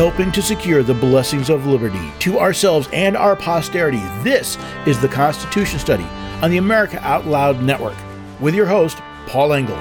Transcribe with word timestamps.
helping 0.00 0.32
to 0.32 0.40
secure 0.40 0.82
the 0.82 0.94
blessings 0.94 1.50
of 1.50 1.66
liberty 1.66 2.10
to 2.18 2.38
ourselves 2.38 2.88
and 2.90 3.14
our 3.14 3.36
posterity. 3.36 4.00
This 4.22 4.56
is 4.86 4.98
the 4.98 5.06
Constitution 5.06 5.78
Study 5.78 6.04
on 6.40 6.50
the 6.50 6.56
America 6.56 6.98
Out 7.06 7.26
Loud 7.26 7.62
Network 7.62 7.98
with 8.40 8.54
your 8.54 8.64
host, 8.64 8.96
Paul 9.26 9.52
Engel. 9.52 9.76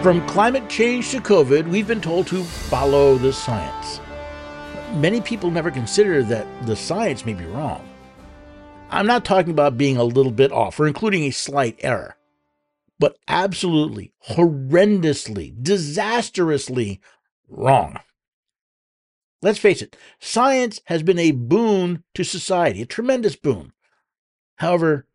From 0.00 0.24
climate 0.28 0.68
change 0.68 1.10
to 1.10 1.20
COVID, 1.20 1.66
we've 1.66 1.88
been 1.88 2.00
told 2.00 2.28
to 2.28 2.44
follow 2.44 3.16
the 3.16 3.32
science. 3.32 3.98
Many 4.94 5.20
people 5.20 5.50
never 5.50 5.72
consider 5.72 6.22
that 6.22 6.46
the 6.68 6.76
science 6.76 7.26
may 7.26 7.34
be 7.34 7.46
wrong. 7.46 7.84
I'm 8.90 9.06
not 9.06 9.24
talking 9.24 9.50
about 9.50 9.76
being 9.76 9.96
a 9.96 10.04
little 10.04 10.32
bit 10.32 10.50
off 10.50 10.80
or 10.80 10.86
including 10.86 11.24
a 11.24 11.30
slight 11.30 11.78
error, 11.80 12.16
but 12.98 13.18
absolutely, 13.28 14.12
horrendously, 14.30 15.54
disastrously 15.62 17.00
wrong. 17.48 17.98
Let's 19.42 19.58
face 19.58 19.82
it, 19.82 19.96
science 20.18 20.80
has 20.86 21.02
been 21.02 21.18
a 21.18 21.30
boon 21.30 22.02
to 22.14 22.24
society, 22.24 22.82
a 22.82 22.86
tremendous 22.86 23.36
boon. 23.36 23.72
However, 24.56 25.06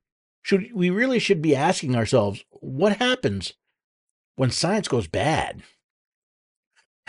should 0.41 0.73
we 0.73 0.89
really 0.89 1.19
should 1.19 1.41
be 1.41 1.55
asking 1.55 1.95
ourselves 1.95 2.45
what 2.51 2.97
happens 2.97 3.53
when 4.35 4.51
science 4.51 4.87
goes 4.87 5.07
bad? 5.07 5.63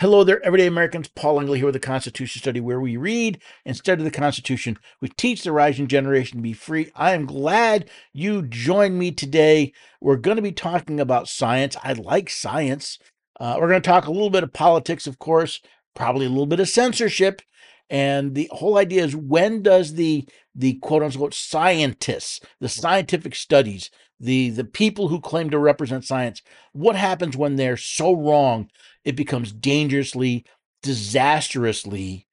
Hello 0.01 0.25
there, 0.25 0.45
everyday 0.45 0.67
Americans. 0.67 1.07
Paul 1.07 1.39
Engel 1.39 1.55
here 1.55 1.63
with 1.63 1.73
the 1.73 1.79
Constitution 1.79 2.41
Study, 2.41 2.59
where 2.59 2.81
we 2.81 2.97
read 2.97 3.41
instead 3.63 3.97
of 3.97 4.03
the 4.03 4.11
Constitution. 4.11 4.77
We 4.99 5.07
teach 5.07 5.41
the 5.41 5.53
rising 5.53 5.87
generation 5.87 6.37
to 6.37 6.43
be 6.43 6.51
free. 6.51 6.91
I 6.97 7.13
am 7.13 7.25
glad 7.25 7.89
you 8.11 8.41
joined 8.41 8.99
me 8.99 9.13
today. 9.13 9.71
We're 10.01 10.17
going 10.17 10.35
to 10.35 10.41
be 10.41 10.51
talking 10.51 10.99
about 10.99 11.29
science. 11.29 11.77
I 11.81 11.93
like 11.93 12.29
science. 12.29 12.99
Uh, 13.39 13.55
we're 13.57 13.69
going 13.69 13.81
to 13.81 13.89
talk 13.89 14.05
a 14.05 14.11
little 14.11 14.29
bit 14.29 14.43
of 14.43 14.51
politics, 14.51 15.07
of 15.07 15.17
course, 15.17 15.61
probably 15.93 16.25
a 16.25 16.29
little 16.29 16.45
bit 16.45 16.59
of 16.59 16.67
censorship. 16.67 17.41
And 17.89 18.35
the 18.35 18.49
whole 18.51 18.77
idea 18.77 19.05
is 19.05 19.15
when 19.15 19.61
does 19.61 19.93
the 19.93 20.27
the 20.53 20.73
quote 20.79 21.03
unquote 21.03 21.33
scientists, 21.33 22.41
the 22.59 22.67
scientific 22.67 23.33
studies, 23.33 23.89
the 24.19 24.49
the 24.49 24.63
people 24.63 25.07
who 25.07 25.19
claim 25.19 25.49
to 25.49 25.59
represent 25.59 26.05
science, 26.05 26.41
what 26.73 26.95
happens 26.95 27.35
when 27.35 27.55
they're 27.55 27.77
so 27.77 28.13
wrong 28.13 28.69
it 29.05 29.15
becomes 29.15 29.51
dangerously, 29.51 30.43
disastrously 30.81 32.27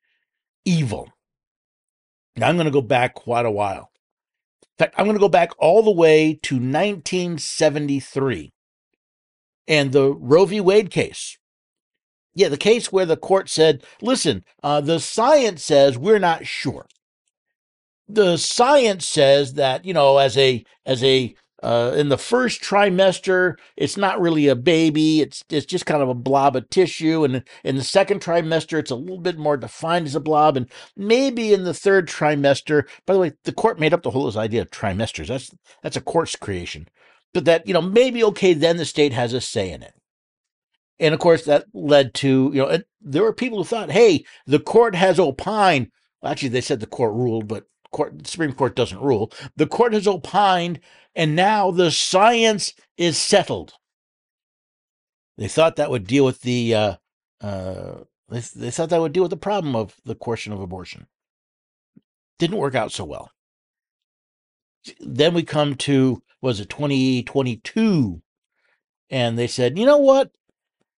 evil. 0.64 1.12
Now, 2.36 2.48
I'm 2.48 2.56
going 2.56 2.64
to 2.64 2.70
go 2.70 2.80
back 2.82 3.14
quite 3.14 3.44
a 3.44 3.50
while. 3.50 3.90
In 4.62 4.86
fact, 4.86 4.94
I'm 4.96 5.04
going 5.04 5.16
to 5.16 5.20
go 5.20 5.28
back 5.28 5.50
all 5.58 5.82
the 5.82 5.90
way 5.90 6.38
to 6.44 6.54
1973 6.54 8.52
and 9.68 9.92
the 9.92 10.12
Roe 10.14 10.46
v. 10.46 10.60
Wade 10.60 10.90
case. 10.90 11.36
Yeah, 12.34 12.48
the 12.48 12.56
case 12.56 12.90
where 12.90 13.04
the 13.04 13.18
court 13.18 13.50
said, 13.50 13.84
listen, 14.00 14.44
uh, 14.62 14.80
the 14.80 14.98
science 14.98 15.62
says 15.62 15.98
we're 15.98 16.18
not 16.18 16.46
sure. 16.46 16.86
The 18.08 18.38
science 18.38 19.06
says 19.06 19.54
that, 19.54 19.84
you 19.84 19.92
know, 19.92 20.16
as 20.16 20.38
a 20.38 20.64
as 20.86 21.04
a 21.04 21.34
uh, 21.62 21.94
in 21.96 22.08
the 22.08 22.18
first 22.18 22.60
trimester, 22.60 23.56
it's 23.76 23.96
not 23.96 24.20
really 24.20 24.48
a 24.48 24.56
baby. 24.56 25.20
It's 25.20 25.44
it's 25.48 25.66
just 25.66 25.86
kind 25.86 26.02
of 26.02 26.08
a 26.08 26.14
blob 26.14 26.56
of 26.56 26.68
tissue. 26.70 27.22
And 27.24 27.44
in 27.62 27.76
the 27.76 27.84
second 27.84 28.20
trimester, 28.20 28.78
it's 28.78 28.90
a 28.90 28.96
little 28.96 29.20
bit 29.20 29.38
more 29.38 29.56
defined 29.56 30.06
as 30.06 30.16
a 30.16 30.20
blob. 30.20 30.56
And 30.56 30.68
maybe 30.96 31.52
in 31.52 31.64
the 31.64 31.74
third 31.74 32.08
trimester, 32.08 32.88
by 33.06 33.14
the 33.14 33.20
way, 33.20 33.32
the 33.44 33.52
court 33.52 33.78
made 33.78 33.94
up 33.94 34.02
the 34.02 34.10
whole 34.10 34.36
idea 34.36 34.62
of 34.62 34.70
trimesters. 34.70 35.28
That's 35.28 35.50
that's 35.82 35.96
a 35.96 36.00
court's 36.00 36.34
creation. 36.34 36.88
But 37.32 37.44
that, 37.46 37.66
you 37.66 37.72
know, 37.72 37.80
maybe 37.80 38.22
okay, 38.24 38.54
then 38.54 38.76
the 38.76 38.84
state 38.84 39.12
has 39.12 39.32
a 39.32 39.40
say 39.40 39.70
in 39.70 39.82
it. 39.82 39.94
And 40.98 41.14
of 41.14 41.20
course, 41.20 41.44
that 41.44 41.66
led 41.72 42.14
to, 42.14 42.50
you 42.52 42.60
know, 42.60 42.78
there 43.00 43.22
were 43.22 43.32
people 43.32 43.58
who 43.58 43.64
thought, 43.64 43.90
hey, 43.90 44.24
the 44.46 44.60
court 44.60 44.94
has 44.94 45.18
opined. 45.18 45.90
Well, 46.20 46.30
actually, 46.30 46.50
they 46.50 46.60
said 46.60 46.80
the 46.80 46.86
court 46.86 47.14
ruled, 47.14 47.48
but 47.48 47.64
court, 47.92 48.26
Supreme 48.26 48.52
Court 48.52 48.74
doesn't 48.74 49.00
rule. 49.00 49.32
The 49.56 49.66
court 49.66 49.92
has 49.92 50.08
opined 50.08 50.80
and 51.14 51.36
now 51.36 51.70
the 51.70 51.90
science 51.90 52.74
is 52.96 53.18
settled. 53.18 53.74
They 55.38 55.48
thought 55.48 55.76
that 55.76 55.90
would 55.90 56.06
deal 56.06 56.24
with 56.24 56.42
the 56.42 56.74
uh, 56.74 56.94
uh, 57.40 57.94
they, 58.28 58.40
they 58.40 58.70
thought 58.70 58.90
that 58.90 59.00
would 59.00 59.12
deal 59.12 59.24
with 59.24 59.30
the 59.30 59.36
problem 59.36 59.74
of 59.76 59.96
the 60.04 60.14
question 60.14 60.52
of 60.52 60.60
abortion. 60.60 61.06
Didn't 62.38 62.58
work 62.58 62.74
out 62.74 62.92
so 62.92 63.04
well. 63.04 63.30
Then 65.00 65.34
we 65.34 65.42
come 65.42 65.74
to 65.76 66.22
was 66.40 66.60
it 66.60 66.68
2022 66.70 68.22
and 69.10 69.38
they 69.38 69.46
said, 69.46 69.78
"You 69.78 69.86
know 69.86 69.98
what? 69.98 70.32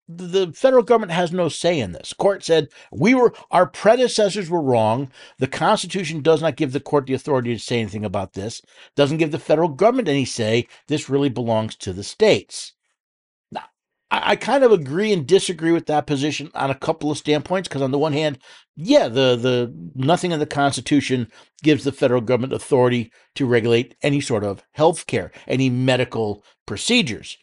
The 0.07 0.51
federal 0.53 0.83
government 0.83 1.11
has 1.11 1.31
no 1.31 1.49
say 1.49 1.79
in 1.79 1.93
this. 1.93 2.13
Court 2.13 2.43
said 2.43 2.67
we 2.91 3.13
were 3.13 3.33
our 3.51 3.65
predecessors 3.65 4.49
were 4.49 4.61
wrong. 4.61 5.09
The 5.39 5.47
Constitution 5.47 6.21
does 6.21 6.41
not 6.41 6.57
give 6.57 6.73
the 6.73 6.79
court 6.79 7.05
the 7.05 7.13
authority 7.13 7.53
to 7.53 7.59
say 7.59 7.79
anything 7.79 8.05
about 8.05 8.33
this. 8.33 8.61
Doesn't 8.95 9.17
give 9.17 9.31
the 9.31 9.39
federal 9.39 9.69
government 9.69 10.09
any 10.09 10.25
say. 10.25 10.67
This 10.87 11.09
really 11.09 11.29
belongs 11.29 11.75
to 11.77 11.93
the 11.93 12.03
states. 12.03 12.73
Now, 13.51 13.63
I, 14.11 14.31
I 14.31 14.35
kind 14.35 14.63
of 14.63 14.73
agree 14.73 15.13
and 15.13 15.25
disagree 15.25 15.71
with 15.71 15.85
that 15.85 16.05
position 16.05 16.51
on 16.53 16.69
a 16.69 16.75
couple 16.75 17.09
of 17.09 17.17
standpoints. 17.17 17.69
Because 17.69 17.81
on 17.81 17.91
the 17.91 17.99
one 17.99 18.13
hand, 18.13 18.39
yeah, 18.75 19.07
the 19.07 19.37
the 19.37 19.73
nothing 19.95 20.31
in 20.31 20.39
the 20.39 20.45
Constitution 20.45 21.31
gives 21.63 21.85
the 21.85 21.93
federal 21.93 22.21
government 22.21 22.51
authority 22.51 23.09
to 23.35 23.45
regulate 23.45 23.95
any 24.01 24.19
sort 24.19 24.43
of 24.43 24.63
health 24.73 25.07
care, 25.07 25.31
any 25.47 25.69
medical 25.69 26.43
procedures 26.65 27.37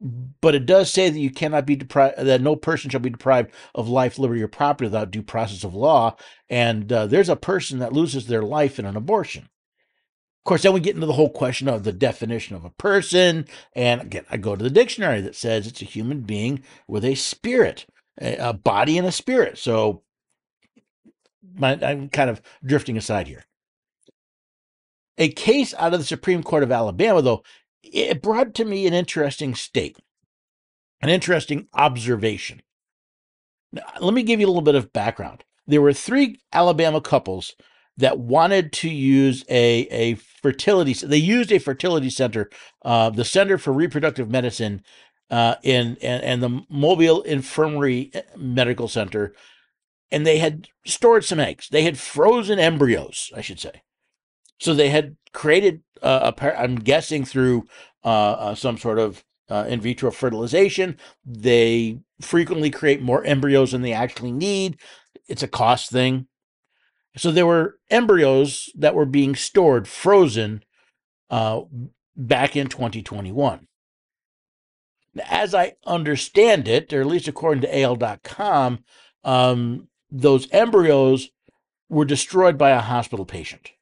but 0.00 0.54
it 0.54 0.64
does 0.64 0.90
say 0.90 1.10
that 1.10 1.18
you 1.18 1.30
cannot 1.30 1.66
be 1.66 1.76
deprived 1.76 2.18
that 2.18 2.40
no 2.40 2.56
person 2.56 2.90
shall 2.90 3.00
be 3.00 3.10
deprived 3.10 3.50
of 3.74 3.88
life 3.88 4.18
liberty 4.18 4.42
or 4.42 4.48
property 4.48 4.86
without 4.86 5.10
due 5.10 5.22
process 5.22 5.62
of 5.62 5.74
law. 5.74 6.16
And 6.48 6.90
uh, 6.90 7.06
there's 7.06 7.28
a 7.28 7.36
person 7.36 7.78
that 7.80 7.92
loses 7.92 8.26
their 8.26 8.42
life 8.42 8.78
in 8.78 8.86
an 8.86 8.96
abortion. 8.96 9.44
Of 9.44 10.44
course 10.44 10.62
then 10.62 10.72
we 10.72 10.80
get 10.80 10.94
into 10.94 11.06
the 11.06 11.12
whole 11.12 11.28
question 11.28 11.68
of 11.68 11.84
the 11.84 11.92
definition 11.92 12.56
of 12.56 12.64
a 12.64 12.70
person. 12.70 13.46
And 13.74 14.00
again 14.00 14.24
i 14.30 14.38
go 14.38 14.56
to 14.56 14.62
the 14.62 14.70
dictionary 14.70 15.20
that 15.20 15.36
says 15.36 15.66
it's 15.66 15.82
a 15.82 15.86
human 15.86 16.22
being 16.22 16.62
with 16.88 17.04
a 17.04 17.14
spirit 17.14 17.86
a, 18.20 18.36
a 18.36 18.52
body 18.54 18.96
and 18.96 19.06
a 19.06 19.12
spirit. 19.12 19.58
So 19.58 20.02
my, 21.54 21.78
i'm 21.82 22.08
kind 22.08 22.30
of 22.30 22.40
drifting 22.64 22.96
aside 22.96 23.28
here. 23.28 23.44
A 25.18 25.28
case 25.28 25.74
out 25.76 25.92
of 25.92 26.00
the 26.00 26.06
supreme 26.06 26.42
court 26.42 26.62
of 26.62 26.72
alabama 26.72 27.20
though 27.20 27.42
it 27.82 28.22
brought 28.22 28.54
to 28.54 28.64
me 28.64 28.86
an 28.86 28.94
interesting 28.94 29.54
state, 29.54 29.98
an 31.00 31.08
interesting 31.08 31.68
observation. 31.74 32.62
Now, 33.72 33.82
let 34.00 34.14
me 34.14 34.22
give 34.22 34.40
you 34.40 34.46
a 34.46 34.48
little 34.48 34.62
bit 34.62 34.74
of 34.74 34.92
background. 34.92 35.44
There 35.66 35.82
were 35.82 35.92
three 35.92 36.40
Alabama 36.52 37.00
couples 37.00 37.54
that 37.96 38.18
wanted 38.18 38.72
to 38.72 38.88
use 38.88 39.44
a, 39.48 39.86
a 39.90 40.14
fertility. 40.14 40.94
They 40.94 41.18
used 41.18 41.52
a 41.52 41.58
fertility 41.58 42.10
center, 42.10 42.50
uh, 42.84 43.10
the 43.10 43.24
Center 43.24 43.58
for 43.58 43.72
Reproductive 43.72 44.30
Medicine, 44.30 44.82
uh, 45.30 45.54
in 45.62 45.96
and, 46.02 46.22
and 46.24 46.42
the 46.42 46.62
Mobile 46.68 47.22
Infirmary 47.22 48.10
eh, 48.12 48.22
Medical 48.36 48.88
Center, 48.88 49.32
and 50.10 50.26
they 50.26 50.38
had 50.38 50.68
stored 50.84 51.24
some 51.24 51.38
eggs. 51.38 51.68
They 51.68 51.82
had 51.82 51.98
frozen 51.98 52.58
embryos, 52.58 53.30
I 53.36 53.40
should 53.40 53.60
say. 53.60 53.82
So 54.58 54.74
they 54.74 54.90
had 54.90 55.16
created, 55.32 55.82
uh, 56.02 56.32
a, 56.36 56.60
I'm 56.60 56.76
guessing 56.76 57.24
through 57.24 57.64
uh, 58.04 58.32
uh, 58.32 58.54
some 58.54 58.78
sort 58.78 58.98
of 58.98 59.24
uh, 59.50 59.66
in 59.68 59.80
vitro 59.80 60.10
fertilization. 60.10 60.96
They 61.24 61.98
frequently 62.20 62.70
create 62.70 63.02
more 63.02 63.24
embryos 63.24 63.72
than 63.72 63.82
they 63.82 63.92
actually 63.92 64.32
need. 64.32 64.78
It's 65.28 65.42
a 65.42 65.48
cost 65.48 65.90
thing. 65.90 66.26
So 67.16 67.32
there 67.32 67.46
were 67.46 67.78
embryos 67.90 68.70
that 68.76 68.94
were 68.94 69.06
being 69.06 69.34
stored 69.34 69.88
frozen 69.88 70.62
uh, 71.28 71.62
back 72.16 72.56
in 72.56 72.68
2021. 72.68 73.66
As 75.28 75.54
I 75.54 75.74
understand 75.84 76.68
it, 76.68 76.92
or 76.92 77.00
at 77.00 77.06
least 77.06 77.26
according 77.26 77.62
to 77.62 77.80
AL.com, 77.80 78.84
um, 79.24 79.88
those 80.10 80.48
embryos 80.52 81.30
were 81.88 82.04
destroyed 82.04 82.56
by 82.56 82.70
a 82.70 82.80
hospital 82.80 83.26
patient. 83.26 83.72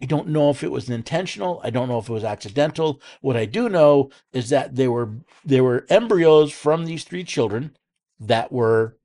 I 0.00 0.04
don't 0.04 0.28
know 0.28 0.50
if 0.50 0.62
it 0.62 0.70
was 0.70 0.90
intentional. 0.90 1.60
I 1.64 1.70
don't 1.70 1.88
know 1.88 1.98
if 1.98 2.08
it 2.08 2.12
was 2.12 2.24
accidental. 2.24 3.00
What 3.22 3.36
I 3.36 3.46
do 3.46 3.68
know 3.68 4.10
is 4.32 4.50
that 4.50 4.76
there 4.76 4.92
were 4.92 5.10
there 5.44 5.64
were 5.64 5.86
embryos 5.88 6.52
from 6.52 6.84
these 6.84 7.04
three 7.04 7.24
children 7.24 7.76
that 8.20 8.52
were 8.52 8.96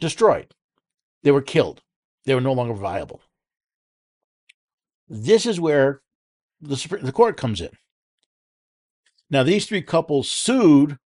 destroyed. 0.00 0.54
They 1.22 1.32
were 1.32 1.42
killed. 1.42 1.82
They 2.24 2.34
were 2.34 2.40
no 2.40 2.52
longer 2.52 2.74
viable. 2.74 3.20
This 5.08 5.44
is 5.44 5.60
where 5.60 6.00
the 6.60 6.98
the 7.02 7.12
court 7.12 7.36
comes 7.36 7.60
in. 7.60 7.70
Now 9.30 9.42
these 9.42 9.66
three 9.66 9.82
couples 9.82 10.30
sued 10.30 10.98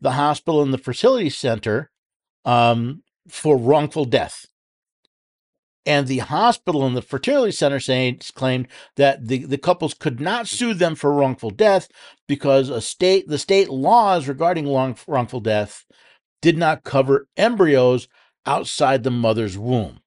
the 0.00 0.12
hospital 0.12 0.62
and 0.62 0.72
the 0.72 0.78
fertility 0.78 1.30
center 1.30 1.90
um, 2.44 3.02
for 3.28 3.56
wrongful 3.56 4.04
death. 4.04 4.46
And 5.84 6.06
the 6.06 6.18
hospital 6.18 6.86
and 6.86 6.96
the 6.96 7.02
fertility 7.02 7.50
center 7.50 7.80
saying, 7.80 8.20
claimed 8.34 8.68
that 8.96 9.26
the, 9.26 9.44
the 9.44 9.58
couples 9.58 9.94
could 9.94 10.20
not 10.20 10.46
sue 10.46 10.74
them 10.74 10.94
for 10.94 11.12
wrongful 11.12 11.50
death 11.50 11.88
because 12.28 12.68
a 12.68 12.80
state 12.80 13.26
the 13.28 13.38
state 13.38 13.68
laws 13.68 14.28
regarding 14.28 14.66
long, 14.66 14.96
wrongful 15.08 15.40
death 15.40 15.84
did 16.40 16.56
not 16.56 16.84
cover 16.84 17.28
embryos 17.36 18.06
outside 18.46 19.02
the 19.02 19.10
mother's 19.10 19.58
womb. 19.58 20.00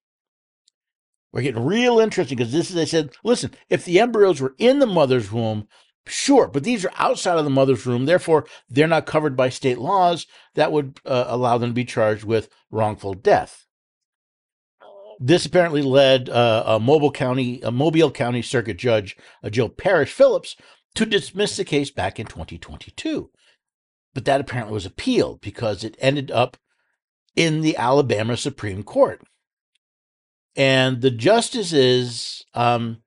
We're 1.34 1.42
getting 1.42 1.66
real 1.66 2.00
interesting 2.00 2.38
because 2.38 2.54
this 2.54 2.70
is, 2.70 2.76
they 2.76 2.86
said, 2.86 3.10
listen, 3.24 3.52
if 3.70 3.84
the 3.84 4.00
embryos 4.00 4.40
were 4.40 4.56
in 4.58 4.80
the 4.80 4.88
mother's 4.88 5.34
womb, 5.34 5.68
sure, 6.08 6.48
but 6.48 6.64
these 6.64 6.86
are 6.86 6.92
outside 6.96 7.38
of 7.38 7.44
the 7.44 7.50
mother's 7.50 7.86
womb. 7.86 8.06
Therefore, 8.06 8.46
they're 8.70 8.88
not 8.88 9.06
covered 9.06 9.36
by 9.36 9.50
state 9.50 9.78
laws 9.78 10.28
that 10.54 10.72
would 10.72 11.02
uh, 11.06 11.26
allow 11.28 11.58
them 11.58 11.72
to 11.72 11.74
be 11.74 11.84
charged 11.84 12.24
with 12.24 12.48
wrongful 12.72 13.14
death. 13.14 13.65
This 15.20 15.46
apparently 15.46 15.82
led 15.82 16.30
uh, 16.30 16.64
a 16.66 16.80
Mobile 16.80 17.12
County, 17.12 17.62
a 17.62 17.72
Mobile 17.72 18.12
County 18.12 18.42
Circuit 18.42 18.78
Judge, 18.78 19.16
uh, 19.44 19.50
Jill 19.50 19.70
Parrish 19.70 20.12
Phillips, 20.12 20.56
to 20.96 21.06
dismiss 21.06 21.58
the 21.58 21.66
case 21.66 21.92
back 21.92 22.20
in 22.20 22.26
2022. 22.26 23.30
But 24.14 24.26
that 24.26 24.42
apparently 24.42 24.74
was 24.74 24.86
appealed 24.86 25.42
because 25.42 25.84
it 25.84 25.98
ended 26.00 26.32
up 26.32 26.58
in 27.36 27.62
the 27.62 27.76
Alabama 27.78 28.38
Supreme 28.38 28.84
Court 28.84 29.22
and 30.56 31.02
the 31.02 31.12
justices 31.12 32.46
um, 32.54 33.02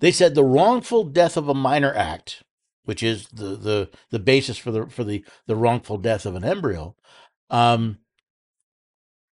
they 0.00 0.12
said 0.12 0.34
the 0.34 0.44
wrongful 0.44 1.04
death 1.04 1.36
of 1.36 1.48
a 1.48 1.54
minor 1.54 1.92
act, 1.92 2.42
which 2.84 3.02
is 3.02 3.28
the 3.28 3.56
the 3.56 3.90
the 4.10 4.18
basis 4.18 4.56
for 4.56 4.70
the 4.70 4.86
for 4.86 5.04
the 5.04 5.24
the 5.46 5.56
wrongful 5.56 5.98
death 5.98 6.24
of 6.24 6.34
an 6.34 6.44
embryo, 6.44 6.96
um, 7.50 7.98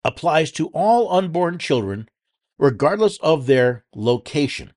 applies 0.03 0.51
to 0.53 0.67
all 0.67 1.11
unborn 1.11 1.57
children, 1.57 2.09
regardless 2.57 3.17
of 3.19 3.45
their 3.45 3.85
location. 3.95 4.73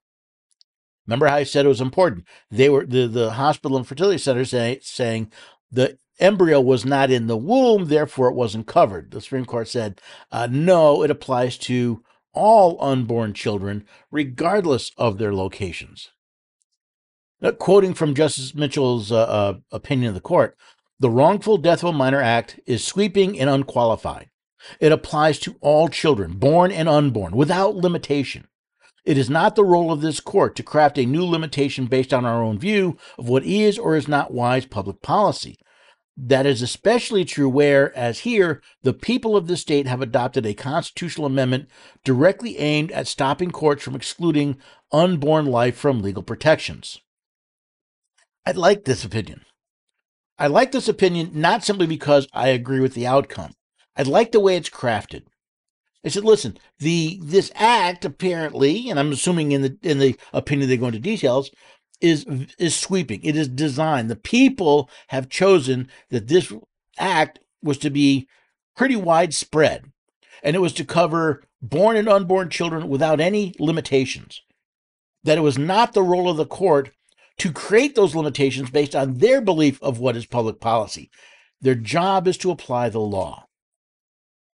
Remember 1.06 1.26
how 1.26 1.36
I 1.36 1.44
said 1.44 1.64
it 1.64 1.68
was 1.68 1.80
important? 1.80 2.24
They 2.50 2.68
were 2.68 2.84
the 2.84 3.06
the 3.06 3.32
hospital 3.32 3.76
and 3.76 3.86
fertility 3.86 4.18
center 4.18 4.44
say, 4.44 4.80
saying 4.82 5.30
the 5.70 5.98
embryo 6.18 6.60
was 6.60 6.84
not 6.84 7.10
in 7.10 7.26
the 7.26 7.36
womb, 7.36 7.86
therefore 7.86 8.28
it 8.28 8.34
wasn't 8.34 8.66
covered. 8.66 9.10
The 9.10 9.20
Supreme 9.20 9.44
Court 9.44 9.68
said, 9.68 10.00
uh, 10.32 10.48
no, 10.50 11.02
it 11.02 11.10
applies 11.10 11.58
to 11.58 12.02
all 12.32 12.82
unborn 12.82 13.34
children, 13.34 13.84
regardless 14.10 14.90
of 14.96 15.18
their 15.18 15.34
locations. 15.34 16.10
Now, 17.40 17.50
quoting 17.50 17.94
from 17.94 18.14
Justice 18.14 18.54
Mitchell's 18.54 19.12
uh, 19.12 19.22
uh, 19.22 19.54
opinion 19.70 20.08
of 20.08 20.14
the 20.14 20.20
court, 20.20 20.56
the 20.98 21.10
Wrongful 21.10 21.58
Death 21.58 21.82
of 21.82 21.90
a 21.90 21.92
Minor 21.92 22.20
Act 22.20 22.58
is 22.66 22.82
sweeping 22.82 23.38
and 23.38 23.50
unqualified. 23.50 24.30
It 24.80 24.92
applies 24.92 25.38
to 25.40 25.56
all 25.60 25.88
children, 25.88 26.38
born 26.38 26.70
and 26.72 26.88
unborn, 26.88 27.36
without 27.36 27.76
limitation. 27.76 28.48
It 29.04 29.16
is 29.16 29.30
not 29.30 29.54
the 29.54 29.64
role 29.64 29.92
of 29.92 30.00
this 30.00 30.18
court 30.18 30.56
to 30.56 30.64
craft 30.64 30.98
a 30.98 31.06
new 31.06 31.24
limitation 31.24 31.86
based 31.86 32.12
on 32.12 32.24
our 32.24 32.42
own 32.42 32.58
view 32.58 32.98
of 33.16 33.28
what 33.28 33.44
is 33.44 33.78
or 33.78 33.96
is 33.96 34.08
not 34.08 34.34
wise 34.34 34.66
public 34.66 35.00
policy. 35.00 35.58
That 36.16 36.46
is 36.46 36.62
especially 36.62 37.24
true 37.24 37.48
where, 37.48 37.96
as 37.96 38.20
here, 38.20 38.62
the 38.82 38.94
people 38.94 39.36
of 39.36 39.46
the 39.46 39.56
state 39.56 39.86
have 39.86 40.00
adopted 40.00 40.46
a 40.46 40.54
constitutional 40.54 41.26
amendment 41.26 41.68
directly 42.04 42.58
aimed 42.58 42.90
at 42.90 43.06
stopping 43.06 43.50
courts 43.50 43.84
from 43.84 43.94
excluding 43.94 44.56
unborn 44.90 45.46
life 45.46 45.76
from 45.76 46.00
legal 46.00 46.22
protections. 46.22 47.00
I 48.46 48.52
like 48.52 48.86
this 48.86 49.04
opinion. 49.04 49.42
I 50.38 50.46
like 50.46 50.72
this 50.72 50.88
opinion 50.88 51.30
not 51.34 51.64
simply 51.64 51.86
because 51.86 52.26
I 52.32 52.48
agree 52.48 52.80
with 52.80 52.94
the 52.94 53.06
outcome. 53.06 53.52
I 53.96 54.02
like 54.02 54.32
the 54.32 54.40
way 54.40 54.56
it's 54.56 54.70
crafted. 54.70 55.22
I 56.04 56.08
said, 56.08 56.24
listen, 56.24 56.56
the 56.78 57.18
this 57.22 57.50
act 57.56 58.04
apparently, 58.04 58.88
and 58.88 58.98
I'm 58.98 59.10
assuming 59.10 59.52
in 59.52 59.62
the 59.62 59.76
in 59.82 59.98
the 59.98 60.16
opinion 60.32 60.68
they 60.68 60.76
go 60.76 60.86
into 60.86 61.00
details, 61.00 61.50
is 62.00 62.24
is 62.58 62.76
sweeping. 62.76 63.22
It 63.24 63.36
is 63.36 63.48
designed. 63.48 64.08
The 64.08 64.16
people 64.16 64.88
have 65.08 65.28
chosen 65.28 65.88
that 66.10 66.28
this 66.28 66.52
act 66.98 67.40
was 67.62 67.78
to 67.78 67.90
be 67.90 68.28
pretty 68.76 68.94
widespread, 68.94 69.90
and 70.42 70.54
it 70.54 70.60
was 70.60 70.72
to 70.74 70.84
cover 70.84 71.42
born 71.60 71.96
and 71.96 72.08
unborn 72.08 72.50
children 72.50 72.88
without 72.88 73.18
any 73.18 73.54
limitations. 73.58 74.42
That 75.24 75.38
it 75.38 75.42
was 75.42 75.58
not 75.58 75.92
the 75.92 76.02
role 76.02 76.30
of 76.30 76.36
the 76.36 76.46
court 76.46 76.92
to 77.38 77.52
create 77.52 77.96
those 77.96 78.14
limitations 78.14 78.70
based 78.70 78.94
on 78.94 79.18
their 79.18 79.40
belief 79.40 79.82
of 79.82 79.98
what 79.98 80.16
is 80.16 80.24
public 80.24 80.60
policy. 80.60 81.10
Their 81.60 81.74
job 81.74 82.28
is 82.28 82.38
to 82.38 82.50
apply 82.50 82.90
the 82.90 83.00
law 83.00 83.45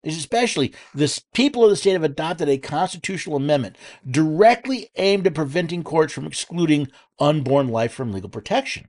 especially 0.04 0.74
the 0.94 1.22
people 1.34 1.64
of 1.64 1.70
the 1.70 1.76
state 1.76 1.94
have 1.94 2.04
adopted 2.04 2.50
a 2.50 2.58
constitutional 2.58 3.36
amendment 3.36 3.76
directly 4.10 4.90
aimed 4.96 5.28
at 5.28 5.34
preventing 5.34 5.84
courts 5.84 6.14
from 6.14 6.26
excluding 6.26 6.88
unborn 7.20 7.68
life 7.68 7.94
from 7.94 8.12
legal 8.12 8.30
protection. 8.30 8.88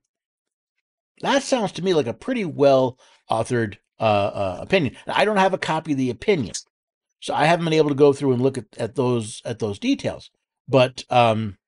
That 1.20 1.42
sounds 1.42 1.72
to 1.72 1.82
me 1.82 1.94
like 1.94 2.06
a 2.06 2.14
pretty 2.14 2.44
well 2.44 2.98
authored 3.30 3.76
uh, 3.98 4.02
uh, 4.02 4.58
opinion. 4.60 4.96
I 5.06 5.24
don't 5.24 5.36
have 5.36 5.52
a 5.52 5.58
copy 5.58 5.92
of 5.92 5.98
the 5.98 6.10
opinion, 6.10 6.54
so 7.20 7.34
I 7.34 7.44
haven't 7.44 7.66
been 7.66 7.74
able 7.74 7.90
to 7.90 7.94
go 7.94 8.12
through 8.12 8.32
and 8.32 8.42
look 8.42 8.56
at, 8.56 8.66
at 8.78 8.94
those 8.94 9.42
at 9.44 9.58
those 9.58 9.78
details. 9.78 10.30
But 10.66 11.04
um, 11.10 11.58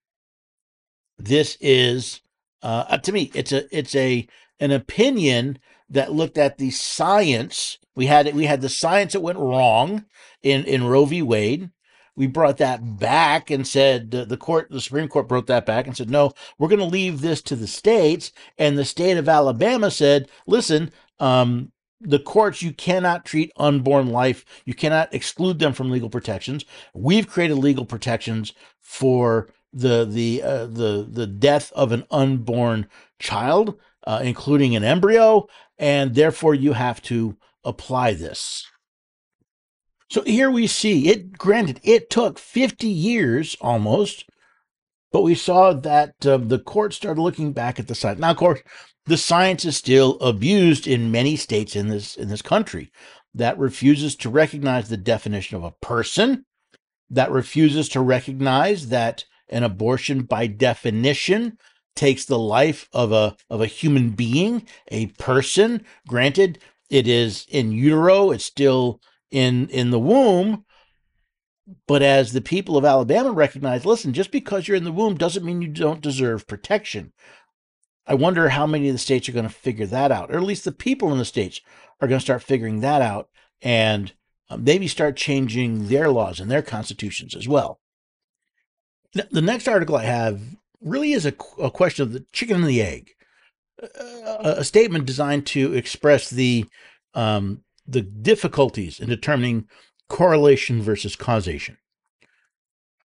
this 1.19 1.59
is 1.61 2.23
uh, 2.63 2.97
to 2.99 3.13
me, 3.13 3.31
it's 3.35 3.53
a 3.53 3.77
it's 3.77 3.95
a 3.95 4.27
an 4.61 4.71
opinion 4.71 5.59
that 5.91 6.13
looked 6.13 6.39
at 6.39 6.59
the 6.59 6.71
science. 6.71 7.79
We 7.95 8.07
had 8.07 8.35
we 8.35 8.47
had 8.47 8.61
the 8.61 8.69
science 8.69 9.13
that 9.13 9.21
went 9.21 9.39
wrong 9.39 10.05
in 10.43 10.65
in 10.65 10.85
Roe 10.85 11.05
v. 11.05 11.23
Wade. 11.23 11.71
We 12.15 12.27
brought 12.27 12.59
that 12.59 12.99
back 12.99 13.51
and 13.51 13.67
said 13.67 14.11
the 14.11 14.37
court, 14.37 14.69
the 14.71 14.83
Supreme 14.83 15.09
Court 15.09 15.29
brought 15.29 15.47
that 15.47 15.65
back 15.65 15.87
and 15.87 15.97
said, 15.97 16.11
no, 16.11 16.33
we're 16.59 16.69
going 16.69 16.79
to 16.79 16.85
leave 16.85 17.23
this 17.23 17.41
to 17.43 17.57
the 17.57 17.67
states. 17.67 18.33
And 18.59 18.77
the 18.77 18.85
state 18.85 19.17
of 19.17 19.31
Alabama 19.31 19.91
said, 19.91 20.29
listen, 20.47 20.93
um, 21.21 21.73
the 22.03 22.19
courts, 22.19 22.63
you 22.63 22.73
cannot 22.73 23.25
treat 23.25 23.51
unborn 23.57 24.09
life, 24.09 24.45
you 24.67 24.75
cannot 24.75 25.15
exclude 25.15 25.59
them 25.59 25.73
from 25.73 25.91
legal 25.91 26.11
protections. 26.11 26.67
We've 26.93 27.29
created 27.29 27.57
legal 27.57 27.87
protections 27.87 28.53
for 28.81 29.49
the 29.73 30.05
the 30.05 30.43
uh, 30.43 30.67
the 30.67 31.09
the 31.11 31.27
death 31.27 31.73
of 31.73 31.93
an 31.93 32.05
unborn 32.11 32.89
child, 33.19 33.79
uh, 34.07 34.21
including 34.23 34.77
an 34.77 34.85
embryo, 34.85 35.49
and 35.79 36.15
therefore 36.15 36.55
you 36.55 36.75
have 36.75 37.01
to 37.03 37.39
apply 37.65 38.15
this. 38.15 38.67
So 40.11 40.23
here 40.23 40.51
we 40.51 40.67
see 40.67 41.09
it, 41.09 41.39
granted, 41.39 41.81
it 41.83 42.11
took 42.11 42.39
50 42.39 42.87
years 42.87 43.57
almost, 43.61 44.27
but 45.11 45.23
we 45.23 45.35
saw 45.35 45.73
that 45.73 46.27
uh, 46.27 46.37
the 46.37 46.59
court 46.59 46.93
started 46.93 47.21
looking 47.21 47.53
back 47.53 47.81
at 47.81 47.89
the 47.89 47.95
science. 47.95 48.21
Now, 48.21 48.31
of 48.31 48.37
course, 48.37 48.61
the 49.07 49.17
science 49.17 49.65
is 49.65 49.77
still 49.77 50.19
abused 50.21 50.87
in 50.87 51.11
many 51.11 51.37
states 51.37 51.75
in 51.75 51.89
this 51.89 52.15
in 52.17 52.29
this 52.29 52.43
country 52.43 52.93
that 53.35 53.59
refuses 53.59 54.15
to 54.17 54.31
recognize 54.31 54.89
the 54.89 54.97
definition 54.97 55.57
of 55.57 55.65
a 55.65 55.73
person, 55.81 56.45
that 57.11 57.31
refuses 57.31 57.89
to 57.91 58.01
recognize 58.01 58.89
that 58.89 59.25
an 59.49 59.63
abortion 59.63 60.23
by 60.23 60.47
definition 60.47 61.59
takes 61.95 62.25
the 62.25 62.39
life 62.39 62.89
of 62.93 63.13
a 63.13 63.37
of 63.51 63.61
a 63.61 63.67
human 63.67 64.11
being, 64.11 64.67
a 64.89 65.07
person. 65.07 65.85
Granted, 66.07 66.59
it 66.93 67.09
is 67.09 67.47
in 67.49 67.73
utero, 67.73 68.31
it's 68.31 68.45
still 68.45 69.01
in 69.31 69.69
in 69.71 69.91
the 69.91 69.99
womb. 69.99 70.67
But 71.87 72.03
as 72.03 72.33
the 72.33 72.43
people 72.43 72.77
of 72.77 72.85
Alabama 72.85 73.33
recognize, 73.33 73.87
listen, 73.87 74.13
just 74.13 74.31
because 74.31 74.69
you're 74.69 74.77
in 74.77 74.85
the 74.85 74.93
womb 74.93 75.17
doesn't 75.17 75.45
mean 75.45 75.63
you 75.63 75.69
don't 75.69 76.03
deserve 76.03 76.47
protection. 76.47 77.15
I 78.07 78.15
wonder 78.15 78.51
how 78.51 78.67
many 78.67 78.89
of 78.89 78.95
the 78.95 78.99
states 78.99 79.27
are 79.29 79.33
going 79.33 79.49
to 79.49 79.55
figure 79.55 79.87
that 79.87 80.13
out, 80.13 80.31
or 80.31 80.37
at 80.37 80.43
least 80.43 80.65
the 80.65 80.73
people 80.73 81.11
in 81.13 81.19
the 81.19 81.25
states 81.25 81.63
are 82.01 82.09
going 82.09 82.19
to 82.19 82.25
start 82.25 82.43
figuring 82.43 82.81
that 82.81 83.01
out 83.01 83.31
and 83.63 84.13
um, 84.51 84.63
maybe 84.63 84.87
start 84.87 85.17
changing 85.17 85.89
their 85.89 86.11
laws 86.11 86.41
and 86.41 86.51
their 86.51 86.63
constitutions 86.63 87.35
as 87.35 87.49
well. 87.49 87.81
The 89.15 89.41
next 89.41 89.67
article 89.67 89.97
I 89.97 90.05
have 90.05 90.43
really 90.83 91.13
is 91.13 91.25
a, 91.25 91.35
a 91.59 91.71
question 91.71 92.03
of 92.03 92.13
the 92.13 92.27
chicken 92.33 92.57
and 92.57 92.67
the 92.67 92.83
egg, 92.83 93.13
a, 93.79 94.65
statement 94.65 95.07
designed 95.07 95.47
to 95.47 95.73
express 95.75 96.31
the 96.31 96.67
um, 97.15 97.63
the 97.87 98.03
difficulties 98.03 99.01
in 99.01 99.09
determining 99.09 99.69
correlation 100.09 100.83
versus 100.83 101.17
causation. 101.17 101.79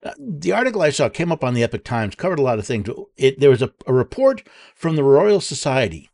Uh, 0.04 0.12
the 0.20 0.52
article 0.52 0.82
I 0.82 0.90
saw 0.90 1.10
came 1.10 1.32
up 1.32 1.44
on 1.44 1.54
the 1.54 1.64
Epoch 1.64 1.84
Times, 1.84 2.16
covered 2.16 2.40
a 2.40 2.44
lot 2.44 2.60
of 2.60 2.66
things. 2.66 2.90
It, 3.16 3.40
there 3.40 3.50
was 3.50 3.62
a, 3.62 3.72
a 3.88 3.94
report 3.94 4.48
from 4.76 4.96
the 4.96 5.04
Royal 5.04 5.40
Society 5.40 6.10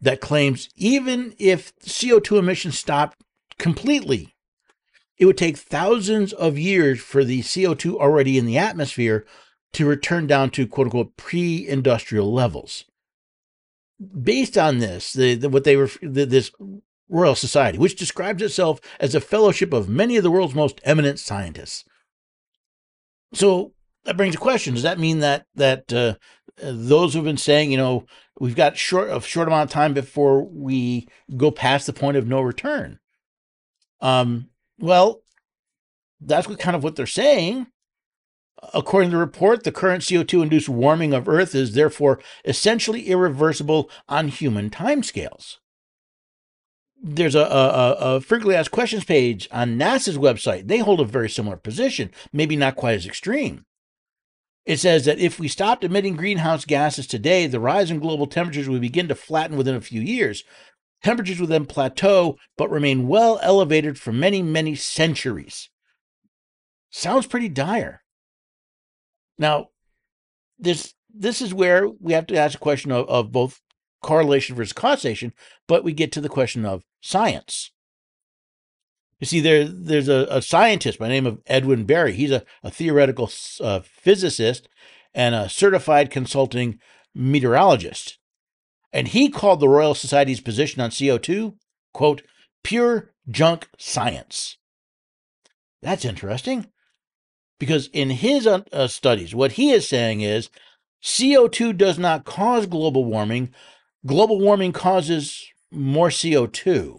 that 0.00 0.20
claims 0.20 0.68
even 0.76 1.34
if 1.38 1.76
CO2 1.80 2.38
emissions 2.38 2.78
stopped 2.78 3.22
completely, 3.58 4.34
it 5.18 5.26
would 5.26 5.38
take 5.38 5.56
thousands 5.56 6.32
of 6.32 6.58
years 6.58 7.00
for 7.00 7.24
the 7.24 7.42
CO2 7.42 7.96
already 7.96 8.38
in 8.38 8.46
the 8.46 8.58
atmosphere 8.58 9.26
to 9.72 9.86
return 9.86 10.26
down 10.26 10.50
to 10.50 10.66
quote 10.66 10.86
unquote 10.86 11.16
pre 11.16 11.66
industrial 11.66 12.32
levels. 12.32 12.84
Based 14.22 14.56
on 14.56 14.78
this, 14.78 15.12
the, 15.12 15.34
the 15.34 15.48
what 15.48 15.64
they 15.64 15.76
were 15.76 15.90
the, 16.02 16.24
this 16.24 16.52
Royal 17.08 17.34
Society, 17.34 17.78
which 17.78 17.96
describes 17.96 18.42
itself 18.42 18.80
as 19.00 19.14
a 19.14 19.20
fellowship 19.20 19.72
of 19.72 19.88
many 19.88 20.16
of 20.16 20.22
the 20.22 20.30
world's 20.30 20.54
most 20.54 20.80
eminent 20.84 21.18
scientists, 21.18 21.84
So 23.32 23.72
that 24.04 24.16
brings 24.16 24.34
a 24.34 24.38
question: 24.38 24.74
Does 24.74 24.82
that 24.84 24.98
mean 24.98 25.20
that 25.20 25.46
that 25.54 25.92
uh, 25.92 26.14
those 26.62 27.14
who've 27.14 27.24
been 27.24 27.36
saying, 27.36 27.72
you 27.72 27.76
know, 27.76 28.06
we've 28.38 28.56
got 28.56 28.76
short 28.76 29.10
a 29.10 29.20
short 29.20 29.48
amount 29.48 29.68
of 29.68 29.72
time 29.72 29.94
before 29.94 30.44
we 30.44 31.08
go 31.36 31.50
past 31.50 31.86
the 31.86 31.92
point 31.92 32.16
of 32.16 32.28
no 32.28 32.40
return? 32.40 32.98
Um, 34.00 34.50
well, 34.78 35.22
that's 36.20 36.48
what 36.48 36.58
kind 36.58 36.76
of 36.76 36.84
what 36.84 36.96
they're 36.96 37.06
saying. 37.06 37.66
According 38.74 39.10
to 39.10 39.16
the 39.16 39.20
report, 39.20 39.62
the 39.62 39.72
current 39.72 40.02
CO2 40.02 40.42
induced 40.42 40.68
warming 40.68 41.14
of 41.14 41.28
Earth 41.28 41.54
is 41.54 41.74
therefore 41.74 42.18
essentially 42.44 43.08
irreversible 43.08 43.88
on 44.08 44.28
human 44.28 44.68
timescales. 44.68 45.58
There's 47.00 47.36
a, 47.36 47.42
a, 47.42 47.92
a, 48.16 48.20
frequently 48.20 48.56
asked 48.56 48.72
questions 48.72 49.04
page 49.04 49.48
on 49.52 49.78
NASA's 49.78 50.18
website. 50.18 50.66
They 50.66 50.78
hold 50.78 51.00
a 51.00 51.04
very 51.04 51.30
similar 51.30 51.56
position, 51.56 52.10
maybe 52.32 52.56
not 52.56 52.74
quite 52.74 52.94
as 52.94 53.06
extreme. 53.06 53.64
It 54.66 54.80
says 54.80 55.04
that 55.04 55.20
if 55.20 55.38
we 55.38 55.46
stopped 55.46 55.84
emitting 55.84 56.16
greenhouse 56.16 56.64
gases 56.64 57.06
today, 57.06 57.46
the 57.46 57.60
rise 57.60 57.90
in 57.90 58.00
global 58.00 58.26
temperatures 58.26 58.68
would 58.68 58.80
begin 58.80 59.06
to 59.08 59.14
flatten 59.14 59.56
within 59.56 59.76
a 59.76 59.80
few 59.80 60.00
years. 60.00 60.42
Temperatures 61.04 61.40
would 61.40 61.50
then 61.50 61.66
plateau, 61.66 62.36
but 62.56 62.70
remain 62.70 63.06
well 63.06 63.38
elevated 63.42 63.98
for 63.98 64.12
many, 64.12 64.42
many 64.42 64.74
centuries. 64.74 65.70
Sounds 66.90 67.26
pretty 67.26 67.48
dire. 67.48 68.02
Now, 69.38 69.68
this 70.58 70.94
this 71.14 71.40
is 71.40 71.54
where 71.54 71.88
we 71.88 72.12
have 72.12 72.26
to 72.28 72.36
ask 72.36 72.56
a 72.56 72.60
question 72.60 72.92
of, 72.92 73.08
of 73.08 73.32
both 73.32 73.60
correlation 74.02 74.54
versus 74.56 74.72
causation, 74.72 75.32
but 75.66 75.84
we 75.84 75.92
get 75.92 76.12
to 76.12 76.20
the 76.20 76.28
question 76.28 76.64
of 76.64 76.84
science. 77.00 77.72
You 79.20 79.26
see, 79.26 79.40
there 79.40 79.64
there's 79.64 80.08
a, 80.08 80.26
a 80.30 80.42
scientist 80.42 80.98
by 80.98 81.06
the 81.06 81.14
name 81.14 81.26
of 81.26 81.40
Edwin 81.46 81.84
Berry. 81.84 82.12
He's 82.12 82.30
a, 82.30 82.44
a 82.62 82.70
theoretical 82.70 83.30
uh, 83.60 83.80
physicist 83.80 84.68
and 85.14 85.34
a 85.34 85.48
certified 85.48 86.10
consulting 86.10 86.78
meteorologist. 87.14 88.18
And 88.92 89.08
he 89.08 89.28
called 89.28 89.60
the 89.60 89.68
Royal 89.68 89.94
Society's 89.94 90.40
position 90.40 90.80
on 90.80 90.90
CO2, 90.90 91.54
quote, 91.92 92.22
pure 92.62 93.12
junk 93.28 93.68
science. 93.76 94.56
That's 95.82 96.04
interesting. 96.04 96.70
Because 97.58 97.88
in 97.92 98.10
his 98.10 98.46
uh, 98.46 98.60
uh, 98.72 98.86
studies, 98.86 99.34
what 99.34 99.52
he 99.52 99.70
is 99.70 99.88
saying 99.88 100.20
is 100.20 100.50
CO2 101.02 101.76
does 101.76 101.98
not 101.98 102.24
cause 102.24 102.66
global 102.66 103.04
warming, 103.04 103.52
global 104.06 104.38
warming 104.40 104.72
causes 104.72 105.46
more 105.70 106.08
CO2. 106.08 106.98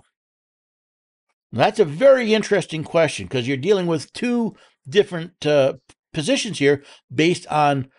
That's 1.51 1.79
a 1.79 1.85
very 1.85 2.33
interesting 2.33 2.83
question 2.83 3.25
because 3.25 3.47
you're 3.47 3.57
dealing 3.57 3.87
with 3.87 4.13
two 4.13 4.55
different 4.87 5.45
uh, 5.45 5.73
positions 6.13 6.59
here 6.59 6.83
based 7.13 7.47
on 7.47 7.89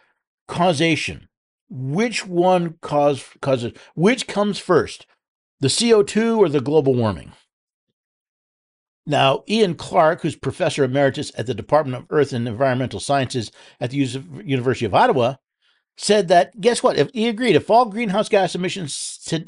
causation. 0.46 1.28
Which 1.68 2.26
one 2.26 2.78
cause, 2.80 3.24
causes, 3.40 3.72
which 3.94 4.26
comes 4.26 4.58
first, 4.58 5.06
the 5.60 5.68
CO2 5.68 6.38
or 6.38 6.48
the 6.48 6.60
global 6.60 6.94
warming? 6.94 7.32
Now, 9.06 9.44
Ian 9.48 9.74
Clark, 9.74 10.22
who's 10.22 10.36
professor 10.36 10.84
emeritus 10.84 11.32
at 11.36 11.46
the 11.46 11.54
Department 11.54 11.96
of 11.96 12.06
Earth 12.10 12.32
and 12.32 12.46
Environmental 12.46 13.00
Sciences 13.00 13.50
at 13.80 13.90
the 13.90 13.96
University 13.96 14.84
of 14.84 14.94
Ottawa, 14.94 15.36
said 15.96 16.28
that 16.28 16.60
guess 16.60 16.82
what? 16.82 16.96
If 16.96 17.10
he 17.12 17.28
agreed, 17.28 17.56
if 17.56 17.70
all 17.70 17.86
greenhouse 17.86 18.28
gas 18.28 18.54
emissions 18.54 18.94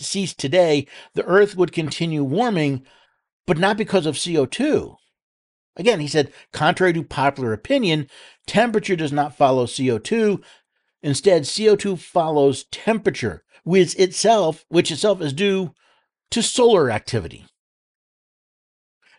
ceased 0.00 0.38
today, 0.38 0.86
the 1.14 1.24
Earth 1.24 1.56
would 1.56 1.72
continue 1.72 2.24
warming, 2.24 2.82
but 3.46 3.58
not 3.58 3.76
because 3.76 4.06
of 4.06 4.16
CO2. 4.16 4.96
Again, 5.76 6.00
he 6.00 6.08
said, 6.08 6.32
contrary 6.52 6.92
to 6.92 7.02
popular 7.02 7.52
opinion, 7.52 8.08
temperature 8.46 8.96
does 8.96 9.12
not 9.12 9.36
follow 9.36 9.64
CO2. 9.64 10.42
Instead, 11.02 11.42
CO2 11.42 11.98
follows 11.98 12.64
temperature, 12.64 13.44
which 13.64 13.94
itself, 13.96 14.64
which 14.68 14.90
itself 14.90 15.22
is 15.22 15.32
due 15.32 15.72
to 16.30 16.42
solar 16.42 16.90
activity. 16.90 17.46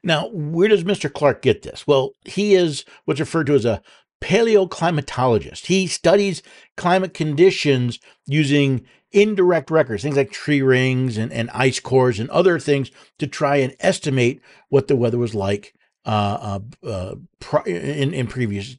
Now, 0.03 0.29
where 0.29 0.67
does 0.67 0.83
Mr. 0.83 1.11
Clark 1.11 1.41
get 1.41 1.61
this? 1.61 1.87
Well, 1.87 2.11
he 2.25 2.55
is 2.55 2.83
what's 3.05 3.19
referred 3.19 3.47
to 3.47 3.55
as 3.55 3.65
a 3.65 3.81
paleoclimatologist. 4.21 5.65
He 5.67 5.87
studies 5.87 6.41
climate 6.77 7.13
conditions 7.13 7.99
using 8.25 8.85
indirect 9.11 9.69
records, 9.69 10.03
things 10.03 10.17
like 10.17 10.31
tree 10.31 10.61
rings 10.61 11.17
and, 11.17 11.31
and 11.31 11.49
ice 11.51 11.79
cores 11.79 12.19
and 12.19 12.29
other 12.29 12.59
things 12.59 12.89
to 13.19 13.27
try 13.27 13.57
and 13.57 13.75
estimate 13.79 14.41
what 14.69 14.87
the 14.87 14.95
weather 14.95 15.17
was 15.17 15.35
like 15.35 15.73
uh, 16.05 16.59
uh, 16.83 16.87
uh, 16.87 17.63
in, 17.65 18.13
in 18.13 18.27
previous 18.27 18.77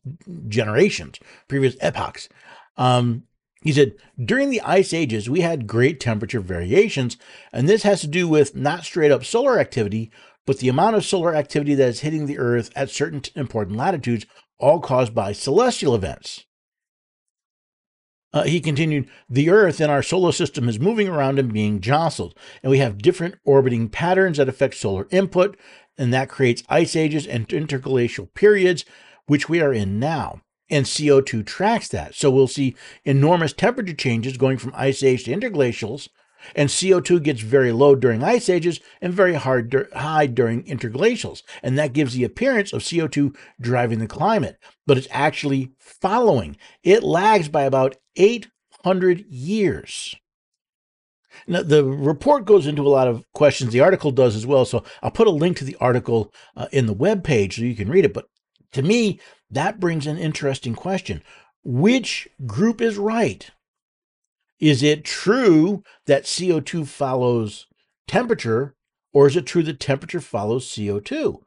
generations, 0.48 1.20
previous 1.48 1.76
epochs. 1.80 2.28
Um, 2.76 3.24
he 3.62 3.72
said, 3.72 3.94
during 4.22 4.50
the 4.50 4.60
ice 4.60 4.92
ages, 4.92 5.30
we 5.30 5.40
had 5.40 5.66
great 5.66 6.00
temperature 6.00 6.40
variations, 6.40 7.16
and 7.50 7.66
this 7.66 7.82
has 7.82 8.02
to 8.02 8.06
do 8.06 8.28
with 8.28 8.54
not 8.54 8.84
straight 8.84 9.10
up 9.10 9.24
solar 9.24 9.58
activity, 9.58 10.10
but 10.46 10.58
the 10.58 10.68
amount 10.68 10.96
of 10.96 11.04
solar 11.04 11.34
activity 11.34 11.74
that 11.74 11.88
is 11.88 12.00
hitting 12.00 12.26
the 12.26 12.38
Earth 12.38 12.70
at 12.76 12.90
certain 12.90 13.22
important 13.34 13.76
latitudes, 13.76 14.26
all 14.58 14.80
caused 14.80 15.14
by 15.14 15.32
celestial 15.32 15.94
events. 15.94 16.44
Uh, 18.32 18.42
he 18.42 18.60
continued, 18.60 19.08
The 19.28 19.48
Earth 19.48 19.80
in 19.80 19.90
our 19.90 20.02
solar 20.02 20.32
system 20.32 20.68
is 20.68 20.80
moving 20.80 21.08
around 21.08 21.38
and 21.38 21.52
being 21.52 21.80
jostled, 21.80 22.36
and 22.62 22.70
we 22.70 22.78
have 22.78 22.98
different 22.98 23.36
orbiting 23.44 23.88
patterns 23.88 24.38
that 24.38 24.48
affect 24.48 24.74
solar 24.74 25.06
input, 25.12 25.56
and 25.96 26.12
that 26.12 26.28
creates 26.28 26.64
ice 26.68 26.96
ages 26.96 27.28
and 27.28 27.46
interglacial 27.46 28.26
periods, 28.34 28.84
which 29.26 29.48
we 29.48 29.60
are 29.60 29.72
in 29.72 30.00
now. 30.00 30.40
And 30.68 30.84
CO2 30.86 31.46
tracks 31.46 31.88
that. 31.88 32.14
So 32.14 32.30
we'll 32.30 32.48
see 32.48 32.74
enormous 33.04 33.52
temperature 33.52 33.94
changes 33.94 34.36
going 34.36 34.58
from 34.58 34.72
ice 34.74 35.02
age 35.02 35.24
to 35.24 35.30
interglacials, 35.30 36.08
and 36.54 36.68
CO2 36.68 37.22
gets 37.22 37.40
very 37.40 37.72
low 37.72 37.94
during 37.94 38.22
ice 38.22 38.48
ages 38.48 38.80
and 39.00 39.12
very 39.12 39.34
hard 39.34 39.88
high 39.94 40.26
during 40.26 40.64
interglacials. 40.64 41.42
And 41.62 41.78
that 41.78 41.92
gives 41.92 42.14
the 42.14 42.24
appearance 42.24 42.72
of 42.72 42.82
CO2 42.82 43.36
driving 43.60 43.98
the 43.98 44.06
climate, 44.06 44.58
but 44.86 44.98
it's 44.98 45.08
actually 45.10 45.72
following. 45.78 46.56
It 46.82 47.02
lags 47.02 47.48
by 47.48 47.62
about 47.62 47.96
800 48.16 49.24
years. 49.28 50.14
Now, 51.46 51.62
the 51.62 51.84
report 51.84 52.44
goes 52.44 52.66
into 52.66 52.86
a 52.86 52.88
lot 52.88 53.08
of 53.08 53.24
questions. 53.32 53.72
The 53.72 53.80
article 53.80 54.12
does 54.12 54.36
as 54.36 54.46
well. 54.46 54.64
So 54.64 54.84
I'll 55.02 55.10
put 55.10 55.26
a 55.26 55.32
link 55.32 55.56
to 55.58 55.64
the 55.64 55.76
article 55.80 56.32
uh, 56.56 56.68
in 56.72 56.86
the 56.86 56.92
web 56.92 57.24
page 57.24 57.56
so 57.56 57.62
you 57.62 57.74
can 57.74 57.90
read 57.90 58.04
it. 58.04 58.14
But 58.14 58.26
to 58.72 58.82
me, 58.82 59.20
that 59.50 59.80
brings 59.80 60.06
an 60.06 60.18
interesting 60.18 60.74
question. 60.74 61.22
Which 61.64 62.28
group 62.46 62.80
is 62.80 62.98
right? 62.98 63.50
Is 64.60 64.82
it 64.82 65.04
true 65.04 65.82
that 66.06 66.24
CO2 66.24 66.86
follows 66.86 67.66
temperature, 68.06 68.74
or 69.12 69.26
is 69.26 69.36
it 69.36 69.46
true 69.46 69.62
that 69.64 69.80
temperature 69.80 70.20
follows 70.20 70.66
CO2? 70.66 71.40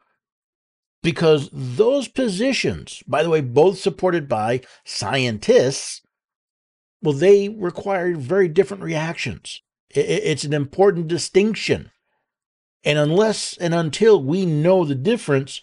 Because 1.04 1.50
those 1.54 2.08
positions, 2.08 3.02
by 3.08 3.24
the 3.24 3.30
way, 3.30 3.42
both 3.42 3.78
supported 3.78 4.28
by 4.28 4.62
scientists, 4.84 6.02
well, 7.02 7.14
they 7.14 7.50
require 7.50 8.16
very 8.16 8.48
different 8.48 8.84
reactions. 8.84 9.62
It's 9.90 10.44
an 10.44 10.54
important 10.54 11.08
distinction. 11.08 11.92
And 12.84 12.98
unless 12.98 13.56
and 13.58 13.74
until 13.74 14.22
we 14.22 14.46
know 14.46 14.84
the 14.84 14.96
difference, 14.96 15.62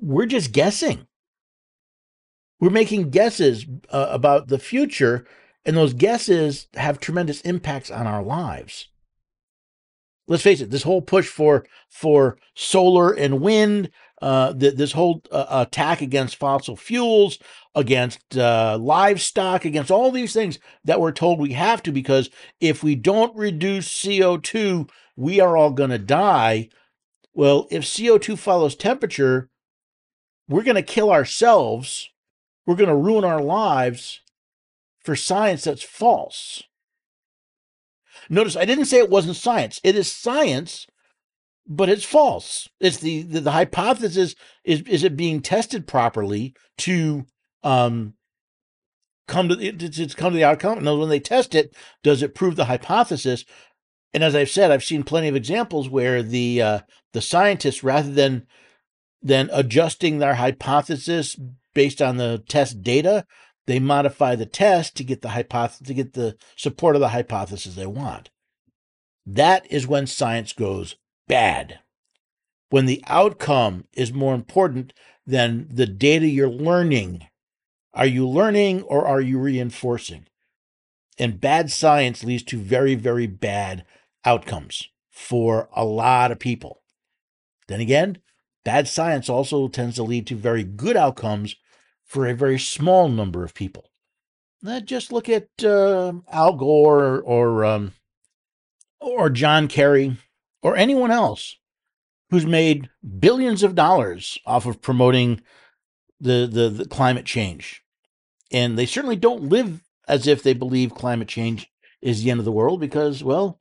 we're 0.00 0.26
just 0.26 0.52
guessing. 0.52 1.06
We're 2.60 2.70
making 2.70 3.10
guesses 3.10 3.66
uh, 3.90 4.08
about 4.10 4.48
the 4.48 4.58
future 4.58 5.26
and 5.66 5.76
those 5.76 5.94
guesses 5.94 6.68
have 6.74 7.00
tremendous 7.00 7.40
impacts 7.42 7.90
on 7.90 8.06
our 8.06 8.22
lives. 8.22 8.88
Let's 10.28 10.44
face 10.44 10.60
it, 10.60 10.70
this 10.70 10.84
whole 10.84 11.02
push 11.02 11.28
for 11.28 11.66
for 11.88 12.38
solar 12.54 13.12
and 13.12 13.40
wind, 13.40 13.90
uh, 14.22 14.54
this 14.56 14.92
whole 14.92 15.22
uh, 15.30 15.46
attack 15.50 16.00
against 16.00 16.36
fossil 16.36 16.76
fuels, 16.76 17.38
against 17.74 18.36
uh, 18.36 18.78
livestock, 18.80 19.64
against 19.64 19.90
all 19.90 20.10
these 20.10 20.32
things 20.32 20.58
that 20.84 21.00
we're 21.00 21.12
told 21.12 21.38
we 21.38 21.52
have 21.52 21.82
to, 21.82 21.92
because 21.92 22.30
if 22.60 22.82
we 22.82 22.94
don't 22.94 23.36
reduce 23.36 23.88
CO2, 23.88 24.88
we 25.16 25.40
are 25.40 25.56
all 25.56 25.70
going 25.70 25.90
to 25.90 25.98
die. 25.98 26.68
Well, 27.34 27.68
if 27.70 27.84
CO2 27.84 28.38
follows 28.38 28.74
temperature, 28.74 29.48
we're 30.48 30.62
going 30.62 30.76
to 30.76 30.82
kill 30.82 31.10
ourselves. 31.10 32.10
We're 32.66 32.76
going 32.76 32.88
to 32.88 32.96
ruin 32.96 33.24
our 33.24 33.42
lives 33.42 34.22
for 35.06 35.16
science 35.16 35.64
that's 35.64 35.84
false. 35.84 36.64
Notice 38.28 38.56
I 38.56 38.64
didn't 38.64 38.86
say 38.86 38.98
it 38.98 39.08
wasn't 39.08 39.36
science. 39.36 39.80
It 39.84 39.94
is 39.94 40.12
science, 40.12 40.86
but 41.66 41.88
it's 41.88 42.04
false. 42.04 42.68
It's 42.80 42.98
the 42.98 43.22
the, 43.22 43.40
the 43.40 43.52
hypothesis 43.52 44.34
is 44.64 44.82
is 44.82 45.04
it 45.04 45.16
being 45.16 45.40
tested 45.40 45.86
properly 45.86 46.54
to 46.78 47.24
um 47.62 48.14
come 49.28 49.48
to 49.48 49.72
to 49.72 50.08
come 50.08 50.32
to 50.32 50.36
the 50.36 50.44
outcome. 50.44 50.78
And 50.78 50.98
when 50.98 51.08
they 51.08 51.20
test 51.20 51.54
it, 51.54 51.72
does 52.02 52.22
it 52.22 52.34
prove 52.34 52.56
the 52.56 52.64
hypothesis? 52.64 53.44
And 54.12 54.24
as 54.24 54.34
I've 54.34 54.50
said, 54.50 54.70
I've 54.70 54.84
seen 54.84 55.04
plenty 55.04 55.28
of 55.28 55.36
examples 55.36 55.88
where 55.88 56.22
the 56.22 56.62
uh, 56.62 56.78
the 57.12 57.22
scientists, 57.22 57.84
rather 57.84 58.10
than 58.10 58.46
than 59.22 59.50
adjusting 59.52 60.18
their 60.18 60.34
hypothesis 60.34 61.38
based 61.74 62.00
on 62.02 62.16
the 62.16 62.42
test 62.48 62.82
data, 62.82 63.24
they 63.66 63.78
modify 63.78 64.36
the 64.36 64.46
test 64.46 64.96
to 64.96 65.04
get 65.04 65.22
the 65.22 65.30
hypothesis 65.30 65.86
to 65.86 65.94
get 65.94 66.12
the 66.12 66.36
support 66.56 66.96
of 66.96 67.00
the 67.00 67.08
hypothesis 67.08 67.74
they 67.74 67.86
want. 67.86 68.30
That 69.26 69.70
is 69.70 69.86
when 69.86 70.06
science 70.06 70.52
goes 70.52 70.96
bad. 71.26 71.80
When 72.70 72.86
the 72.86 73.02
outcome 73.06 73.84
is 73.92 74.12
more 74.12 74.34
important 74.34 74.92
than 75.26 75.68
the 75.70 75.86
data 75.86 76.26
you're 76.26 76.48
learning. 76.48 77.26
Are 77.92 78.06
you 78.06 78.28
learning 78.28 78.82
or 78.82 79.06
are 79.06 79.20
you 79.20 79.38
reinforcing? 79.38 80.26
And 81.18 81.40
bad 81.40 81.70
science 81.70 82.22
leads 82.22 82.42
to 82.44 82.58
very, 82.58 82.94
very 82.94 83.26
bad 83.26 83.84
outcomes 84.24 84.88
for 85.10 85.68
a 85.74 85.84
lot 85.84 86.30
of 86.30 86.38
people. 86.38 86.82
Then 87.68 87.80
again, 87.80 88.18
bad 88.64 88.86
science 88.86 89.28
also 89.28 89.66
tends 89.68 89.96
to 89.96 90.02
lead 90.02 90.26
to 90.28 90.36
very 90.36 90.62
good 90.62 90.96
outcomes 90.96 91.56
for 92.06 92.26
a 92.26 92.34
very 92.34 92.58
small 92.58 93.08
number 93.08 93.44
of 93.44 93.52
people. 93.52 93.90
Now, 94.62 94.80
just 94.80 95.12
look 95.12 95.28
at 95.28 95.48
uh, 95.62 96.14
Al 96.32 96.54
Gore 96.54 97.20
or 97.20 97.64
um, 97.64 97.92
or 99.00 99.28
John 99.28 99.68
Kerry 99.68 100.16
or 100.62 100.76
anyone 100.76 101.10
else 101.10 101.56
who's 102.30 102.46
made 102.46 102.90
billions 103.18 103.62
of 103.62 103.74
dollars 103.74 104.38
off 104.46 104.66
of 104.66 104.82
promoting 104.82 105.42
the, 106.18 106.48
the, 106.50 106.68
the 106.68 106.84
climate 106.86 107.24
change. 107.24 107.82
And 108.50 108.78
they 108.78 108.86
certainly 108.86 109.16
don't 109.16 109.48
live 109.48 109.84
as 110.08 110.26
if 110.26 110.42
they 110.42 110.54
believe 110.54 110.94
climate 110.94 111.28
change 111.28 111.70
is 112.00 112.22
the 112.22 112.30
end 112.30 112.40
of 112.40 112.44
the 112.44 112.52
world 112.52 112.80
because, 112.80 113.22
well, 113.22 113.58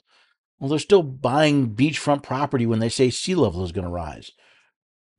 well, 0.60 0.70
they're 0.70 0.80
still 0.80 1.04
buying 1.04 1.76
beachfront 1.76 2.24
property 2.24 2.66
when 2.66 2.80
they 2.80 2.90
say 2.90 3.10
sea 3.10 3.36
level 3.36 3.64
is 3.64 3.72
going 3.72 3.86
to 3.86 3.92
rise. 3.92 4.32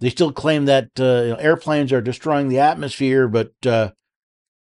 They 0.01 0.11
still 0.11 0.33
claim 0.33 0.67
that 0.67 0.91
uh, 0.99 1.37
airplanes 1.39 1.93
are 1.93 2.01
destroying 2.01 2.49
the 2.49 2.59
atmosphere, 2.59 3.29
but 3.29 3.53
uh, 3.65 3.93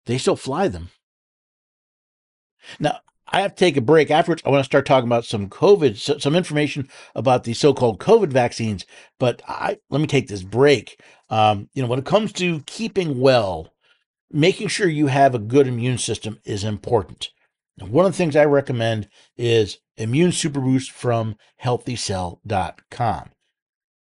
they 0.05 0.17
still 0.17 0.35
fly 0.35 0.67
them. 0.67 0.89
Now, 2.79 2.99
I 3.29 3.41
have 3.41 3.55
to 3.55 3.59
take 3.59 3.77
a 3.77 3.81
break. 3.81 4.09
Afterwards, 4.09 4.41
I 4.45 4.49
want 4.49 4.61
to 4.61 4.65
start 4.65 4.85
talking 4.85 5.07
about 5.07 5.25
some 5.25 5.49
COVID, 5.49 6.21
some 6.21 6.35
information 6.35 6.87
about 7.13 7.43
the 7.43 7.53
so-called 7.53 7.99
COVID 7.99 8.31
vaccines. 8.31 8.85
But 9.19 9.41
I 9.47 9.79
let 9.89 9.99
me 9.99 10.07
take 10.07 10.27
this 10.27 10.43
break. 10.43 11.01
Um, 11.29 11.69
you 11.73 11.81
know, 11.81 11.89
when 11.89 11.99
it 11.99 12.05
comes 12.05 12.31
to 12.33 12.61
keeping 12.61 13.19
well, 13.19 13.73
making 14.31 14.69
sure 14.69 14.87
you 14.87 15.07
have 15.07 15.35
a 15.35 15.39
good 15.39 15.67
immune 15.67 15.97
system 15.97 16.39
is 16.45 16.63
important. 16.63 17.29
And 17.79 17.89
one 17.91 18.05
of 18.05 18.11
the 18.13 18.17
things 18.17 18.35
I 18.35 18.45
recommend 18.45 19.09
is 19.35 19.79
Immune 19.97 20.31
Super 20.31 20.61
Boost 20.61 20.91
from 20.91 21.35
HealthyCell.com. 21.63 23.29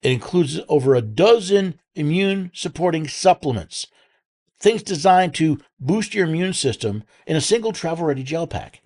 It 0.01 0.11
includes 0.11 0.59
over 0.67 0.95
a 0.95 1.01
dozen 1.01 1.79
immune 1.95 2.51
supporting 2.53 3.07
supplements, 3.07 3.87
things 4.59 4.83
designed 4.83 5.33
to 5.35 5.59
boost 5.79 6.13
your 6.13 6.27
immune 6.27 6.53
system 6.53 7.03
in 7.25 7.35
a 7.35 7.41
single 7.41 7.71
travel 7.71 8.05
ready 8.05 8.23
gel 8.23 8.47
pack. 8.47 8.81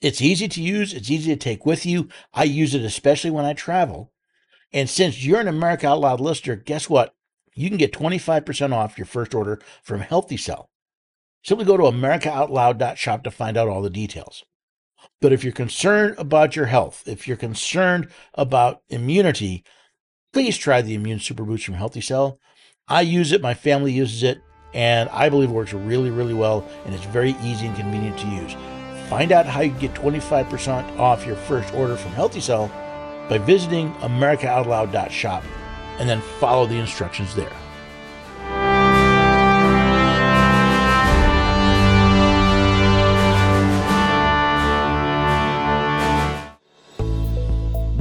It's 0.00 0.20
easy 0.20 0.48
to 0.48 0.62
use, 0.62 0.92
it's 0.92 1.10
easy 1.10 1.30
to 1.32 1.36
take 1.36 1.64
with 1.64 1.86
you. 1.86 2.08
I 2.34 2.44
use 2.44 2.74
it 2.74 2.82
especially 2.82 3.30
when 3.30 3.44
I 3.44 3.52
travel. 3.52 4.12
And 4.72 4.90
since 4.90 5.24
you're 5.24 5.40
an 5.40 5.48
America 5.48 5.86
Out 5.86 6.00
Loud 6.00 6.20
listener, 6.20 6.56
guess 6.56 6.90
what? 6.90 7.14
You 7.54 7.68
can 7.68 7.78
get 7.78 7.92
25% 7.92 8.72
off 8.72 8.98
your 8.98 9.04
first 9.04 9.34
order 9.34 9.60
from 9.82 10.00
Healthy 10.00 10.38
Cell. 10.38 10.70
Simply 11.44 11.64
go 11.64 11.76
to 11.76 11.84
AmericaOutloud.shop 11.84 13.22
to 13.24 13.30
find 13.30 13.56
out 13.56 13.68
all 13.68 13.82
the 13.82 13.90
details. 13.90 14.44
But 15.20 15.32
if 15.32 15.44
you're 15.44 15.52
concerned 15.52 16.14
about 16.18 16.56
your 16.56 16.66
health, 16.66 17.04
if 17.06 17.28
you're 17.28 17.36
concerned 17.36 18.08
about 18.34 18.82
immunity, 18.88 19.64
please 20.32 20.56
try 20.56 20.82
the 20.82 20.94
Immune 20.94 21.20
Super 21.20 21.44
Boost 21.44 21.64
from 21.64 21.74
Healthy 21.74 22.00
Cell. 22.00 22.38
I 22.88 23.02
use 23.02 23.32
it, 23.32 23.42
my 23.42 23.54
family 23.54 23.92
uses 23.92 24.22
it, 24.22 24.42
and 24.74 25.08
I 25.10 25.28
believe 25.28 25.50
it 25.50 25.52
works 25.52 25.72
really, 25.72 26.10
really 26.10 26.34
well, 26.34 26.66
and 26.84 26.94
it's 26.94 27.04
very 27.04 27.36
easy 27.42 27.66
and 27.66 27.76
convenient 27.76 28.18
to 28.18 28.26
use. 28.26 28.54
Find 29.08 29.30
out 29.30 29.46
how 29.46 29.60
you 29.60 29.72
get 29.72 29.94
25% 29.94 30.98
off 30.98 31.26
your 31.26 31.36
first 31.36 31.72
order 31.74 31.96
from 31.96 32.12
Healthy 32.12 32.40
Cell 32.40 32.68
by 33.28 33.38
visiting 33.38 33.92
AmericaOutloud.shop 33.94 35.44
and 35.98 36.08
then 36.08 36.20
follow 36.40 36.66
the 36.66 36.78
instructions 36.78 37.34
there. 37.34 37.52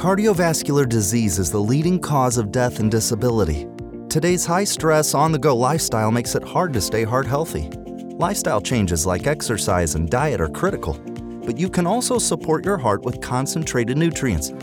Cardiovascular 0.00 0.88
disease 0.88 1.38
is 1.38 1.50
the 1.50 1.60
leading 1.60 1.98
cause 1.98 2.38
of 2.38 2.50
death 2.50 2.80
and 2.80 2.90
disability. 2.90 3.68
Today's 4.08 4.46
high 4.46 4.64
stress, 4.64 5.12
on 5.12 5.30
the 5.30 5.38
go 5.38 5.54
lifestyle 5.54 6.10
makes 6.10 6.34
it 6.34 6.42
hard 6.42 6.72
to 6.72 6.80
stay 6.80 7.04
heart 7.04 7.26
healthy. 7.26 7.68
Lifestyle 8.16 8.62
changes 8.62 9.04
like 9.04 9.26
exercise 9.26 9.96
and 9.96 10.08
diet 10.08 10.40
are 10.40 10.48
critical, 10.48 10.94
but 11.44 11.58
you 11.58 11.68
can 11.68 11.86
also 11.86 12.16
support 12.16 12.64
your 12.64 12.78
heart 12.78 13.02
with 13.02 13.20
concentrated 13.20 13.98
nutrients. 13.98 14.54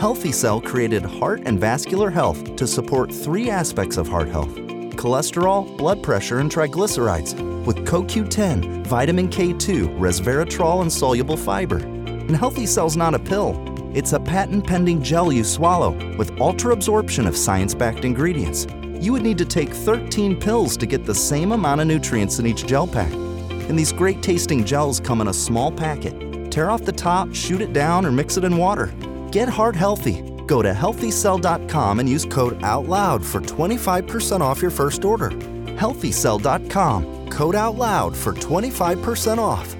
Healthy 0.00 0.32
Cell 0.32 0.60
created 0.60 1.04
Heart 1.04 1.42
and 1.44 1.60
Vascular 1.60 2.10
Health 2.10 2.56
to 2.56 2.66
support 2.66 3.14
three 3.14 3.48
aspects 3.48 3.96
of 3.96 4.08
heart 4.08 4.28
health 4.28 4.56
cholesterol, 4.96 5.78
blood 5.78 6.02
pressure, 6.02 6.40
and 6.40 6.50
triglycerides 6.50 7.64
with 7.64 7.76
CoQ10, 7.86 8.84
vitamin 8.88 9.28
K2, 9.28 10.00
resveratrol, 10.00 10.82
and 10.82 10.92
soluble 10.92 11.36
fiber. 11.36 11.78
And 11.78 12.36
Healthy 12.36 12.66
Cell's 12.66 12.96
not 12.96 13.14
a 13.14 13.20
pill. 13.20 13.69
It's 13.94 14.12
a 14.12 14.20
patent 14.20 14.66
pending 14.66 15.02
gel 15.02 15.32
you 15.32 15.44
swallow 15.44 15.90
with 16.16 16.40
ultra 16.40 16.72
absorption 16.72 17.26
of 17.26 17.36
science 17.36 17.74
backed 17.74 18.04
ingredients 18.04 18.66
you 19.00 19.12
would 19.12 19.22
need 19.22 19.38
to 19.38 19.46
take 19.46 19.70
13 19.70 20.38
pills 20.38 20.76
to 20.76 20.86
get 20.86 21.06
the 21.06 21.14
same 21.14 21.52
amount 21.52 21.80
of 21.80 21.86
nutrients 21.86 22.38
in 22.38 22.46
each 22.46 22.66
gel 22.66 22.86
pack. 22.86 23.10
And 23.10 23.78
these 23.78 23.92
great 23.92 24.22
tasting 24.22 24.64
gels 24.64 25.00
come 25.00 25.22
in 25.22 25.28
a 25.28 25.32
small 25.32 25.72
packet. 25.72 26.50
Tear 26.50 26.70
off 26.70 26.84
the 26.84 26.92
top, 26.92 27.34
shoot 27.34 27.62
it 27.62 27.72
down, 27.72 28.04
or 28.04 28.12
mix 28.12 28.36
it 28.36 28.44
in 28.44 28.58
water. 28.58 28.92
Get 29.30 29.48
heart 29.48 29.74
healthy. 29.74 30.20
Go 30.46 30.60
to 30.60 30.72
healthycell.com 30.72 32.00
and 32.00 32.08
use 32.08 32.26
code 32.26 32.60
OUTLOUD 32.60 33.24
for 33.24 33.40
25% 33.40 34.40
off 34.40 34.60
your 34.60 34.70
first 34.70 35.04
order. 35.04 35.30
Healthycell.com, 35.30 37.30
code 37.30 37.54
OUTLOUD 37.54 38.16
for 38.16 38.32
25% 38.34 39.38
off. 39.38 39.79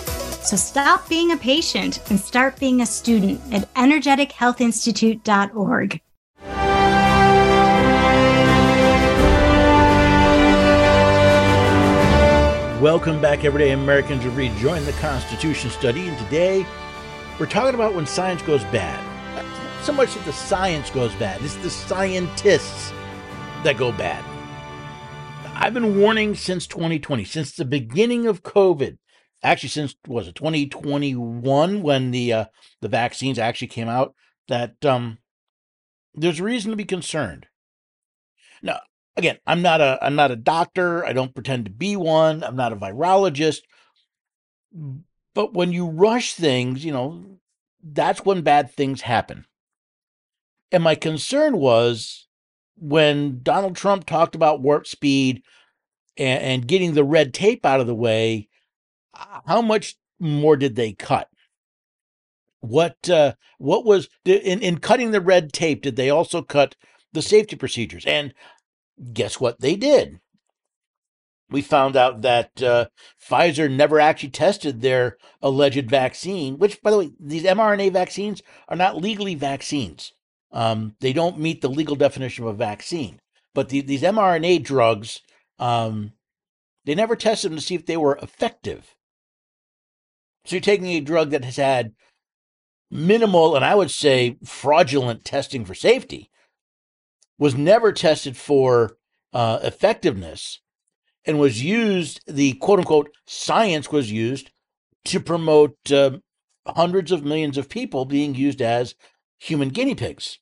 So 0.43 0.57
stop 0.57 1.07
being 1.07 1.31
a 1.31 1.37
patient 1.37 2.01
and 2.09 2.19
start 2.19 2.59
being 2.59 2.81
a 2.81 2.85
student 2.85 3.39
at 3.53 3.73
energetichealthinstitute.org. 3.75 6.01
Welcome 12.81 13.21
back, 13.21 13.45
everyday 13.45 13.71
Americans. 13.71 14.23
We've 14.23 14.35
rejoined 14.35 14.87
the 14.87 14.93
Constitution 14.93 15.69
study, 15.69 16.07
and 16.07 16.17
today 16.17 16.65
We're 17.41 17.47
talking 17.47 17.73
about 17.73 17.95
when 17.95 18.05
science 18.05 18.43
goes 18.43 18.63
bad. 18.65 19.03
Not 19.35 19.83
so 19.83 19.93
much 19.93 20.13
that 20.13 20.23
the 20.25 20.33
science 20.33 20.91
goes 20.91 21.11
bad, 21.15 21.41
it's 21.41 21.55
the 21.55 21.71
scientists 21.71 22.91
that 23.63 23.77
go 23.77 23.91
bad. 23.91 24.23
I've 25.55 25.73
been 25.73 25.99
warning 25.99 26.35
since 26.35 26.67
2020, 26.67 27.23
since 27.23 27.55
the 27.55 27.65
beginning 27.65 28.27
of 28.27 28.43
COVID. 28.43 28.99
Actually, 29.43 29.69
since 29.69 29.95
was 30.07 30.27
it 30.27 30.35
2021 30.35 31.81
when 31.81 32.11
the 32.11 32.33
uh, 32.33 32.45
the 32.81 32.87
vaccines 32.87 33.39
actually 33.39 33.67
came 33.67 33.89
out, 33.89 34.13
that 34.47 34.83
um, 34.85 35.17
there's 36.13 36.41
reason 36.41 36.71
to 36.71 36.77
be 36.77 36.85
concerned. 36.85 37.47
Now, 38.61 38.81
again, 39.17 39.37
I'm 39.47 39.61
not 39.61 39.81
a 39.81 39.97
I'm 40.01 40.15
not 40.15 40.31
a 40.31 40.35
doctor. 40.35 41.05
I 41.05 41.13
don't 41.13 41.33
pretend 41.33 41.65
to 41.65 41.71
be 41.71 41.95
one. 41.95 42.43
I'm 42.43 42.55
not 42.55 42.73
a 42.73 42.75
virologist. 42.75 43.61
But 45.33 45.53
when 45.53 45.71
you 45.71 45.87
rush 45.87 46.33
things, 46.33 46.85
you 46.85 46.91
know, 46.91 47.39
that's 47.83 48.23
when 48.23 48.41
bad 48.41 48.71
things 48.71 49.01
happen. 49.01 49.45
And 50.71 50.83
my 50.83 50.95
concern 50.95 51.57
was 51.57 52.27
when 52.77 53.41
Donald 53.43 53.75
Trump 53.75 54.05
talked 54.05 54.35
about 54.35 54.61
warp 54.61 54.87
speed 54.87 55.43
and, 56.17 56.43
and 56.43 56.67
getting 56.67 56.93
the 56.93 57.03
red 57.03 57.33
tape 57.33 57.65
out 57.65 57.79
of 57.79 57.87
the 57.87 57.95
way, 57.95 58.49
how 59.45 59.61
much 59.61 59.95
more 60.19 60.55
did 60.57 60.75
they 60.75 60.93
cut? 60.93 61.29
What 62.59 63.09
uh, 63.09 63.33
what 63.57 63.85
was 63.85 64.07
in 64.23 64.61
in 64.61 64.79
cutting 64.79 65.11
the 65.11 65.21
red 65.21 65.51
tape? 65.51 65.81
Did 65.81 65.95
they 65.95 66.09
also 66.09 66.41
cut 66.41 66.75
the 67.11 67.21
safety 67.21 67.55
procedures? 67.55 68.05
And 68.05 68.33
guess 69.13 69.39
what 69.39 69.61
they 69.61 69.75
did? 69.75 70.19
We 71.49 71.61
found 71.61 71.97
out 71.97 72.21
that 72.21 72.63
uh, 72.63 72.85
Pfizer 73.21 73.69
never 73.69 73.99
actually 73.99 74.29
tested 74.29 74.81
their 74.81 75.17
alleged 75.41 75.89
vaccine, 75.89 76.57
which, 76.57 76.81
by 76.81 76.91
the 76.91 76.97
way, 76.97 77.11
these 77.19 77.43
mRNA 77.43 77.91
vaccines 77.91 78.41
are 78.69 78.77
not 78.77 79.01
legally 79.01 79.35
vaccines. 79.35 80.13
Um, 80.53 80.95
they 81.01 81.11
don't 81.11 81.39
meet 81.39 81.61
the 81.61 81.69
legal 81.69 81.97
definition 81.97 82.45
of 82.45 82.51
a 82.51 82.57
vaccine. 82.57 83.19
But 83.53 83.67
the, 83.67 83.81
these 83.81 84.01
mRNA 84.01 84.63
drugs, 84.63 85.19
um, 85.59 86.13
they 86.85 86.95
never 86.95 87.17
tested 87.17 87.51
them 87.51 87.57
to 87.57 87.63
see 87.63 87.75
if 87.75 87.85
they 87.85 87.97
were 87.97 88.17
effective. 88.21 88.95
So 90.45 90.55
you're 90.55 90.61
taking 90.61 90.87
a 90.87 91.01
drug 91.01 91.29
that 91.31 91.45
has 91.45 91.57
had 91.57 91.93
minimal 92.89 93.55
and 93.55 93.63
I 93.63 93.75
would 93.75 93.91
say 93.91 94.37
fraudulent 94.43 95.23
testing 95.23 95.65
for 95.65 95.73
safety, 95.73 96.29
was 97.39 97.55
never 97.55 97.91
tested 97.91 98.37
for 98.37 98.97
uh, 99.33 99.59
effectiveness, 99.63 100.59
and 101.25 101.39
was 101.39 101.63
used, 101.63 102.21
the 102.27 102.53
quote 102.53 102.79
unquote 102.79 103.09
science 103.25 103.91
was 103.91 104.11
used 104.11 104.51
to 105.05 105.19
promote 105.19 105.75
uh, 105.91 106.17
hundreds 106.67 107.11
of 107.11 107.23
millions 107.23 107.57
of 107.57 107.69
people 107.69 108.05
being 108.05 108.35
used 108.35 108.61
as 108.61 108.95
human 109.39 109.69
guinea 109.69 109.95
pigs. 109.95 110.39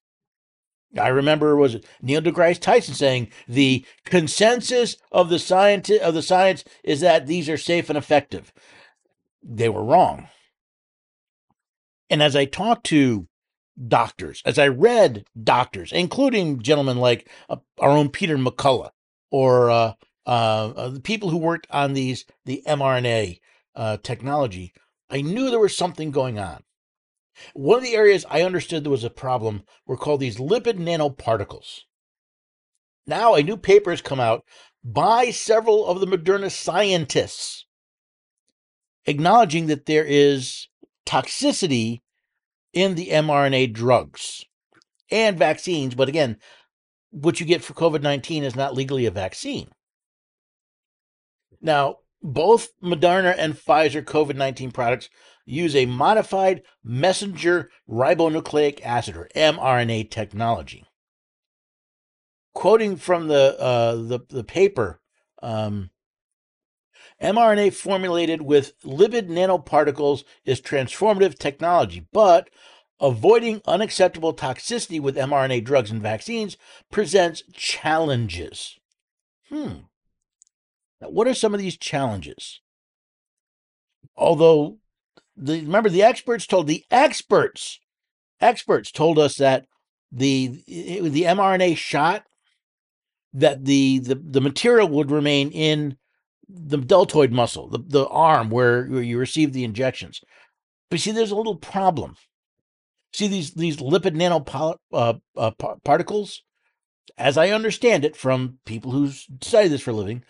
I 0.98 1.10
remember 1.10 1.56
was 1.56 1.76
it 1.76 1.86
Neil 2.02 2.22
deGrasse 2.22 2.60
Tyson 2.60 2.96
saying 2.96 3.30
the 3.48 3.86
consensus 4.06 4.98
of 5.12 5.30
the 5.30 5.38
science 5.40 5.90
of 5.90 6.16
the 6.16 6.24
science 6.24 6.64
is 6.84 7.02
that 7.02 7.28
these 7.28 7.48
are 7.48 7.58
safe 7.58 7.90
and 7.90 7.98
effective. 7.98 8.52
They 9.44 9.70
were 9.70 9.84
wrong. 9.84 10.28
And 12.10 12.24
as 12.24 12.36
I 12.36 12.46
talked 12.46 12.86
to 12.88 13.28
doctors, 13.88 14.42
as 14.46 14.60
I 14.60 14.68
read 14.68 15.26
doctors, 15.42 15.92
including 15.92 16.62
gentlemen 16.62 16.98
like 16.98 17.30
uh, 17.50 17.58
our 17.80 17.92
own 17.92 18.10
Peter 18.10 18.38
McCullough 18.38 18.92
or 19.32 19.70
uh, 19.70 19.94
uh, 20.26 20.90
the 20.90 21.02
people 21.02 21.30
who 21.30 21.38
worked 21.38 21.68
on 21.70 21.94
these 21.94 22.26
the 22.46 22.64
mRNA 22.68 23.40
uh, 23.76 23.98
technology, 24.04 24.74
I 25.10 25.22
knew 25.22 25.50
there 25.50 25.60
was 25.60 25.78
something 25.78 26.12
going 26.12 26.40
on. 26.40 26.64
One 27.54 27.78
of 27.78 27.84
the 27.84 27.96
areas 27.96 28.26
I 28.30 28.42
understood 28.42 28.84
there 28.84 28.92
was 28.92 29.04
a 29.04 29.10
problem 29.10 29.64
were 29.86 29.98
called 29.98 30.20
these 30.20 30.38
lipid 30.38 30.78
nanoparticles. 30.78 31.82
Now, 33.08 33.34
a 33.34 33.44
new 33.44 33.58
paper 33.58 33.92
has 33.92 34.02
come 34.02 34.20
out 34.20 34.44
by 34.84 35.32
several 35.32 35.86
of 35.88 36.00
the 36.00 36.06
Moderna 36.06 36.52
scientists 36.52 37.66
acknowledging 39.10 39.68
that 39.68 39.88
there 39.88 40.06
is 40.06 40.68
toxicity 41.06 42.02
in 42.74 42.96
the 42.96 43.08
mRNA 43.08 43.74
drugs 43.74 44.46
and 45.12 45.38
vaccines. 45.38 45.96
But 45.96 46.10
again, 46.10 46.38
what 47.10 47.40
you 47.40 47.46
get 47.46 47.64
for 47.64 47.74
COVID 47.74 48.02
19 48.02 48.44
is 48.44 48.56
not 48.56 48.76
legally 48.76 49.06
a 49.06 49.12
vaccine. 49.12 49.70
Now, 51.60 51.98
both 52.22 52.70
Moderna 52.82 53.36
and 53.38 53.56
Pfizer 53.56 54.04
COVID 54.04 54.36
19 54.36 54.72
products 54.72 55.10
use 55.46 55.76
a 55.76 55.88
modified 55.88 56.62
messenger 56.84 57.72
ribonucleic 57.90 58.80
acid 58.84 59.18
or 59.18 59.30
mRNA 59.36 60.12
technology. 60.12 60.86
Quoting 62.54 62.98
from 62.98 63.28
the 63.28 63.60
uh, 63.60 63.96
the, 63.96 64.20
the 64.30 64.44
paper, 64.44 65.02
um, 65.42 65.90
mRNA 67.22 67.74
formulated 67.74 68.42
with 68.42 68.80
lipid 68.82 69.28
nanoparticles 69.28 70.24
is 70.46 70.62
transformative 70.62 71.38
technology, 71.38 72.06
but 72.14 72.50
avoiding 73.00 73.62
unacceptable 73.66 74.34
toxicity 74.34 75.00
with 75.00 75.16
mRNA 75.16 75.64
drugs 75.64 75.92
and 75.92 76.02
vaccines 76.02 76.58
presents 76.92 77.44
challenges. 77.54 78.78
Hmm. 79.50 79.80
Now, 81.02 81.10
what 81.10 81.28
are 81.28 81.34
some 81.34 81.54
of 81.54 81.60
these 81.60 81.78
challenges? 81.78 82.62
Although, 84.16 84.78
the, 85.36 85.62
remember, 85.62 85.90
the 85.90 86.04
experts 86.04 86.46
told 86.46 86.68
the 86.68 86.84
experts, 86.92 87.80
experts 88.42 88.92
told 88.92 89.18
us 89.18 89.36
that 89.38 89.66
the 90.12 90.64
the 90.68 91.24
mRNA 91.24 91.78
shot 91.78 92.26
that 93.32 93.66
the, 93.66 94.00
the 94.00 94.16
the 94.16 94.42
material 94.42 94.88
would 94.88 95.12
remain 95.12 95.52
in 95.52 95.98
the 96.50 96.78
deltoid 96.78 97.32
muscle, 97.32 97.70
the, 97.70 97.80
the 97.80 98.08
arm 98.08 98.50
where, 98.50 98.86
where 98.86 99.02
you 99.02 99.18
receive 99.18 99.54
the 99.54 99.64
injections. 99.64 100.22
But 100.90 101.00
see, 101.00 101.12
there's 101.12 101.32
a 101.32 101.36
little 101.36 101.56
problem. 101.56 102.16
See 103.14 103.28
these 103.28 103.54
these 103.54 103.78
lipid 103.78 104.16
nanoparticles, 104.16 104.78
uh, 104.94 105.14
uh, 105.36 105.52
particles, 105.84 106.44
as 107.18 107.38
I 107.38 107.50
understand 107.50 108.06
it 108.06 108.16
from 108.16 108.60
people 108.66 108.92
who 108.92 109.10
study 109.10 109.68
this 109.68 109.82
for 109.82 109.92
a 109.92 109.94
living, 109.94 110.24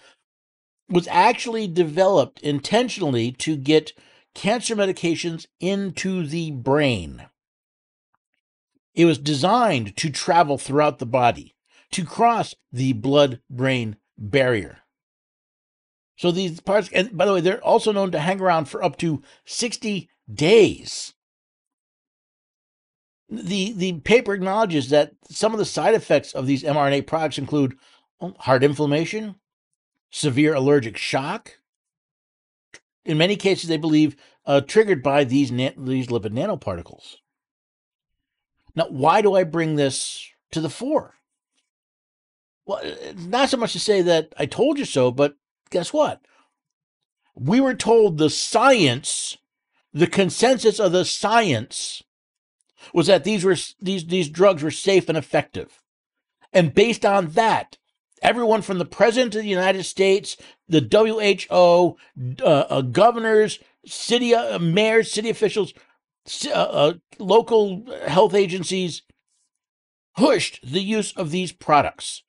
was 0.90 1.08
actually 1.10 1.68
developed 1.68 2.40
intentionally 2.42 3.32
to 3.34 3.56
get 3.56 3.94
cancer 4.34 4.76
medications 4.76 5.46
into 5.60 6.26
the 6.26 6.52
brain. 6.52 7.26
It 8.96 9.06
was 9.06 9.18
designed 9.18 9.96
to 9.98 10.10
travel 10.10 10.58
throughout 10.58 11.00
the 11.00 11.06
body, 11.06 11.56
to 11.92 12.06
cross 12.06 12.56
the 12.72 12.94
blood 12.94 13.40
brain 13.50 13.98
barrier. 14.18 14.80
So 16.20 16.32
these 16.32 16.60
parts, 16.60 16.90
and 16.94 17.18
by 17.18 17.26
the 17.26 17.34
way, 17.34 17.40
they're 17.40 17.64
also 17.64 17.94
known 17.94 18.12
to 18.12 18.20
hang 18.20 18.42
around 18.42 18.66
for 18.66 18.84
up 18.84 18.98
to 18.98 19.24
60 19.46 20.10
days. 20.32 21.14
The, 23.30 23.72
the 23.72 23.94
paper 24.02 24.34
acknowledges 24.34 24.90
that 24.90 25.14
some 25.30 25.54
of 25.54 25.60
the 25.60 25.66
side 25.66 25.96
effects 25.96 26.34
of 26.34 26.46
these 26.46 26.64
mRNA 26.64 27.08
products 27.08 27.38
include 27.38 27.78
heart 28.40 28.66
inflammation, 28.66 29.36
severe 30.12 30.54
allergic 30.54 30.98
shock. 30.98 31.54
In 33.06 33.18
many 33.18 33.38
cases, 33.38 33.70
they 33.70 33.78
believe 33.78 34.18
uh, 34.46 34.60
triggered 34.60 35.02
by 35.02 35.24
these, 35.24 35.54
na- 35.54 35.72
these 35.78 36.08
lipid 36.08 36.34
nanoparticles. 36.34 37.16
Now, 38.76 38.88
why 38.90 39.22
do 39.22 39.36
I 39.36 39.46
bring 39.46 39.78
this 39.78 40.28
to 40.52 40.60
the 40.60 40.70
fore? 40.70 41.14
Well, 42.66 42.82
not 43.16 43.48
so 43.48 43.56
much 43.56 43.72
to 43.72 43.80
say 43.80 44.02
that 44.02 44.34
I 44.38 44.48
told 44.48 44.78
you 44.78 44.84
so, 44.84 45.12
but 45.12 45.36
guess 45.70 45.94
what? 45.94 46.22
We 47.36 47.62
were 47.62 47.74
told 47.74 48.18
the 48.18 48.30
science, 48.30 49.38
the 49.94 50.08
consensus 50.08 50.80
of 50.80 50.92
the 50.92 51.06
science 51.06 52.04
was 52.94 53.08
that 53.08 53.24
these 53.24 53.44
were 53.44 53.56
these 53.82 54.08
these 54.08 54.30
drugs 54.30 54.64
were 54.64 54.72
safe 54.72 55.10
and 55.10 55.18
effective. 55.18 55.82
And 56.52 56.74
based 56.74 57.06
on 57.06 57.28
that, 57.32 57.78
everyone 58.22 58.62
from 58.62 58.80
the 58.80 58.86
president 58.86 59.36
of 59.36 59.44
the 59.44 59.48
United 59.48 59.84
States, 59.84 60.38
the 60.68 60.82
WHO, 60.82 61.98
uh, 62.42 62.44
uh, 62.44 62.82
governors, 62.82 63.60
city 63.86 64.34
uh, 64.34 64.60
mayors, 64.60 65.12
city 65.12 65.30
officials, 65.30 65.74
uh, 66.48 66.52
uh, 66.52 66.94
local 67.20 67.86
health 68.08 68.34
agencies 68.34 69.04
pushed 70.18 70.60
the 70.64 70.82
use 70.82 71.12
of 71.14 71.32
these 71.32 71.52
products. 71.52 72.24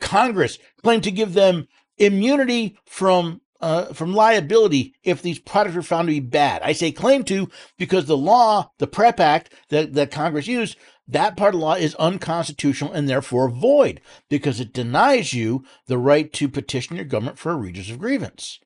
Congress 0.00 0.58
claimed 0.82 1.04
to 1.04 1.10
give 1.10 1.34
them 1.34 1.68
immunity 1.98 2.76
from 2.84 3.40
uh, 3.60 3.94
from 3.94 4.14
liability 4.14 4.94
if 5.02 5.22
these 5.22 5.38
products 5.38 5.74
were 5.74 5.82
found 5.82 6.06
to 6.06 6.12
be 6.12 6.20
bad. 6.20 6.60
I 6.62 6.72
say 6.72 6.92
claim 6.92 7.24
to 7.24 7.48
because 7.78 8.04
the 8.04 8.16
law, 8.16 8.70
the 8.78 8.86
PREP 8.86 9.18
Act 9.18 9.54
that, 9.70 9.94
that 9.94 10.10
Congress 10.10 10.46
used, 10.46 10.76
that 11.08 11.36
part 11.36 11.54
of 11.54 11.60
the 11.60 11.66
law 11.66 11.74
is 11.74 11.94
unconstitutional 11.94 12.92
and 12.92 13.08
therefore 13.08 13.48
void 13.48 14.02
because 14.28 14.60
it 14.60 14.74
denies 14.74 15.32
you 15.32 15.64
the 15.86 15.96
right 15.96 16.30
to 16.34 16.48
petition 16.48 16.96
your 16.96 17.06
government 17.06 17.38
for 17.38 17.52
a 17.52 17.56
redress 17.56 17.88
of 17.88 17.98
grievance. 17.98 18.60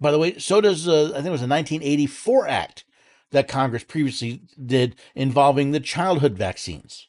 By 0.00 0.10
the 0.10 0.18
way, 0.18 0.36
so 0.38 0.60
does 0.60 0.88
uh, 0.88 1.10
I 1.10 1.16
think 1.16 1.26
it 1.26 1.30
was 1.30 1.40
the 1.40 1.46
1984 1.46 2.48
Act 2.48 2.84
that 3.30 3.46
Congress 3.46 3.84
previously 3.84 4.42
did 4.64 4.96
involving 5.14 5.70
the 5.70 5.80
childhood 5.80 6.36
vaccines. 6.36 7.08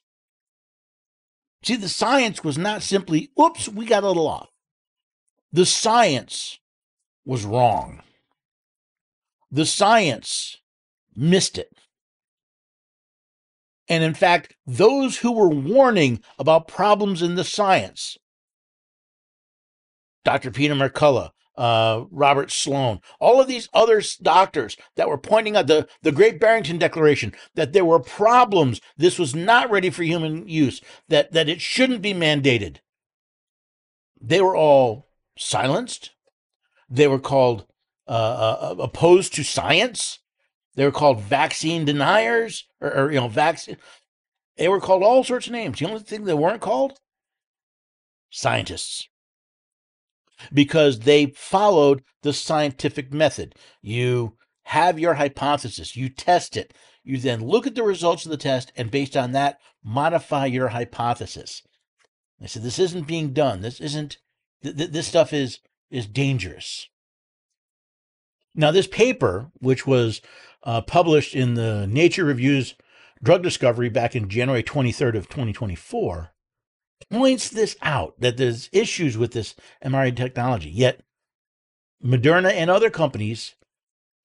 See, 1.64 1.76
the 1.78 1.90
science 1.90 2.44
was 2.44 2.58
not 2.58 2.84
simply, 2.84 3.32
oops, 3.40 3.70
we 3.70 3.86
got 3.86 4.04
a 4.04 4.08
little 4.08 4.28
off. 4.28 4.50
The 5.52 5.66
science 5.66 6.60
was 7.26 7.46
wrong. 7.46 8.02
The 9.50 9.66
science 9.66 10.58
missed 11.16 11.58
it. 11.58 11.70
And 13.88 14.04
in 14.04 14.14
fact, 14.14 14.56
those 14.66 15.18
who 15.18 15.32
were 15.32 15.50
warning 15.50 16.22
about 16.40 16.68
problems 16.68 17.22
in 17.22 17.36
the 17.36 17.44
science, 17.44 18.18
Dr. 20.26 20.52
Peter 20.52 20.74
McCullough, 20.74 21.32
uh, 21.56 22.06
Robert 22.12 22.52
Sloan, 22.52 23.00
all 23.20 23.40
of 23.40 23.48
these 23.48 23.70
other 23.74 24.02
doctors 24.22 24.76
that 24.96 25.08
were 25.08 25.18
pointing 25.18 25.56
out 25.56 25.68
the, 25.68 25.88
the 26.02 26.12
Great 26.12 26.40
Barrington 26.40 26.78
Declaration 26.78 27.34
that 27.56 27.74
there 27.74 27.86
were 27.86 28.00
problems. 28.00 28.82
This 28.98 29.20
was 29.20 29.36
not 29.36 29.70
ready 29.70 29.90
for 29.90 30.04
human 30.04 30.48
use, 30.48 30.82
that, 31.10 31.32
that 31.34 31.50
it 31.50 31.62
shouldn't 31.62 32.02
be 32.02 32.14
mandated. 32.14 32.78
They 34.20 34.42
were 34.42 34.56
all 34.56 35.10
silenced. 35.38 36.12
They 36.90 37.08
were 37.08 37.20
called 37.20 37.66
uh, 38.08 38.12
uh, 38.72 38.76
opposed 38.80 39.34
to 39.36 39.44
science. 39.44 40.20
They 40.76 40.86
were 40.86 40.92
called 40.92 41.22
vaccine 41.22 41.86
deniers 41.86 42.66
or, 42.82 42.94
or 42.94 43.12
you 43.12 43.20
know, 43.20 43.28
vaccine. 43.28 43.78
They 44.58 44.68
were 44.68 44.82
called 44.82 45.04
all 45.04 45.24
sorts 45.24 45.48
of 45.48 45.54
names. 45.54 45.80
The 45.80 45.88
only 45.88 46.02
thing 46.02 46.26
they 46.26 46.34
weren't 46.34 46.62
called 46.62 47.00
scientists 48.30 49.08
because 50.52 51.00
they 51.00 51.28
followed 51.28 52.04
the 52.22 52.34
scientific 52.34 53.14
method. 53.14 53.56
You 53.82 54.38
have 54.64 55.00
your 55.00 55.16
hypothesis, 55.16 55.96
you 55.96 56.10
test 56.10 56.58
it, 56.58 56.74
you 57.04 57.18
then 57.18 57.46
look 57.46 57.68
at 57.68 57.76
the 57.76 57.84
results 57.84 58.26
of 58.26 58.32
the 58.32 58.38
test, 58.38 58.72
and 58.76 58.90
based 58.90 59.18
on 59.18 59.34
that, 59.34 59.60
modify 59.84 60.46
your 60.46 60.70
hypothesis. 60.70 61.62
I 62.42 62.48
said, 62.48 62.64
this 62.64 62.80
isn't 62.80 63.08
being 63.08 63.34
done. 63.34 63.62
This 63.62 63.80
isn't, 63.80 64.18
th- 64.64 64.76
th- 64.76 64.92
this 64.92 65.08
stuff 65.08 65.32
is, 65.32 65.60
is 65.90 66.08
dangerous. 66.08 66.90
Now, 68.56 68.72
this 68.72 68.88
paper, 68.88 69.52
which 69.60 69.88
was 69.88 70.22
uh, 70.64 70.82
published 70.82 71.36
in 71.36 71.56
the 71.56 71.88
Nature 71.88 72.26
Reviews 72.26 72.76
Drug 73.22 73.42
Discovery 73.42 73.90
back 73.90 74.16
in 74.16 74.30
January 74.30 74.64
23rd 74.64 75.16
of 75.16 75.30
2024, 75.30 76.33
points 77.10 77.50
this 77.50 77.76
out 77.82 78.20
that 78.20 78.38
there's 78.38 78.70
issues 78.72 79.18
with 79.18 79.32
this 79.32 79.56
mRNA 79.84 80.16
technology. 80.16 80.70
Yet 80.70 81.02
Moderna 82.04 82.52
and 82.52 82.70
other 82.70 82.90
companies 82.90 83.56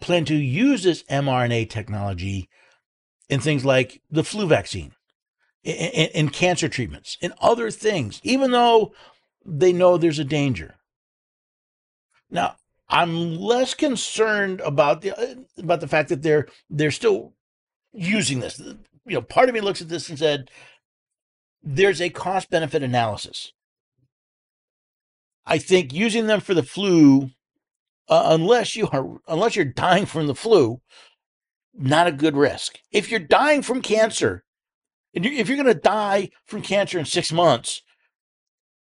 plan 0.00 0.24
to 0.26 0.34
use 0.34 0.82
this 0.82 1.02
mRNA 1.04 1.70
technology 1.70 2.48
in 3.28 3.40
things 3.40 3.64
like 3.64 4.00
the 4.10 4.24
flu 4.24 4.46
vaccine, 4.46 4.92
in, 5.62 6.08
in, 6.14 6.28
cancer 6.30 6.68
treatments, 6.68 7.18
in 7.20 7.32
other 7.40 7.70
things, 7.70 8.20
even 8.22 8.50
though 8.50 8.92
they 9.44 9.72
know 9.72 9.96
there's 9.96 10.18
a 10.18 10.24
danger. 10.24 10.76
Now, 12.30 12.56
I'm 12.88 13.36
less 13.36 13.74
concerned 13.74 14.60
about 14.60 15.02
the 15.02 15.18
uh, 15.18 15.34
about 15.58 15.80
the 15.80 15.88
fact 15.88 16.08
that 16.08 16.22
they're 16.22 16.48
they're 16.70 16.90
still 16.90 17.34
using 17.92 18.40
this. 18.40 18.58
You 18.58 18.76
know, 19.06 19.22
part 19.22 19.48
of 19.48 19.54
me 19.54 19.60
looks 19.60 19.82
at 19.82 19.88
this 19.88 20.08
and 20.08 20.18
said, 20.18 20.50
there's 21.62 22.00
a 22.00 22.10
cost 22.10 22.50
benefit 22.50 22.82
analysis. 22.82 23.52
I 25.46 25.58
think 25.58 25.92
using 25.92 26.26
them 26.26 26.40
for 26.40 26.54
the 26.54 26.62
flu, 26.62 27.30
uh, 28.08 28.22
unless 28.26 28.76
you 28.76 28.88
are 28.92 29.18
unless 29.26 29.56
you're 29.56 29.64
dying 29.64 30.06
from 30.06 30.26
the 30.26 30.34
flu, 30.34 30.80
not 31.74 32.06
a 32.06 32.12
good 32.12 32.36
risk. 32.36 32.78
If 32.90 33.10
you're 33.10 33.20
dying 33.20 33.62
from 33.62 33.82
cancer, 33.82 34.44
and 35.14 35.24
you, 35.24 35.32
if 35.32 35.48
you're 35.48 35.56
going 35.56 35.74
to 35.74 35.80
die 35.80 36.30
from 36.44 36.62
cancer 36.62 36.98
in 36.98 37.06
six 37.06 37.32
months, 37.32 37.82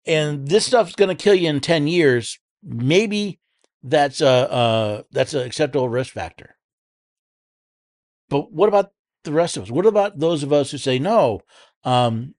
and 0.05 0.47
this 0.47 0.65
stuff's 0.65 0.95
going 0.95 1.15
to 1.15 1.21
kill 1.23 1.35
you 1.35 1.49
in 1.49 1.59
ten 1.59 1.87
years, 1.87 2.39
maybe 2.63 3.39
that's 3.83 4.21
a 4.21 5.03
that's 5.11 5.33
an 5.33 5.45
acceptable 5.45 5.89
risk 5.89 6.13
factor. 6.13 6.55
But 8.29 8.51
what 8.53 8.69
about 8.69 8.91
the 9.25 9.33
rest 9.33 9.57
of 9.57 9.63
us? 9.63 9.71
What 9.71 9.85
about 9.85 10.19
those 10.19 10.43
of 10.43 10.53
us 10.53 10.71
who 10.71 10.77
say 10.77 10.97
no? 10.97 11.41
Um, 11.83 12.35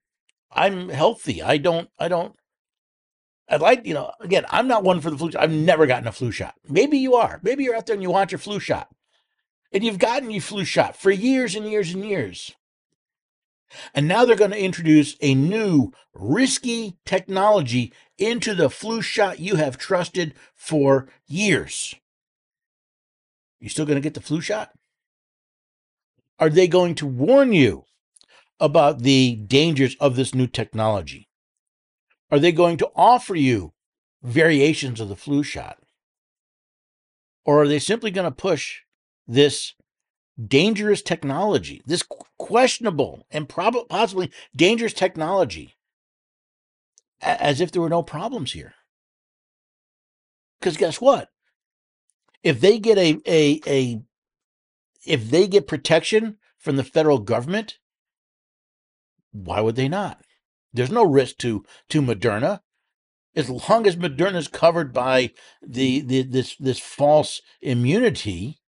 I'm 0.55 0.89
healthy. 0.89 1.43
I 1.43 1.59
don't, 1.59 1.89
I 1.99 2.09
don't, 2.09 2.35
I'd 3.49 3.61
like, 3.61 3.85
you 3.85 3.95
know, 3.95 4.13
again, 4.21 4.47
I'm 4.49 4.69
not 4.69 4.85
one 4.85 5.01
for 5.01 5.11
the 5.11 5.19
flu 5.19 5.31
shot. 5.31 5.43
I've 5.43 5.51
never 5.51 5.87
gotten 5.87 6.09
a 6.09 6.13
flu 6.13 6.31
shot. 6.31 6.55
Maybe 6.69 6.99
you 6.99 7.15
are. 7.15 7.41
Maybe 7.43 7.65
you're 7.65 7.77
out 7.77 7.87
there 7.87 7.95
and 7.95 8.03
you 8.03 8.11
want 8.11 8.33
your 8.33 8.39
flu 8.39 8.59
shot. 8.59 8.89
And 9.73 9.85
you've 9.85 9.99
gotten 9.99 10.31
your 10.31 10.41
flu 10.41 10.65
shot 10.65 10.97
for 10.97 11.11
years 11.11 11.55
and 11.55 11.69
years 11.69 11.93
and 11.93 12.05
years. 12.05 12.55
And 13.93 14.07
now 14.07 14.25
they're 14.25 14.37
going 14.37 14.53
to 14.53 14.63
introduce 14.63 15.17
a 15.21 15.35
new 15.35 15.93
risky 16.15 16.97
technology 17.05 17.93
into 18.17 18.55
the 18.55 18.71
flu 18.71 19.03
shot 19.03 19.41
you 19.41 19.57
have 19.57 19.77
trusted 19.77 20.35
for 20.55 21.09
years. 21.27 21.95
You 23.61 23.69
still 23.69 23.87
going 23.87 23.97
to 23.97 24.03
get 24.03 24.15
the 24.15 24.21
flu 24.21 24.41
shot? 24.41 24.71
Are 26.39 26.51
they 26.51 26.69
going 26.69 26.95
to 26.97 27.07
warn 27.07 27.53
you 27.53 27.85
about 28.61 29.01
the 29.01 29.37
dangers 29.47 29.97
of 30.01 30.17
this 30.17 30.35
new 30.35 30.47
technology? 30.47 31.29
Are 32.31 32.39
they 32.39 32.53
going 32.53 32.77
to 32.79 32.91
offer 32.95 33.35
you 33.35 33.73
variations 34.23 35.01
of 35.01 35.09
the 35.09 35.17
flu 35.17 35.43
shot? 35.43 35.79
Or 37.45 37.63
are 37.63 37.69
they 37.69 37.79
simply 37.79 38.11
going 38.11 38.25
to 38.25 38.31
push 38.31 38.81
this 39.27 39.75
dangerous 40.43 41.03
technology, 41.03 41.83
this 41.87 42.03
questionable 42.39 43.27
and 43.31 43.49
prob- 43.49 43.89
possibly 43.89 44.31
dangerous 44.57 44.95
technology, 44.95 45.75
as 47.21 47.61
if 47.61 47.71
there 47.71 47.83
were 47.83 47.89
no 47.89 48.03
problems 48.03 48.53
here? 48.53 48.75
Because 50.59 50.77
guess 50.77 51.01
what? 51.01 51.29
If 52.43 52.61
they 52.61 52.79
get 52.79 52.99
a, 52.99 53.21
a, 53.27 53.61
a 53.67 54.03
if 55.07 55.31
they 55.31 55.47
get 55.47 55.69
protection 55.69 56.39
from 56.59 56.77
the 56.77 56.85
federal 56.85 57.19
government 57.19 57.79
why 59.35 59.61
would 59.61 59.77
they 59.77 59.89
not? 59.89 60.23
There's 60.73 60.91
no 60.91 61.05
risk 61.05 61.39
to 61.39 61.65
to 61.91 62.01
Moderna. 62.01 62.61
As 63.37 63.51
long 63.51 63.87
as 63.87 63.97
Moderna 63.97 64.37
is 64.37 64.49
covered 64.49 64.93
by 64.93 65.31
the, 65.61 66.01
the 66.01 66.23
this 66.23 66.57
this 66.57 66.79
false 66.79 67.43
immunity, 67.61 68.61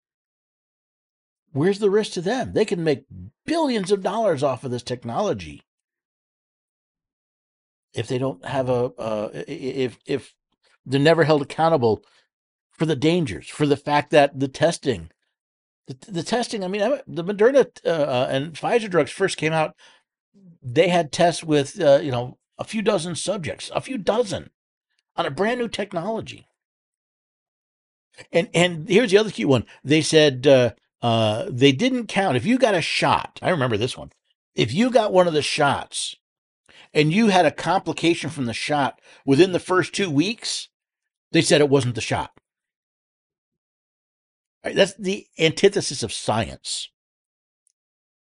where's 1.53 1.79
the 1.79 1.91
risk 1.91 2.13
to 2.13 2.21
them? 2.21 2.53
They 2.53 2.65
can 2.65 2.83
make 2.83 3.05
billions 3.45 3.93
of 3.93 4.03
dollars 4.03 4.43
off 4.43 4.65
of 4.65 4.73
this 4.73 4.83
technology. 4.83 5.63
If 7.95 8.09
they 8.09 8.19
don't 8.19 8.45
have 8.45 8.69
a, 8.69 8.93
uh, 8.99 9.31
if 9.33 9.99
if 10.05 10.35
they're 10.85 11.01
never 11.01 11.25
held 11.25 11.43
accountable 11.43 12.05
for 12.73 12.87
the 12.87 12.97
dangers, 12.97 13.49
for 13.49 13.67
the 13.67 13.77
fact 13.77 14.11
that 14.11 14.39
the 14.39 14.49
testing, 14.49 15.11
the, 15.87 15.97
the 16.09 16.23
testing. 16.23 16.65
I 16.65 16.69
mean, 16.69 17.01
the 17.07 17.25
Moderna 17.25 17.67
uh, 17.85 17.89
uh, 17.89 18.29
and 18.31 18.53
Pfizer 18.53 18.91
drugs 18.91 19.11
first 19.11 19.37
came 19.37 19.53
out 19.53 19.75
they 20.67 20.89
had 20.89 21.13
tests 21.13 21.45
with 21.45 21.81
uh, 21.81 22.01
you 22.03 22.11
know 22.11 22.39
a 22.59 22.65
few 22.65 22.83
dozen 22.83 23.15
subjects, 23.15 23.71
a 23.75 23.81
few 23.81 23.97
dozen, 23.97 24.51
on 25.15 25.25
a 25.25 25.31
brand 25.31 25.61
new 25.61 25.69
technology. 25.69 26.49
And 28.33 28.49
and 28.53 28.89
here's 28.89 29.11
the 29.11 29.19
other 29.19 29.31
key 29.31 29.45
one. 29.45 29.65
They 29.85 30.03
said 30.03 30.47
uh, 30.47 30.73
uh, 31.01 31.47
they 31.49 31.73
didn't 31.73 32.09
count 32.09 32.37
if 32.37 32.45
you 32.45 32.59
got 32.59 32.75
a 32.75 32.83
shot. 32.83 33.39
I 33.41 33.51
remember 33.51 33.77
this 33.77 33.97
one. 33.97 34.11
If 34.55 34.73
you 34.73 34.91
got 34.91 35.13
one 35.13 35.29
of 35.29 35.35
the 35.35 35.43
shots, 35.43 36.17
and 36.93 37.13
you 37.13 37.29
had 37.29 37.47
a 37.47 37.51
complication 37.51 38.31
from 38.31 38.47
the 38.47 38.55
shot 38.55 39.01
within 39.25 39.53
the 39.53 39.61
first 39.61 39.95
two 39.95 40.11
weeks, 40.11 40.69
they 41.31 41.43
said 41.43 41.61
it 41.61 41.69
wasn't 41.69 41.95
the 41.95 42.01
shot. 42.01 42.33
Right, 44.65 44.75
that's 44.75 44.95
the 44.95 45.27
antithesis 45.39 46.03
of 46.03 46.13
science. 46.13 46.89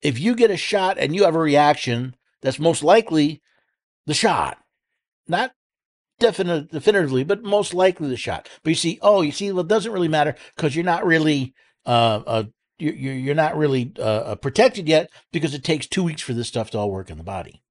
If 0.02 0.20
you 0.20 0.36
get 0.36 0.52
a 0.52 0.58
shot 0.58 0.98
and 1.00 1.16
you 1.16 1.24
have 1.24 1.36
a 1.36 1.40
reaction 1.40 2.16
that's 2.42 2.60
most 2.60 2.84
likely 2.84 3.42
the 4.06 4.14
shot. 4.14 4.58
Not 5.28 5.52
definite, 6.20 6.72
definitively, 6.72 7.24
but 7.24 7.44
most 7.44 7.74
likely 7.74 8.10
the 8.10 8.18
shot. 8.18 8.50
But 8.64 8.70
you 8.70 8.76
see, 8.76 9.00
oh, 9.02 9.22
you 9.22 9.32
see, 9.32 9.52
well, 9.52 9.62
it 9.62 9.68
doesn't 9.68 9.92
really 9.92 10.08
matter 10.08 10.36
because 10.56 10.76
you're 10.76 10.86
not 10.86 11.06
really 11.06 11.54
uh, 11.86 12.22
uh, 12.26 12.44
you're, 12.78 12.94
you're 12.94 13.36
not 13.36 13.58
really 13.58 13.92
uh, 14.00 14.02
uh, 14.02 14.36
protected 14.36 14.88
yet 14.88 15.10
because 15.32 15.54
it 15.54 15.64
takes 15.64 15.88
two 15.88 16.04
weeks 16.04 16.22
for 16.22 16.34
this 16.34 16.48
stuff 16.48 16.72
to 16.72 16.78
all 16.78 16.92
work 16.92 17.10
in 17.10 17.18
the 17.18 17.24
body. 17.24 17.62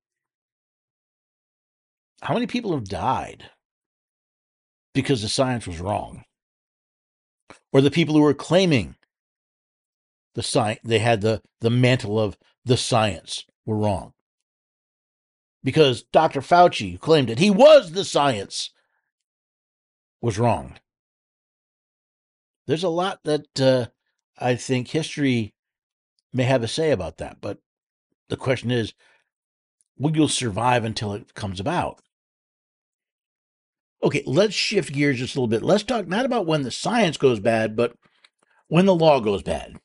How 2.20 2.34
many 2.34 2.46
people 2.46 2.72
have 2.72 2.84
died 2.84 3.50
because 4.94 5.22
the 5.22 5.28
science 5.28 5.66
was 5.66 5.80
wrong? 5.80 6.24
Or 7.72 7.80
the 7.80 7.90
people 7.90 8.14
who 8.14 8.22
were 8.22 8.34
claiming 8.34 8.96
the 10.34 10.42
science, 10.42 10.80
they 10.82 10.98
had 10.98 11.20
the, 11.20 11.42
the 11.60 11.70
mantle 11.70 12.18
of 12.18 12.36
the 12.64 12.76
science 12.76 13.44
were 13.64 13.76
wrong 13.76 14.12
because 15.62 16.02
Dr. 16.04 16.40
Fauci 16.40 16.98
claimed 16.98 17.28
that 17.28 17.38
he 17.38 17.50
was 17.50 17.92
the 17.92 18.04
science 18.04 18.70
was 20.20 20.38
wrong. 20.38 20.78
There's 22.66 22.84
a 22.84 22.88
lot 22.88 23.20
that 23.24 23.60
uh, 23.60 23.86
I 24.38 24.54
think 24.56 24.88
history 24.88 25.54
may 26.32 26.44
have 26.44 26.62
a 26.62 26.68
say 26.68 26.90
about 26.90 27.18
that. 27.18 27.40
But 27.40 27.58
the 28.28 28.36
question 28.36 28.70
is, 28.70 28.92
will 29.98 30.16
you 30.16 30.28
survive 30.28 30.84
until 30.84 31.12
it 31.14 31.34
comes 31.34 31.60
about? 31.60 32.02
Okay, 34.02 34.22
let's 34.26 34.54
shift 34.54 34.92
gears 34.92 35.18
just 35.18 35.34
a 35.34 35.38
little 35.38 35.48
bit. 35.48 35.62
Let's 35.62 35.82
talk 35.82 36.06
not 36.06 36.24
about 36.24 36.46
when 36.46 36.62
the 36.62 36.70
science 36.70 37.16
goes 37.16 37.40
bad, 37.40 37.74
but 37.74 37.94
when 38.68 38.86
the 38.86 38.94
law 38.94 39.18
goes 39.18 39.42
bad. 39.42 39.76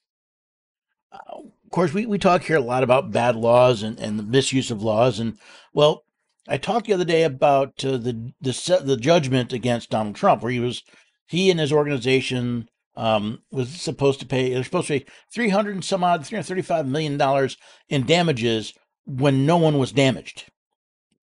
Of 1.73 1.75
course, 1.75 1.91
we, 1.91 2.05
we 2.05 2.19
talk 2.19 2.43
here 2.43 2.57
a 2.57 2.61
lot 2.61 2.83
about 2.83 3.09
bad 3.09 3.35
laws 3.35 3.81
and, 3.81 3.99
and 3.99 4.19
the 4.19 4.23
misuse 4.23 4.69
of 4.69 4.83
laws. 4.83 5.17
And, 5.17 5.39
well, 5.73 6.03
I 6.47 6.57
talked 6.57 6.85
the 6.85 6.93
other 6.93 7.03
day 7.03 7.23
about 7.23 7.83
uh, 7.83 7.97
the, 7.97 8.31
the 8.39 8.81
the 8.85 8.95
judgment 8.95 9.51
against 9.53 9.89
Donald 9.89 10.15
Trump, 10.15 10.43
where 10.43 10.51
he 10.51 10.59
was 10.59 10.83
he 11.25 11.49
and 11.49 11.59
his 11.59 11.73
organization 11.73 12.69
um, 12.95 13.41
was 13.51 13.69
supposed 13.69 14.19
to 14.19 14.27
pay. 14.27 14.53
They're 14.53 14.63
supposed 14.63 14.85
to 14.85 14.99
pay 14.99 15.05
three 15.33 15.49
hundred 15.49 15.73
and 15.73 15.83
some 15.83 16.03
odd, 16.03 16.23
three 16.23 16.35
hundred 16.35 16.45
thirty-five 16.45 16.85
million 16.85 17.17
dollars 17.17 17.57
in 17.89 18.05
damages 18.05 18.75
when 19.07 19.47
no 19.47 19.57
one 19.57 19.79
was 19.79 19.91
damaged. 19.91 20.51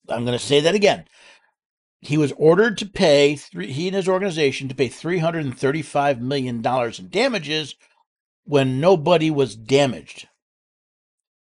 I'm 0.09 0.25
going 0.25 0.37
to 0.37 0.45
say 0.45 0.59
that 0.59 0.75
again. 0.75 1.05
He 2.01 2.19
was 2.19 2.33
ordered 2.33 2.77
to 2.79 2.87
pay 2.87 3.37
three, 3.37 3.71
he 3.71 3.87
and 3.87 3.95
his 3.95 4.09
organization 4.09 4.69
to 4.69 4.75
pay 4.75 4.89
three 4.89 5.19
hundred 5.19 5.45
and 5.45 5.57
thirty-five 5.57 6.21
million 6.21 6.61
dollars 6.61 6.99
in 6.99 7.09
damages 7.09 7.77
when 8.43 8.81
nobody 8.81 9.31
was 9.31 9.55
damaged. 9.55 10.27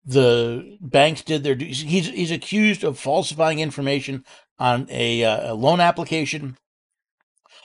The 0.09 0.79
banks 0.81 1.23
did 1.23 1.45
their. 1.45 1.55
He's 1.55 2.09
he's 2.09 2.31
accused 2.31 2.83
of 2.83 2.99
falsifying 2.99 3.61
information 3.61 4.25
on 4.59 4.87
a, 4.91 5.23
uh, 5.23 5.53
a 5.53 5.55
loan 5.55 5.81
application, 5.81 6.57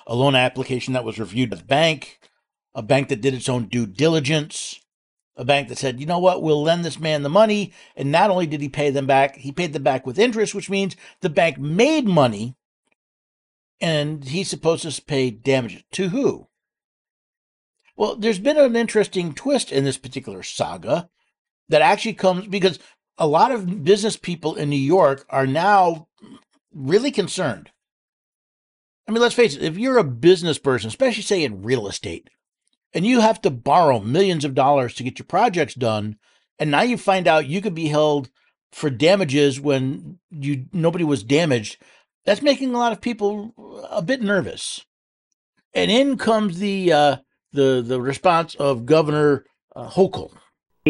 a 0.06 0.14
loan 0.14 0.36
application 0.36 0.94
that 0.94 1.06
was 1.06 1.18
reviewed 1.18 1.50
by 1.50 1.56
the 1.56 1.64
bank 1.64 2.20
a 2.76 2.82
bank 2.82 3.10
that 3.10 3.22
did 3.22 3.34
its 3.34 3.50
own 3.50 3.68
due 3.68 3.86
diligence, 3.86 4.80
a 5.36 5.46
bank 5.46 5.68
that 5.68 5.78
said, 5.78 6.00
you 6.00 6.06
know 6.06 6.20
what, 6.20 6.42
we'll 6.42 6.62
lend 6.62 6.84
this 6.84 7.00
man 7.00 7.24
the 7.24 7.30
money. 7.30 7.74
And 7.96 8.12
not 8.12 8.30
only 8.30 8.48
did 8.48 8.62
he 8.62 8.70
pay 8.70 8.90
them 8.90 9.06
back, 9.06 9.38
he 9.38 9.52
paid 9.52 9.74
them 9.74 9.84
back 9.84 10.06
with 10.06 10.20
interest, 10.20 10.56
which 10.56 10.70
means 10.70 10.96
the 11.22 11.30
bank 11.30 11.58
made 11.58 12.08
money 12.08 12.56
and 13.80 14.24
he's 14.24 14.50
supposed 14.50 14.90
to 14.90 15.02
pay 15.02 15.30
damages. 15.30 15.84
To 15.94 16.10
who? 16.10 16.48
Well, 17.96 18.16
there's 18.16 18.40
been 18.40 18.58
an 18.58 18.76
interesting 18.76 19.34
twist 19.34 19.72
in 19.72 19.84
this 19.84 19.98
particular 19.98 20.42
saga 20.42 21.10
that 21.70 21.82
actually 21.82 22.14
comes 22.14 22.48
because 22.48 22.80
a 23.18 23.28
lot 23.28 23.52
of 23.52 23.84
business 23.84 24.18
people 24.18 24.56
in 24.56 24.70
New 24.70 24.76
York 24.76 25.26
are 25.30 25.48
now 25.48 26.08
really 26.74 27.12
concerned. 27.12 27.72
I 29.08 29.12
mean, 29.12 29.22
let's 29.22 29.36
face 29.36 29.56
it, 29.56 29.64
if 29.64 29.78
you're 29.78 29.98
a 29.98 30.04
business 30.04 30.58
person, 30.58 30.88
especially 30.88 31.24
say 31.24 31.44
in 31.44 31.62
real 31.62 31.88
estate, 31.88 32.30
and 32.94 33.06
you 33.06 33.22
have 33.22 33.42
to 33.42 33.50
borrow 33.50 34.00
millions 34.00 34.46
of 34.46 34.56
dollars 34.56 34.94
to 34.96 35.04
get 35.04 35.20
your 35.20 35.26
projects 35.26 35.74
done 35.74 36.18
and 36.60 36.72
now 36.72 36.82
you 36.82 36.98
find 36.98 37.28
out 37.28 37.48
you 37.48 37.62
could 37.62 37.76
be 37.76 37.88
held 37.88 38.30
for 38.72 38.90
damages 38.90 39.60
when 39.60 40.20
you 40.32 40.66
nobody 40.72 41.04
was 41.04 41.24
damaged 41.24 41.78
that's 42.26 42.42
making 42.42 42.74
a 42.74 42.78
lot 42.78 42.92
of 42.92 43.02
people 43.02 43.54
a 43.90 44.02
bit 44.02 44.22
nervous 44.22 44.86
and 45.74 45.92
in 45.92 46.18
comes 46.18 46.60
the 46.60 46.92
uh, 46.92 47.18
the 47.52 47.84
the 47.86 48.02
response 48.02 48.56
of 48.56 48.86
governor 48.86 49.46
uh, 49.76 49.90
hochul 49.90 50.32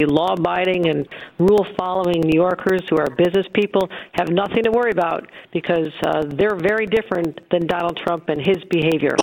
law 0.01 0.33
abiding 0.33 0.87
and 0.89 1.07
rule 1.37 1.65
following 1.77 2.21
New 2.21 2.39
Yorkers 2.39 2.81
who 2.89 2.97
are 2.97 3.09
business 3.15 3.45
people 3.53 3.89
have 4.13 4.29
nothing 4.29 4.63
to 4.63 4.71
worry 4.71 4.91
about 4.91 5.29
because 5.51 5.91
uh, 6.05 6.23
they're 6.25 6.55
very 6.55 6.87
different 6.87 7.39
than 7.51 7.67
Donald 7.67 7.97
Trump 7.97 8.29
and 8.29 8.45
his 8.45 8.57
behavior. 8.69 9.15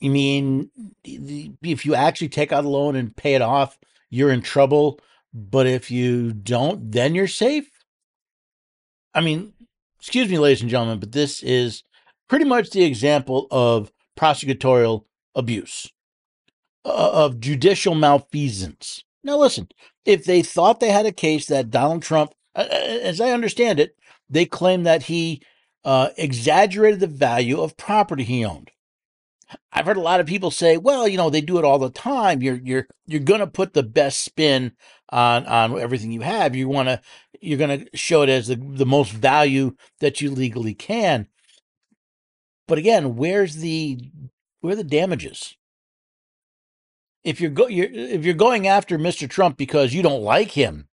You 0.00 0.10
mean 0.10 0.70
if 1.04 1.84
you 1.84 1.94
actually 1.94 2.28
take 2.28 2.52
out 2.52 2.64
a 2.64 2.68
loan 2.68 2.94
and 2.94 3.16
pay 3.16 3.34
it 3.34 3.42
off, 3.42 3.78
you're 4.10 4.30
in 4.30 4.42
trouble, 4.42 5.00
but 5.34 5.66
if 5.66 5.90
you 5.90 6.32
don't, 6.32 6.92
then 6.92 7.14
you're 7.14 7.26
safe? 7.26 7.68
I 9.12 9.20
mean, 9.20 9.52
excuse 9.98 10.28
me, 10.30 10.38
ladies 10.38 10.60
and 10.60 10.70
gentlemen, 10.70 11.00
but 11.00 11.12
this 11.12 11.42
is 11.42 11.82
pretty 12.28 12.44
much 12.44 12.70
the 12.70 12.84
example 12.84 13.48
of 13.50 13.90
prosecutorial 14.16 15.04
abuse, 15.34 15.90
of 16.84 17.40
judicial 17.40 17.96
malfeasance. 17.96 19.02
Now, 19.24 19.38
listen, 19.38 19.68
if 20.04 20.24
they 20.24 20.42
thought 20.42 20.80
they 20.80 20.90
had 20.90 21.06
a 21.06 21.12
case 21.12 21.46
that 21.46 21.70
Donald 21.70 22.02
Trump, 22.02 22.32
as 22.54 23.20
I 23.20 23.30
understand 23.30 23.80
it, 23.80 23.96
they 24.30 24.46
claim 24.46 24.84
that 24.84 25.04
he 25.04 25.42
uh, 25.84 26.10
exaggerated 26.16 27.00
the 27.00 27.06
value 27.06 27.60
of 27.60 27.76
property 27.76 28.24
he 28.24 28.44
owned. 28.44 28.70
I've 29.72 29.86
heard 29.86 29.96
a 29.96 30.02
lot 30.02 30.20
of 30.20 30.26
people 30.26 30.50
say, 30.50 30.76
well, 30.76 31.08
you 31.08 31.16
know, 31.16 31.30
they 31.30 31.40
do 31.40 31.58
it 31.58 31.64
all 31.64 31.78
the 31.78 31.90
time. 31.90 32.42
You're 32.42 32.60
you're 32.62 32.86
you're 33.06 33.20
going 33.20 33.40
to 33.40 33.46
put 33.46 33.74
the 33.74 33.82
best 33.82 34.22
spin 34.22 34.72
on 35.10 35.46
on 35.46 35.78
everything 35.78 36.12
you 36.12 36.22
have. 36.22 36.56
You 36.56 36.68
want 36.68 36.88
to 36.88 37.00
you're 37.40 37.58
going 37.58 37.80
to 37.80 37.96
show 37.96 38.22
it 38.22 38.28
as 38.28 38.48
the 38.48 38.56
the 38.56 38.86
most 38.86 39.12
value 39.12 39.76
that 40.00 40.20
you 40.20 40.30
legally 40.30 40.74
can. 40.74 41.28
But 42.66 42.78
again, 42.78 43.16
where's 43.16 43.56
the 43.56 44.00
where 44.60 44.74
are 44.74 44.76
the 44.76 44.84
damages? 44.84 45.57
If 47.24 47.40
you're 47.40 47.50
go 47.50 47.66
you're, 47.66 47.88
if 47.90 48.24
you're 48.24 48.34
going 48.34 48.66
after 48.66 48.98
Mr. 48.98 49.28
Trump 49.28 49.56
because 49.56 49.92
you 49.94 50.02
don't 50.02 50.22
like 50.22 50.52
him, 50.52 50.88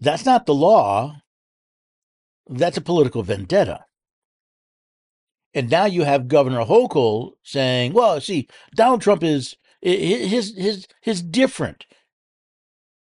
that's 0.00 0.24
not 0.24 0.46
the 0.46 0.54
law. 0.54 1.22
That's 2.48 2.76
a 2.76 2.82
political 2.82 3.22
vendetta. 3.22 3.86
And 5.52 5.70
now 5.70 5.86
you 5.86 6.04
have 6.04 6.28
Governor 6.28 6.64
Hochul 6.64 7.32
saying, 7.42 7.92
"Well, 7.92 8.20
see, 8.20 8.48
Donald 8.74 9.00
Trump 9.02 9.22
is 9.22 9.56
his 9.80 10.54
his 10.56 10.86
his 11.00 11.22
different. 11.22 11.86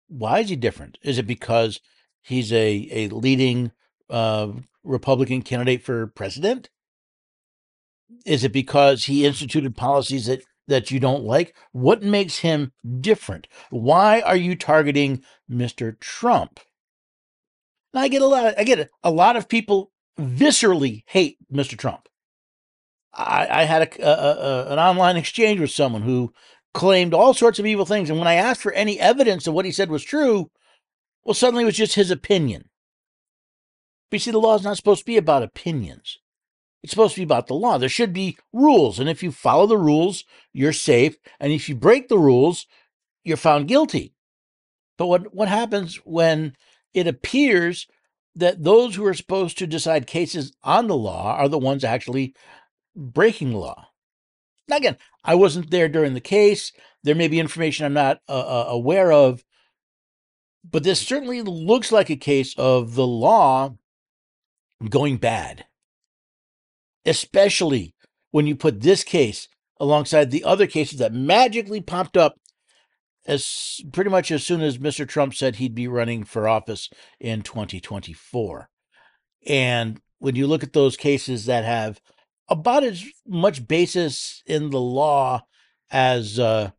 Why 0.08 0.40
is 0.40 0.48
he 0.50 0.56
different? 0.56 0.98
Is 1.02 1.18
it 1.18 1.26
because 1.26 1.80
he's 2.22 2.52
a 2.52 2.88
a 2.90 3.08
leading 3.08 3.72
uh, 4.10 4.52
Republican 4.84 5.42
candidate 5.42 5.82
for 5.82 6.06
president? 6.06 6.70
Is 8.24 8.44
it 8.44 8.52
because 8.52 9.04
he 9.04 9.26
instituted 9.26 9.76
policies 9.76 10.26
that 10.26 10.42
that 10.68 10.90
you 10.90 11.00
don't 11.00 11.24
like? 11.24 11.54
What 11.72 12.02
makes 12.02 12.38
him 12.38 12.72
different? 13.00 13.48
Why 13.70 14.20
are 14.20 14.36
you 14.36 14.56
targeting 14.56 15.22
Mr. 15.50 15.98
Trump?" 16.00 16.60
And 17.92 18.02
I 18.02 18.08
get 18.08 18.22
a 18.22 18.26
lot. 18.26 18.46
Of, 18.46 18.54
I 18.58 18.64
get. 18.64 18.90
A 19.02 19.10
lot 19.10 19.36
of 19.36 19.48
people 19.48 19.92
viscerally 20.18 21.02
hate 21.06 21.38
Mr. 21.52 21.76
Trump. 21.78 22.08
I, 23.12 23.48
I 23.50 23.64
had 23.64 23.82
a, 23.82 24.06
a, 24.06 24.10
a, 24.10 24.72
an 24.72 24.78
online 24.78 25.16
exchange 25.16 25.60
with 25.60 25.70
someone 25.70 26.02
who 26.02 26.32
claimed 26.74 27.14
all 27.14 27.32
sorts 27.32 27.58
of 27.58 27.66
evil 27.66 27.86
things. 27.86 28.10
And 28.10 28.18
when 28.18 28.28
I 28.28 28.34
asked 28.34 28.60
for 28.60 28.72
any 28.72 29.00
evidence 29.00 29.46
of 29.46 29.54
what 29.54 29.64
he 29.64 29.72
said 29.72 29.90
was 29.90 30.04
true, 30.04 30.50
well, 31.24 31.34
suddenly 31.34 31.62
it 31.62 31.66
was 31.66 31.76
just 31.76 31.94
his 31.94 32.10
opinion. 32.10 32.68
But 34.10 34.16
you 34.16 34.20
see, 34.20 34.30
the 34.30 34.38
law 34.38 34.54
is 34.54 34.62
not 34.62 34.76
supposed 34.76 35.00
to 35.00 35.06
be 35.06 35.16
about 35.16 35.42
opinions. 35.42 36.18
It's 36.82 36.92
supposed 36.92 37.14
to 37.14 37.20
be 37.20 37.24
about 37.24 37.46
the 37.46 37.54
law. 37.54 37.78
There 37.78 37.88
should 37.88 38.12
be 38.12 38.38
rules. 38.52 38.98
And 38.98 39.08
if 39.08 39.22
you 39.22 39.32
follow 39.32 39.66
the 39.66 39.78
rules, 39.78 40.24
you're 40.52 40.72
safe. 40.72 41.16
And 41.40 41.52
if 41.52 41.68
you 41.68 41.74
break 41.74 42.08
the 42.08 42.18
rules, 42.18 42.66
you're 43.24 43.36
found 43.36 43.68
guilty. 43.68 44.14
But 44.98 45.06
what, 45.06 45.34
what 45.34 45.48
happens 45.48 45.96
when 46.04 46.56
it 46.94 47.06
appears 47.06 47.86
that 48.36 48.62
those 48.62 48.94
who 48.94 49.04
are 49.06 49.14
supposed 49.14 49.58
to 49.58 49.66
decide 49.66 50.06
cases 50.06 50.52
on 50.62 50.86
the 50.86 50.96
law 50.96 51.34
are 51.36 51.48
the 51.48 51.58
ones 51.58 51.84
actually 51.84 52.34
breaking 52.94 53.52
law. 53.52 53.88
Now, 54.68 54.76
again, 54.76 54.96
I 55.24 55.34
wasn't 55.34 55.70
there 55.70 55.88
during 55.88 56.14
the 56.14 56.20
case. 56.20 56.72
There 57.02 57.14
may 57.14 57.28
be 57.28 57.40
information 57.40 57.86
I'm 57.86 57.92
not 57.92 58.20
uh, 58.28 58.32
uh, 58.32 58.66
aware 58.68 59.12
of, 59.12 59.44
but 60.68 60.82
this 60.82 61.00
certainly 61.00 61.42
looks 61.42 61.92
like 61.92 62.10
a 62.10 62.16
case 62.16 62.54
of 62.58 62.94
the 62.94 63.06
law 63.06 63.76
going 64.88 65.16
bad, 65.16 65.64
especially 67.06 67.94
when 68.30 68.46
you 68.46 68.56
put 68.56 68.80
this 68.80 69.04
case 69.04 69.48
alongside 69.78 70.30
the 70.30 70.44
other 70.44 70.66
cases 70.66 70.98
that 70.98 71.12
magically 71.12 71.80
popped 71.80 72.16
up 72.16 72.34
as 73.26 73.80
pretty 73.92 74.10
much 74.10 74.30
as 74.30 74.44
soon 74.44 74.60
as 74.60 74.78
Mr. 74.78 75.06
Trump 75.06 75.34
said 75.34 75.56
he'd 75.56 75.74
be 75.74 75.88
running 75.88 76.24
for 76.24 76.48
office 76.48 76.88
in 77.20 77.42
2024. 77.42 78.68
And 79.46 80.00
when 80.18 80.36
you 80.36 80.46
look 80.46 80.62
at 80.62 80.72
those 80.72 80.96
cases 80.96 81.46
that 81.46 81.64
have 81.64 82.00
about 82.48 82.84
as 82.84 83.04
much 83.26 83.66
basis 83.66 84.42
in 84.46 84.70
the 84.70 84.80
law 84.80 85.44
as 85.90 86.38
uh, 86.38 86.70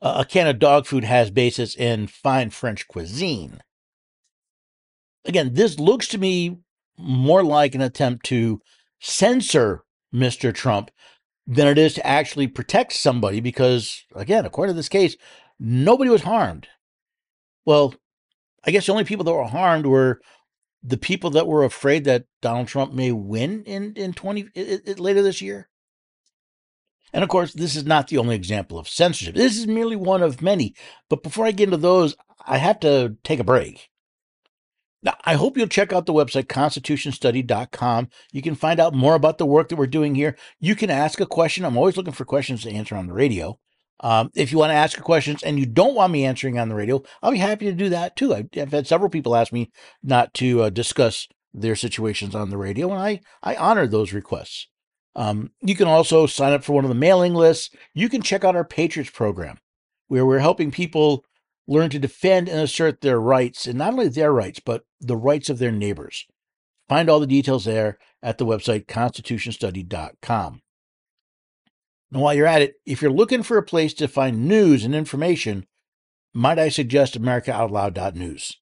a 0.00 0.24
can 0.24 0.46
of 0.46 0.58
dog 0.58 0.86
food 0.86 1.04
has 1.04 1.30
basis 1.30 1.74
in 1.76 2.06
fine 2.06 2.50
French 2.50 2.86
cuisine. 2.88 3.60
Again, 5.24 5.54
this 5.54 5.78
looks 5.78 6.08
to 6.08 6.18
me 6.18 6.58
more 6.98 7.42
like 7.42 7.74
an 7.74 7.80
attempt 7.80 8.26
to 8.26 8.60
censor 9.00 9.84
Mr. 10.14 10.54
Trump 10.54 10.90
than 11.46 11.66
it 11.66 11.78
is 11.78 11.94
to 11.94 12.06
actually 12.06 12.46
protect 12.46 12.92
somebody 12.92 13.40
because, 13.40 14.04
again, 14.14 14.46
according 14.46 14.74
to 14.74 14.76
this 14.76 14.88
case, 14.88 15.16
nobody 15.58 16.10
was 16.10 16.22
harmed. 16.22 16.68
Well, 17.66 17.94
I 18.64 18.70
guess 18.70 18.86
the 18.86 18.92
only 18.92 19.04
people 19.04 19.24
that 19.24 19.32
were 19.32 19.44
harmed 19.44 19.86
were 19.86 20.20
the 20.82 20.96
people 20.96 21.30
that 21.30 21.46
were 21.46 21.64
afraid 21.64 22.04
that 22.04 22.26
Donald 22.42 22.68
Trump 22.68 22.92
may 22.92 23.12
win 23.12 23.62
in 23.64 23.94
in 23.96 24.12
20 24.12 24.48
it, 24.54 24.82
it, 24.86 25.00
later 25.00 25.22
this 25.22 25.40
year. 25.40 25.68
And 27.12 27.22
of 27.22 27.30
course, 27.30 27.52
this 27.52 27.76
is 27.76 27.84
not 27.84 28.08
the 28.08 28.18
only 28.18 28.34
example 28.34 28.78
of 28.78 28.88
censorship. 28.88 29.34
This 29.34 29.56
is 29.56 29.66
merely 29.66 29.96
one 29.96 30.22
of 30.22 30.42
many. 30.42 30.74
But 31.08 31.22
before 31.22 31.46
I 31.46 31.52
get 31.52 31.64
into 31.64 31.76
those, 31.76 32.16
I 32.44 32.58
have 32.58 32.80
to 32.80 33.16
take 33.22 33.38
a 33.38 33.44
break. 33.44 33.88
Now, 35.04 35.14
I 35.24 35.34
hope 35.34 35.56
you'll 35.56 35.66
check 35.66 35.92
out 35.92 36.06
the 36.06 36.14
website, 36.14 36.46
constitutionstudy.com. 36.46 38.08
You 38.32 38.42
can 38.42 38.54
find 38.54 38.80
out 38.80 38.94
more 38.94 39.14
about 39.14 39.36
the 39.36 39.46
work 39.46 39.68
that 39.68 39.76
we're 39.76 39.86
doing 39.86 40.14
here. 40.14 40.36
You 40.60 40.74
can 40.74 40.88
ask 40.88 41.20
a 41.20 41.26
question. 41.26 41.64
I'm 41.64 41.76
always 41.76 41.98
looking 41.98 42.14
for 42.14 42.24
questions 42.24 42.62
to 42.62 42.72
answer 42.72 42.96
on 42.96 43.06
the 43.06 43.12
radio. 43.12 43.58
Um, 44.00 44.30
if 44.34 44.50
you 44.50 44.58
want 44.58 44.70
to 44.70 44.74
ask 44.74 45.00
questions 45.00 45.42
and 45.42 45.58
you 45.58 45.66
don't 45.66 45.94
want 45.94 46.12
me 46.12 46.24
answering 46.24 46.58
on 46.58 46.68
the 46.68 46.74
radio, 46.74 47.02
I'll 47.22 47.30
be 47.30 47.38
happy 47.38 47.66
to 47.66 47.72
do 47.72 47.90
that 47.90 48.16
too. 48.16 48.34
I've 48.34 48.72
had 48.72 48.86
several 48.86 49.10
people 49.10 49.36
ask 49.36 49.52
me 49.52 49.70
not 50.02 50.32
to 50.34 50.62
uh, 50.62 50.70
discuss 50.70 51.28
their 51.52 51.76
situations 51.76 52.34
on 52.34 52.50
the 52.50 52.56
radio, 52.56 52.90
and 52.90 53.00
I, 53.00 53.20
I 53.42 53.54
honor 53.54 53.86
those 53.86 54.12
requests. 54.12 54.68
Um, 55.14 55.52
you 55.62 55.76
can 55.76 55.86
also 55.86 56.26
sign 56.26 56.52
up 56.52 56.64
for 56.64 56.72
one 56.72 56.84
of 56.84 56.88
the 56.88 56.96
mailing 56.96 57.34
lists. 57.34 57.70
You 57.94 58.08
can 58.08 58.20
check 58.20 58.42
out 58.42 58.56
our 58.56 58.64
Patriots 58.64 59.10
program, 59.10 59.58
where 60.08 60.26
we're 60.26 60.40
helping 60.40 60.72
people 60.72 61.24
learn 61.66 61.90
to 61.90 61.98
defend 61.98 62.48
and 62.48 62.60
assert 62.60 63.00
their 63.00 63.20
rights, 63.20 63.66
and 63.66 63.78
not 63.78 63.92
only 63.92 64.08
their 64.08 64.32
rights, 64.32 64.60
but 64.60 64.84
the 65.00 65.16
rights 65.16 65.48
of 65.48 65.58
their 65.58 65.72
neighbors. 65.72 66.26
Find 66.88 67.08
all 67.08 67.20
the 67.20 67.26
details 67.26 67.64
there 67.64 67.98
at 68.22 68.38
the 68.38 68.46
website 68.46 68.86
constitutionstudy.com. 68.86 70.60
And 72.12 72.22
while 72.22 72.34
you're 72.34 72.46
at 72.46 72.62
it, 72.62 72.74
if 72.86 73.02
you're 73.02 73.10
looking 73.10 73.42
for 73.42 73.56
a 73.58 73.62
place 73.62 73.94
to 73.94 74.06
find 74.06 74.46
news 74.46 74.84
and 74.84 74.94
information, 74.94 75.66
might 76.32 76.58
I 76.58 76.68
suggest 76.68 77.20
AmericaOutloud.news? 77.20 78.58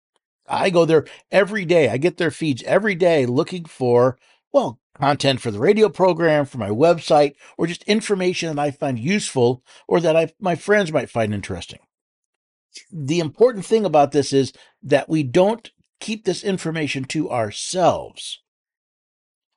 I 0.49 0.71
go 0.71 0.85
there 0.85 1.05
every 1.31 1.65
day. 1.65 1.89
I 1.89 1.97
get 1.97 2.17
their 2.17 2.31
feeds 2.31 2.63
every 2.65 2.95
day 2.95 3.27
looking 3.27 3.65
for, 3.65 4.19
well, 4.53 4.81
content 4.95 5.41
for 5.41 5.51
the 5.51 5.59
radio 5.59 5.89
program, 5.89 6.45
for 6.47 6.59
my 6.59 6.69
website, 6.69 7.35
or 7.57 7.67
just 7.67 7.83
information 7.85 8.55
that 8.55 8.63
I 8.63 8.71
find 8.71 8.99
useful 8.99 9.63
or 9.89 10.01
that 10.01 10.17
I, 10.17 10.33
my 10.41 10.55
friends 10.55 10.93
might 10.93 11.11
find 11.11 11.35
interesting. 11.35 11.81
The 12.91 13.21
important 13.21 13.65
thing 13.65 13.85
about 13.85 14.13
this 14.13 14.33
is 14.33 14.53
that 14.83 15.09
we 15.09 15.23
don't 15.23 15.71
keep 16.01 16.25
this 16.25 16.43
information 16.43 17.05
to 17.05 17.31
ourselves. 17.31 18.41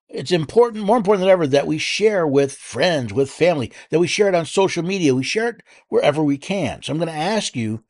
It's 0.08 0.32
important, 0.32 0.86
more 0.86 0.98
important 0.98 1.22
than 1.22 1.32
ever, 1.32 1.48
that 1.48 1.68
we 1.68 1.78
share 1.78 2.28
with 2.28 2.54
friends, 2.56 3.12
with 3.12 3.30
family, 3.30 3.72
that 3.90 4.00
we 4.00 4.08
share 4.08 4.28
it 4.28 4.36
on 4.36 4.46
social 4.46 4.84
media, 4.84 5.16
we 5.16 5.24
share 5.24 5.50
it 5.50 5.64
wherever 5.90 6.24
we 6.24 6.38
can. 6.38 6.84
So 6.84 6.92
I'm 6.92 7.00
going 7.00 7.08
to 7.08 7.14
ask 7.14 7.56
you 7.56 7.84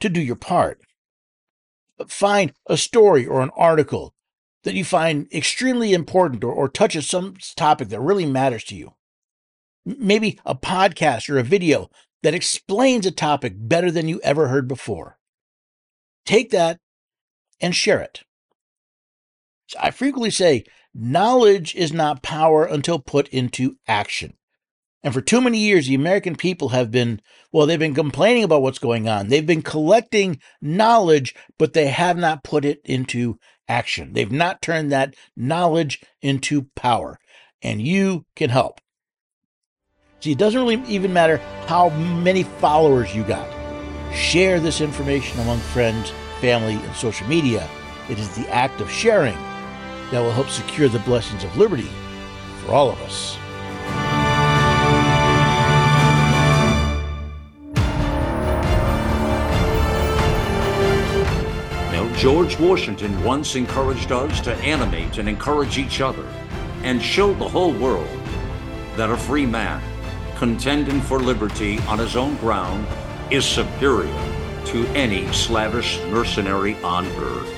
to 0.00 0.08
do 0.08 0.20
your 0.20 0.36
part. 0.36 0.80
Find 2.06 2.52
a 2.66 2.76
story 2.76 3.26
or 3.26 3.42
an 3.42 3.50
article 3.56 4.14
that 4.64 4.74
you 4.74 4.84
find 4.84 5.32
extremely 5.32 5.92
important 5.92 6.42
or, 6.42 6.52
or 6.52 6.68
touches 6.68 7.08
some 7.08 7.34
topic 7.56 7.88
that 7.88 8.00
really 8.00 8.26
matters 8.26 8.64
to 8.64 8.74
you. 8.74 8.94
Maybe 9.84 10.38
a 10.44 10.54
podcast 10.54 11.28
or 11.28 11.38
a 11.38 11.42
video 11.42 11.90
that 12.22 12.34
explains 12.34 13.06
a 13.06 13.10
topic 13.10 13.54
better 13.56 13.90
than 13.90 14.08
you 14.08 14.20
ever 14.22 14.48
heard 14.48 14.68
before. 14.68 15.18
Take 16.26 16.50
that 16.50 16.78
and 17.60 17.74
share 17.74 18.00
it. 18.00 18.22
So 19.68 19.78
I 19.80 19.90
frequently 19.90 20.30
say 20.30 20.64
knowledge 20.94 21.74
is 21.74 21.92
not 21.92 22.22
power 22.22 22.64
until 22.64 22.98
put 22.98 23.28
into 23.28 23.76
action. 23.86 24.34
And 25.02 25.14
for 25.14 25.20
too 25.20 25.40
many 25.40 25.58
years, 25.58 25.86
the 25.86 25.94
American 25.94 26.34
people 26.34 26.70
have 26.70 26.90
been, 26.90 27.20
well, 27.52 27.66
they've 27.66 27.78
been 27.78 27.94
complaining 27.94 28.42
about 28.42 28.62
what's 28.62 28.80
going 28.80 29.08
on. 29.08 29.28
They've 29.28 29.46
been 29.46 29.62
collecting 29.62 30.40
knowledge, 30.60 31.34
but 31.56 31.72
they 31.72 31.86
have 31.86 32.16
not 32.16 32.42
put 32.42 32.64
it 32.64 32.80
into 32.84 33.38
action. 33.68 34.12
They've 34.12 34.32
not 34.32 34.60
turned 34.60 34.90
that 34.90 35.14
knowledge 35.36 36.00
into 36.20 36.68
power. 36.74 37.18
And 37.62 37.80
you 37.80 38.24
can 38.34 38.50
help. 38.50 38.80
See, 40.20 40.32
it 40.32 40.38
doesn't 40.38 40.60
really 40.60 40.82
even 40.88 41.12
matter 41.12 41.36
how 41.66 41.90
many 41.90 42.42
followers 42.42 43.14
you 43.14 43.22
got. 43.22 43.48
Share 44.12 44.58
this 44.58 44.80
information 44.80 45.38
among 45.38 45.58
friends, 45.58 46.12
family, 46.40 46.74
and 46.74 46.96
social 46.96 47.28
media. 47.28 47.68
It 48.08 48.18
is 48.18 48.28
the 48.34 48.48
act 48.52 48.80
of 48.80 48.90
sharing 48.90 49.36
that 50.10 50.20
will 50.20 50.32
help 50.32 50.48
secure 50.48 50.88
the 50.88 50.98
blessings 51.00 51.44
of 51.44 51.56
liberty 51.56 51.88
for 52.64 52.72
all 52.72 52.90
of 52.90 53.00
us. 53.02 53.36
Now, 61.92 62.12
George 62.16 62.58
Washington 62.58 63.22
once 63.22 63.54
encouraged 63.54 64.10
us 64.10 64.40
to 64.40 64.54
animate 64.56 65.18
and 65.18 65.28
encourage 65.28 65.78
each 65.78 66.00
other 66.00 66.26
and 66.82 67.00
show 67.00 67.34
the 67.34 67.48
whole 67.48 67.72
world 67.72 68.08
that 68.96 69.10
a 69.10 69.16
free 69.16 69.46
man 69.46 69.80
contending 70.38 71.00
for 71.00 71.18
liberty 71.18 71.80
on 71.80 71.98
his 71.98 72.14
own 72.14 72.36
ground 72.36 72.86
is 73.30 73.44
superior 73.44 74.14
to 74.64 74.86
any 74.94 75.30
slavish 75.32 75.98
mercenary 76.04 76.80
on 76.82 77.04
earth. 77.06 77.52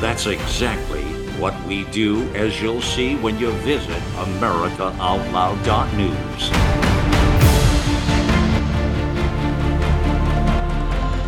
That's 0.00 0.26
exactly 0.26 1.02
what 1.38 1.54
we 1.66 1.84
do, 1.84 2.26
as 2.34 2.60
you'll 2.62 2.80
see 2.80 3.16
when 3.16 3.38
you 3.38 3.50
visit 3.58 4.02
AmericaOutloud.news. 4.16 6.50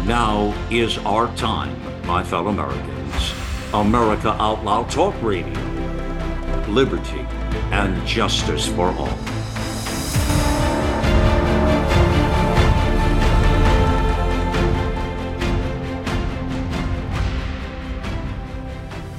Now 0.07 0.55
is 0.71 0.97
our 0.99 1.27
time, 1.37 1.77
my 2.07 2.25
fellow 2.25 2.49
Americans. 2.49 3.35
America 3.75 4.31
Out 4.41 4.65
Loud 4.65 4.91
Talk 4.91 5.15
Radio. 5.23 5.53
Liberty 6.67 7.27
and 7.71 8.07
justice 8.07 8.67
for 8.69 8.91
all. 8.93 9.19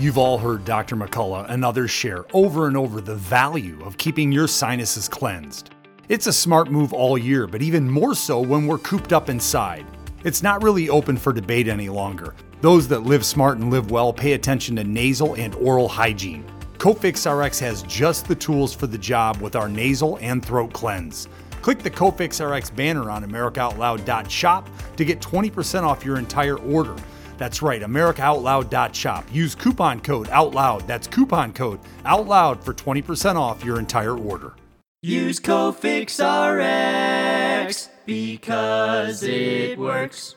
You've 0.03 0.17
all 0.17 0.37
heard 0.37 0.65
Dr. 0.65 0.97
McCullough 0.97 1.49
and 1.49 1.63
others 1.63 1.89
share 1.89 2.25
over 2.33 2.67
and 2.67 2.75
over 2.75 2.99
the 2.99 3.15
value 3.15 3.81
of 3.85 3.95
keeping 3.95 4.33
your 4.33 4.49
sinuses 4.49 5.07
cleansed. 5.07 5.73
It's 6.09 6.27
a 6.27 6.33
smart 6.33 6.69
move 6.69 6.91
all 6.91 7.17
year, 7.17 7.47
but 7.47 7.61
even 7.61 7.89
more 7.89 8.13
so 8.13 8.41
when 8.41 8.67
we're 8.67 8.79
cooped 8.79 9.13
up 9.13 9.29
inside. 9.29 9.85
It's 10.25 10.43
not 10.43 10.61
really 10.61 10.89
open 10.89 11.15
for 11.15 11.31
debate 11.31 11.69
any 11.69 11.87
longer. 11.87 12.35
Those 12.59 12.85
that 12.89 13.03
live 13.03 13.25
smart 13.25 13.59
and 13.59 13.71
live 13.71 13.91
well 13.91 14.11
pay 14.11 14.33
attention 14.33 14.75
to 14.75 14.83
nasal 14.83 15.35
and 15.35 15.55
oral 15.55 15.87
hygiene. 15.87 16.43
Cofix 16.79 17.25
RX 17.25 17.57
has 17.59 17.83
just 17.83 18.27
the 18.27 18.35
tools 18.35 18.73
for 18.73 18.87
the 18.87 18.97
job 18.97 19.37
with 19.37 19.55
our 19.55 19.69
nasal 19.69 20.17
and 20.17 20.45
throat 20.45 20.73
cleanse. 20.73 21.29
Click 21.61 21.79
the 21.79 21.89
Cofix 21.89 22.45
RX 22.45 22.71
banner 22.71 23.09
on 23.09 23.23
AmericaOutloud.shop 23.23 24.69
to 24.97 25.05
get 25.05 25.21
20% 25.21 25.83
off 25.83 26.03
your 26.03 26.17
entire 26.17 26.57
order. 26.57 26.97
That's 27.37 27.61
right, 27.61 27.81
AmericaOutloud.shop. 27.81 29.25
Use 29.31 29.55
coupon 29.55 29.99
code 29.99 30.27
OUTLOUD. 30.29 30.87
That's 30.87 31.07
coupon 31.07 31.53
code 31.53 31.79
OUTLOUD 32.05 32.63
for 32.63 32.73
20% 32.73 33.35
off 33.35 33.63
your 33.63 33.79
entire 33.79 34.17
order. 34.17 34.53
Use 35.01 35.37
Cofix 35.37 36.19
RX 36.23 37.89
because 38.05 39.21
it 39.21 39.77
works. 39.77 40.35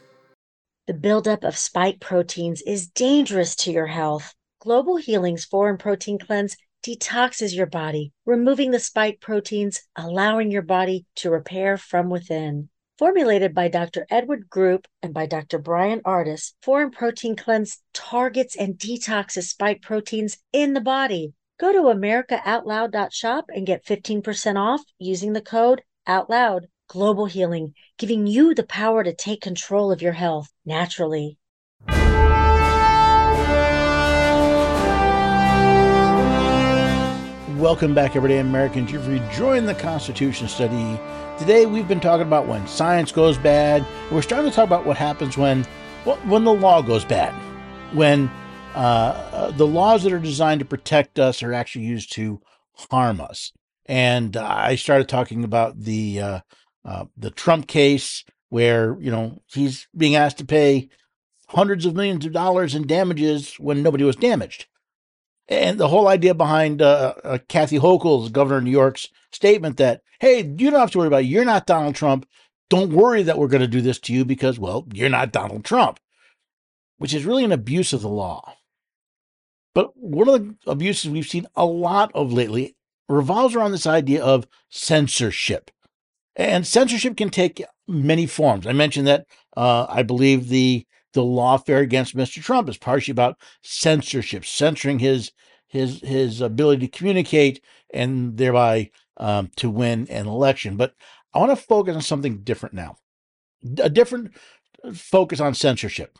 The 0.89 0.95
buildup 0.95 1.45
of 1.45 1.57
spike 1.57 2.01
proteins 2.01 2.63
is 2.63 2.89
dangerous 2.89 3.55
to 3.57 3.71
your 3.71 3.87
health. 3.87 4.35
Global 4.61 4.97
Healing's 4.97 5.45
Foreign 5.45 5.79
Protein 5.79 6.19
Cleanse 6.19 6.57
detoxes 6.85 7.55
your 7.55 7.67
body, 7.67 8.13
removing 8.25 8.73
the 8.73 8.81
spike 8.81 9.21
proteins, 9.21 9.83
allowing 9.95 10.51
your 10.51 10.63
body 10.63 11.07
to 11.17 11.31
repair 11.31 11.77
from 11.77 12.11
within. 12.11 12.69
Formulated 12.99 13.55
by 13.55 13.69
Dr. 13.69 14.07
Edward 14.11 14.49
Group 14.49 14.89
and 15.03 15.13
by 15.13 15.27
Dr. 15.27 15.59
Bryan 15.59 16.01
Ardis, 16.07 16.55
Foreign 16.63 16.91
Protein 16.91 17.37
Cleanse 17.37 17.83
targets 17.93 18.57
and 18.57 18.79
detoxes 18.79 19.49
spike 19.49 19.83
proteins 19.83 20.39
in 20.51 20.73
the 20.73 20.81
body. 20.81 21.35
Go 21.61 21.73
to 21.73 21.95
AmericaOutloud.shop 21.95 23.51
and 23.55 23.67
get 23.67 23.85
15% 23.85 24.57
off 24.57 24.83
using 24.99 25.35
the 25.35 25.43
code 25.43 25.83
OUTLOUD. 26.07 26.69
Global 26.89 27.27
Healing, 27.27 27.75
giving 27.99 28.27
you 28.27 28.55
the 28.55 28.63
power 28.63 29.03
to 29.05 29.13
take 29.13 29.41
control 29.43 29.93
of 29.93 30.01
your 30.01 30.13
health 30.13 30.51
naturally. 30.65 31.37
Welcome 37.57 37.95
back, 37.95 38.17
everyday 38.17 38.41
Americans. 38.41 38.93
You've 38.93 39.09
rejoined 39.09 39.67
the 39.67 39.75
Constitution 39.75 40.47
study. 40.47 41.01
Today, 41.39 41.65
we've 41.65 41.89
been 41.89 42.01
talking 42.01 42.27
about 42.27 42.47
when 42.47 42.67
science 42.67 43.11
goes 43.13 43.39
bad. 43.39 43.83
We're 44.13 44.21
starting 44.21 44.51
to 44.51 44.55
talk 44.55 44.67
about 44.67 44.85
what 44.85 44.99
happens 44.99 45.39
when, 45.39 45.65
when 46.27 46.45
the 46.45 46.53
law 46.53 46.83
goes 46.83 47.07
bad, 47.07 47.33
when 47.95 48.31
uh, 48.75 49.53
the 49.53 49.67
laws 49.67 50.03
that 50.03 50.13
are 50.13 50.19
designed 50.19 50.59
to 50.59 50.67
protect 50.67 51.19
us 51.19 51.43
are 51.43 51.55
actually 51.55 51.87
used 51.87 52.13
to 52.13 52.43
harm 52.75 53.23
us. 53.23 53.53
And 53.87 54.37
uh, 54.37 54.47
I 54.47 54.75
started 54.75 55.09
talking 55.09 55.43
about 55.43 55.81
the 55.81 56.21
uh, 56.21 56.41
uh, 56.85 57.07
the 57.17 57.31
Trump 57.31 57.69
case, 57.69 58.23
where 58.51 58.99
you 59.01 59.11
know 59.11 59.41
he's 59.47 59.89
being 59.97 60.15
asked 60.15 60.39
to 60.39 60.45
pay 60.45 60.91
hundreds 61.49 61.87
of 61.87 61.95
millions 61.95 62.27
of 62.27 62.33
dollars 62.33 62.75
in 62.75 62.87
damages 62.87 63.55
when 63.55 63.83
nobody 63.83 64.05
was 64.05 64.17
damaged. 64.17 64.67
And 65.49 65.79
the 65.79 65.89
whole 65.89 66.09
idea 66.09 66.35
behind 66.35 66.83
uh, 66.83 67.15
uh, 67.23 67.39
Kathy 67.49 67.79
Hochul's 67.79 68.31
governor 68.31 68.59
of 68.59 68.65
New 68.65 68.71
York's 68.71 69.09
statement 69.33 69.77
that, 69.77 70.03
hey, 70.21 70.39
you 70.39 70.71
don't 70.71 70.81
have 70.81 70.91
to 70.91 70.99
worry 70.99 71.07
about 71.07 71.23
it. 71.23 71.27
You're 71.27 71.45
not 71.45 71.67
Donald 71.67 71.95
Trump. 71.95 72.27
Don't 72.69 72.93
worry 72.93 73.23
that 73.23 73.39
we're 73.39 73.47
going 73.47 73.61
to 73.61 73.69
do 73.69 73.81
this 73.81 74.01
to 74.01 74.13
you 74.13 74.25
because, 74.25 74.59
well, 74.59 74.87
you're 74.93 75.09
not 75.09 75.33
Donald 75.33 75.65
Trump, 75.65 76.01
which 76.99 77.15
is 77.15 77.25
really 77.25 77.45
an 77.45 77.53
abuse 77.53 77.93
of 77.93 78.03
the 78.03 78.09
law. 78.09 78.55
But 79.73 79.97
one 79.97 80.29
of 80.29 80.35
the 80.43 80.57
abuses 80.71 81.11
we've 81.11 81.27
seen 81.27 81.47
a 81.55 81.65
lot 81.65 82.11
of 82.15 82.33
lately 82.33 82.75
revolves 83.09 83.55
around 83.55 83.73
this 83.73 83.87
idea 83.87 84.25
of 84.25 84.49
censorship. 84.69 85.71
And 86.35 86.67
censorship 86.67 87.17
can 87.17 87.31
take 87.31 87.63
many 87.87 88.27
forms. 88.27 88.67
I 88.67 88.73
mentioned 88.73 89.07
that 89.07 89.27
uh, 89.57 89.87
I 89.89 90.03
believe 90.03 90.49
the 90.49 90.87
the 91.17 91.23
lawfare 91.23 91.81
against 91.81 92.15
Mr. 92.15 92.43
Trump 92.43 92.69
is 92.69 92.77
partially 92.77 93.13
about 93.13 93.41
censorship, 93.63 94.45
censoring 94.45 94.99
his 94.99 95.33
his 95.67 96.01
his 96.03 96.43
ability 96.43 96.87
to 96.87 96.99
communicate 96.99 97.65
and 97.93 98.37
thereby 98.37 98.91
um, 99.17 99.51
to 99.57 99.71
win 99.71 100.07
an 100.11 100.27
election. 100.27 100.77
But 100.77 100.95
I 101.35 101.39
want 101.39 101.51
to 101.51 101.57
focus 101.57 101.97
on 101.97 102.03
something 102.03 102.43
different 102.43 102.75
now, 102.75 102.99
a 103.79 103.89
different 103.89 104.35
focus 104.93 105.41
on 105.41 105.55
censorship. 105.55 106.19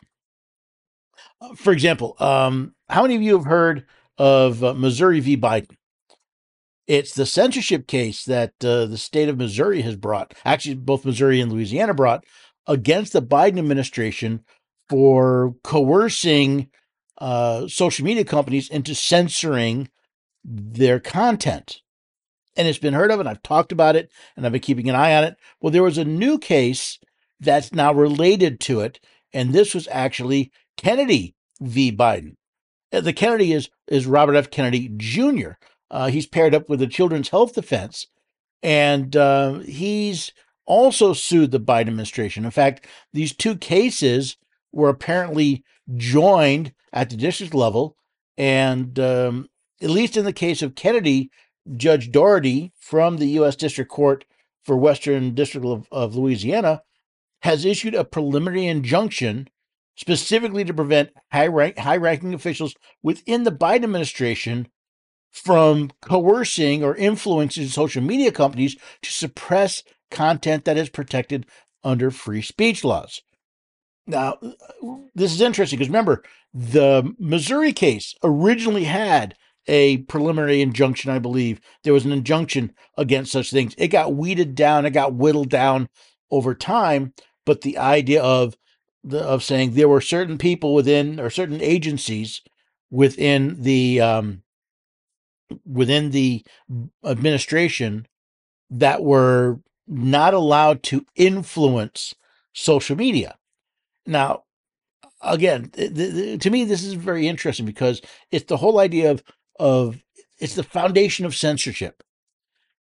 Uh, 1.39 1.53
for 1.53 1.71
example, 1.71 2.15
um, 2.19 2.73
how 2.89 3.03
many 3.03 3.15
of 3.15 3.21
you 3.21 3.37
have 3.37 3.45
heard 3.45 3.85
of 4.17 4.63
uh, 4.63 4.73
Missouri 4.73 5.19
v. 5.19 5.37
Biden? 5.37 5.75
It's 6.87 7.13
the 7.13 7.25
censorship 7.27 7.85
case 7.85 8.25
that 8.25 8.53
uh, 8.63 8.87
the 8.87 8.97
state 8.97 9.29
of 9.29 9.37
Missouri 9.37 9.81
has 9.81 9.95
brought, 9.95 10.33
actually, 10.43 10.75
both 10.75 11.05
Missouri 11.05 11.39
and 11.39 11.51
Louisiana 11.51 11.93
brought 11.93 12.23
against 12.65 13.13
the 13.13 13.21
Biden 13.21 13.59
administration 13.59 14.43
for 14.89 15.55
coercing 15.63 16.69
uh, 17.19 17.67
social 17.67 18.05
media 18.05 18.23
companies 18.23 18.69
into 18.69 18.95
censoring 18.95 19.89
their 20.43 20.99
content. 20.99 21.81
And 22.55 22.67
it's 22.67 22.77
been 22.79 22.93
heard 22.93 23.11
of, 23.11 23.19
and 23.19 23.29
I've 23.29 23.43
talked 23.43 23.71
about 23.71 23.95
it, 23.95 24.09
and 24.35 24.45
I've 24.45 24.51
been 24.51 24.61
keeping 24.61 24.89
an 24.89 24.95
eye 24.95 25.15
on 25.15 25.23
it. 25.23 25.37
Well, 25.61 25.71
there 25.71 25.83
was 25.83 25.97
a 25.97 26.05
new 26.05 26.39
case 26.39 26.99
that's 27.39 27.71
now 27.73 27.93
related 27.93 28.59
to 28.61 28.79
it, 28.79 28.99
and 29.33 29.53
this 29.53 29.75
was 29.75 29.87
actually 29.91 30.51
Kennedy 30.75 31.35
v. 31.59 31.91
Biden. 31.91 32.35
Uh, 32.91 33.01
the 33.01 33.13
Kennedy 33.13 33.53
is 33.53 33.69
is 33.87 34.07
Robert 34.07 34.35
F. 34.35 34.49
Kennedy 34.49 34.91
Jr. 34.97 35.51
Uh, 35.91 36.07
he's 36.07 36.25
paired 36.25 36.55
up 36.55 36.69
with 36.69 36.79
the 36.79 36.87
Children's 36.87 37.29
Health 37.29 37.53
Defense, 37.53 38.07
and 38.63 39.15
uh, 39.15 39.59
he's 39.59 40.31
also 40.65 41.13
sued 41.13 41.51
the 41.51 41.59
Biden 41.59 41.87
administration. 41.87 42.43
In 42.45 42.51
fact, 42.51 42.87
these 43.13 43.35
two 43.35 43.55
cases 43.55 44.37
were 44.71 44.89
apparently 44.89 45.63
joined 45.95 46.73
at 46.93 47.09
the 47.09 47.17
district 47.17 47.53
level. 47.53 47.95
And 48.37 48.99
um, 48.99 49.49
at 49.81 49.89
least 49.89 50.17
in 50.17 50.25
the 50.25 50.33
case 50.33 50.61
of 50.61 50.75
Kennedy, 50.75 51.29
Judge 51.75 52.11
Doherty 52.11 52.71
from 52.79 53.17
the 53.17 53.27
U.S. 53.29 53.55
District 53.55 53.89
Court 53.89 54.25
for 54.63 54.77
Western 54.77 55.33
District 55.33 55.65
of, 55.65 55.87
of 55.91 56.15
Louisiana 56.15 56.81
has 57.41 57.65
issued 57.65 57.95
a 57.95 58.03
preliminary 58.03 58.67
injunction 58.67 59.47
specifically 59.95 60.63
to 60.63 60.73
prevent 60.73 61.09
high 61.31 61.47
rank, 61.47 61.77
high 61.77 61.97
ranking 61.97 62.33
officials 62.33 62.75
within 63.01 63.43
the 63.43 63.51
Biden 63.51 63.83
administration 63.83 64.67
from 65.31 65.91
coercing 66.01 66.83
or 66.83 66.95
influencing 66.95 67.67
social 67.67 68.01
media 68.01 68.31
companies 68.31 68.75
to 69.01 69.11
suppress 69.11 69.83
content 70.09 70.65
that 70.65 70.77
is 70.77 70.89
protected 70.89 71.45
under 71.83 72.11
free 72.11 72.41
speech 72.41 72.83
laws. 72.83 73.21
Now, 74.07 74.37
this 75.13 75.33
is 75.33 75.41
interesting 75.41 75.77
because 75.77 75.89
remember, 75.89 76.23
the 76.53 77.13
Missouri 77.19 77.73
case 77.73 78.15
originally 78.23 78.85
had 78.85 79.35
a 79.67 79.97
preliminary 79.97 80.61
injunction, 80.61 81.11
I 81.11 81.19
believe. 81.19 81.59
There 81.83 81.93
was 81.93 82.05
an 82.05 82.13
injunction 82.13 82.73
against 82.97 83.33
such 83.33 83.51
things. 83.51 83.75
It 83.77 83.89
got 83.89 84.15
weeded 84.15 84.55
down, 84.55 84.85
it 84.85 84.91
got 84.91 85.13
whittled 85.13 85.49
down 85.49 85.89
over 86.31 86.55
time, 86.55 87.13
but 87.45 87.61
the 87.61 87.77
idea 87.77 88.23
of 88.23 88.55
the, 89.03 89.21
of 89.21 89.43
saying 89.43 89.73
there 89.73 89.89
were 89.89 90.01
certain 90.01 90.37
people 90.37 90.73
within 90.73 91.19
or 91.19 91.29
certain 91.29 91.61
agencies 91.61 92.41
within 92.89 93.61
the 93.61 93.99
um, 94.01 94.41
within 95.65 96.11
the 96.11 96.45
administration 97.05 98.07
that 98.69 99.03
were 99.03 99.59
not 99.87 100.33
allowed 100.33 100.83
to 100.83 101.05
influence 101.15 102.15
social 102.53 102.95
media. 102.95 103.37
Now, 104.07 104.43
again, 105.21 105.69
th- 105.69 105.93
th- 105.93 106.41
to 106.41 106.49
me, 106.49 106.63
this 106.63 106.83
is 106.83 106.93
very 106.93 107.27
interesting 107.27 107.65
because 107.65 108.01
it's 108.31 108.45
the 108.45 108.57
whole 108.57 108.79
idea 108.79 109.11
of 109.11 109.23
of 109.59 109.97
it's 110.39 110.55
the 110.55 110.63
foundation 110.63 111.25
of 111.25 111.35
censorship. 111.35 112.03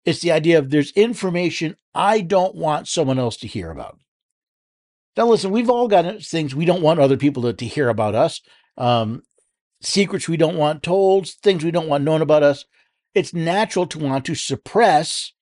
It's 0.05 0.21
the 0.21 0.31
idea 0.31 0.57
of 0.57 0.69
there's 0.69 0.91
information 0.91 1.75
I 1.93 2.21
don't 2.21 2.55
want 2.55 2.87
someone 2.87 3.19
else 3.19 3.37
to 3.37 3.47
hear 3.47 3.69
about. 3.69 3.99
Now, 5.17 5.27
listen, 5.27 5.51
we've 5.51 5.69
all 5.69 5.87
got 5.87 6.21
things 6.21 6.55
we 6.55 6.65
don't 6.65 6.81
want 6.81 6.99
other 6.99 7.17
people 7.17 7.43
to, 7.43 7.53
to 7.53 7.65
hear 7.65 7.89
about 7.89 8.15
us, 8.15 8.41
um, 8.77 9.23
secrets 9.81 10.29
we 10.29 10.37
don't 10.37 10.55
want 10.55 10.81
told, 10.83 11.27
things 11.27 11.63
we 11.63 11.71
don't 11.71 11.89
want 11.89 12.03
known 12.05 12.21
about 12.21 12.43
us. 12.43 12.65
It's 13.13 13.33
natural 13.33 13.85
to 13.87 13.99
want 13.99 14.25
to 14.25 14.35
suppress 14.35 15.33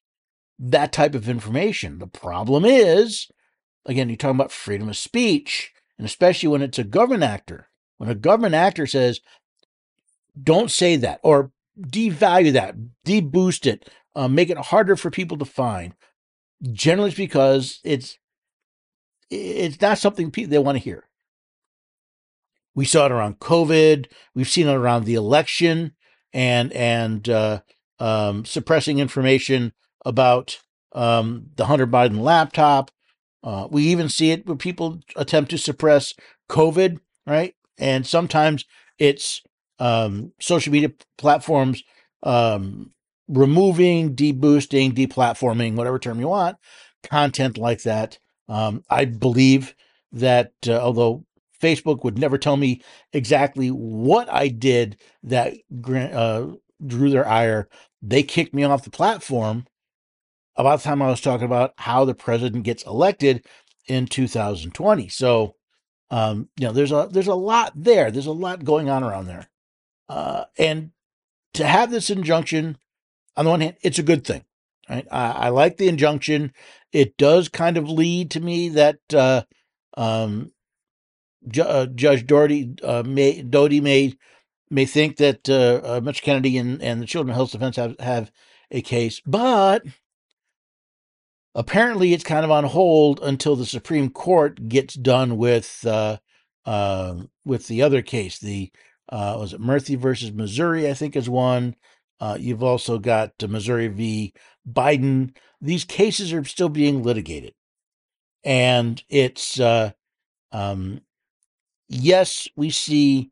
that 0.58 0.92
type 0.92 1.14
of 1.14 1.28
information. 1.28 1.98
The 1.98 2.08
problem 2.08 2.64
is 2.64 3.28
again, 3.86 4.08
you're 4.08 4.16
talking 4.16 4.36
about 4.36 4.52
freedom 4.52 4.88
of 4.88 4.96
speech, 4.96 5.72
and 5.98 6.06
especially 6.06 6.48
when 6.48 6.62
it's 6.62 6.78
a 6.78 6.84
government 6.84 7.22
actor. 7.22 7.68
When 7.98 8.08
a 8.08 8.14
government 8.14 8.54
actor 8.54 8.86
says, 8.86 9.20
don't 10.42 10.70
say 10.70 10.96
that, 10.96 11.20
or 11.22 11.52
devalue 11.78 12.52
that, 12.52 12.76
deboost 13.04 13.66
it, 13.66 13.90
uh, 14.14 14.28
make 14.28 14.50
it 14.50 14.58
harder 14.58 14.96
for 14.96 15.10
people 15.10 15.36
to 15.38 15.44
find, 15.44 15.94
generally 16.72 17.08
it's 17.08 17.16
because 17.16 17.80
it's 17.84 18.18
it's 19.30 19.80
not 19.80 19.98
something 19.98 20.30
people 20.30 20.50
they 20.50 20.58
want 20.58 20.76
to 20.76 20.84
hear. 20.84 21.04
We 22.74 22.84
saw 22.84 23.06
it 23.06 23.12
around 23.12 23.38
COVID. 23.38 24.06
We've 24.34 24.48
seen 24.48 24.66
it 24.66 24.74
around 24.74 25.04
the 25.04 25.14
election 25.14 25.92
and 26.32 26.72
and 26.72 27.28
uh, 27.28 27.60
um, 27.98 28.44
suppressing 28.44 28.98
information 28.98 29.72
about 30.04 30.58
um, 30.92 31.50
the 31.56 31.66
Hunter 31.66 31.86
Biden 31.86 32.20
laptop, 32.20 32.90
uh, 33.42 33.68
we 33.70 33.84
even 33.84 34.08
see 34.08 34.30
it 34.30 34.46
where 34.46 34.56
people 34.56 35.00
attempt 35.16 35.50
to 35.50 35.58
suppress 35.58 36.14
COVID, 36.48 36.98
right? 37.26 37.54
And 37.78 38.06
sometimes 38.06 38.64
it's 38.98 39.42
um, 39.78 40.32
social 40.40 40.72
media 40.72 40.92
platforms 41.16 41.82
um, 42.22 42.90
removing, 43.28 44.14
deboosting, 44.14 44.92
deplatforming, 44.92 45.74
whatever 45.74 45.98
term 45.98 46.20
you 46.20 46.28
want, 46.28 46.58
content 47.08 47.56
like 47.56 47.82
that. 47.82 48.18
Um, 48.48 48.82
I 48.90 49.04
believe 49.06 49.74
that 50.12 50.52
uh, 50.66 50.78
although 50.78 51.24
Facebook 51.60 52.04
would 52.04 52.18
never 52.18 52.38
tell 52.38 52.56
me 52.56 52.82
exactly 53.12 53.68
what 53.68 54.32
I 54.32 54.48
did 54.48 54.96
that 55.22 55.54
uh, 55.86 56.46
drew 56.84 57.10
their 57.10 57.26
ire, 57.28 57.68
they 58.02 58.22
kicked 58.22 58.54
me 58.54 58.64
off 58.64 58.84
the 58.84 58.90
platform 58.90 59.66
about 60.60 60.80
the 60.80 60.84
time 60.84 61.02
I 61.02 61.08
was 61.08 61.20
talking 61.20 61.46
about 61.46 61.74
how 61.76 62.04
the 62.04 62.14
president 62.14 62.64
gets 62.64 62.84
elected 62.84 63.44
in 63.86 64.06
2020. 64.06 65.08
So, 65.08 65.56
um, 66.10 66.48
you 66.58 66.66
know, 66.66 66.72
there's 66.72 66.92
a 66.92 67.08
there's 67.10 67.28
a 67.28 67.34
lot 67.34 67.72
there. 67.74 68.10
There's 68.10 68.26
a 68.26 68.32
lot 68.32 68.64
going 68.64 68.88
on 68.88 69.04
around 69.04 69.26
there, 69.26 69.48
uh, 70.08 70.44
and 70.58 70.90
to 71.54 71.64
have 71.64 71.90
this 71.90 72.10
injunction, 72.10 72.78
on 73.36 73.44
the 73.44 73.50
one 73.50 73.60
hand, 73.60 73.76
it's 73.82 73.98
a 73.98 74.04
good 74.04 74.26
thing. 74.26 74.44
Right? 74.88 75.06
I, 75.10 75.30
I 75.30 75.48
like 75.50 75.76
the 75.76 75.88
injunction. 75.88 76.52
It 76.92 77.16
does 77.16 77.48
kind 77.48 77.76
of 77.76 77.88
lead 77.88 78.32
to 78.32 78.40
me 78.40 78.70
that 78.70 78.98
uh, 79.14 79.42
um, 79.96 80.52
uh, 81.62 81.86
Judge 81.86 82.26
Dougherty 82.26 82.74
uh, 82.82 83.04
may 83.06 83.42
Doughty 83.42 83.80
may 83.80 84.14
may 84.70 84.84
think 84.84 85.16
that 85.16 85.48
uh, 85.48 85.80
uh, 85.84 86.00
Mr. 86.00 86.22
Kennedy 86.22 86.56
and, 86.56 86.80
and 86.82 87.02
the 87.02 87.06
Children 87.06 87.34
Health 87.34 87.52
Defense 87.52 87.76
have, 87.76 87.98
have 87.98 88.30
a 88.70 88.82
case, 88.82 89.20
but 89.26 89.82
apparently 91.54 92.12
it's 92.12 92.24
kind 92.24 92.44
of 92.44 92.50
on 92.50 92.64
hold 92.64 93.20
until 93.22 93.56
the 93.56 93.66
Supreme 93.66 94.10
Court 94.10 94.68
gets 94.68 94.94
done 94.94 95.36
with 95.36 95.84
uh, 95.86 96.18
uh, 96.64 97.14
with 97.44 97.66
the 97.66 97.82
other 97.82 98.02
case. 98.02 98.38
The 98.38 98.70
uh, 99.08 99.36
was 99.38 99.52
it 99.52 99.60
Murthy 99.60 99.96
versus 99.96 100.32
Missouri? 100.32 100.88
I 100.88 100.94
think 100.94 101.16
is 101.16 101.28
one. 101.28 101.76
Uh, 102.20 102.36
you've 102.38 102.62
also 102.62 102.98
got 102.98 103.32
Missouri 103.42 103.88
v. 103.88 104.34
Biden. 104.70 105.34
These 105.60 105.84
cases 105.84 106.32
are 106.32 106.44
still 106.44 106.68
being 106.68 107.02
litigated, 107.02 107.54
and 108.44 109.02
it's 109.08 109.58
uh, 109.58 109.92
um, 110.52 111.00
yes, 111.88 112.48
we 112.56 112.70
see 112.70 113.30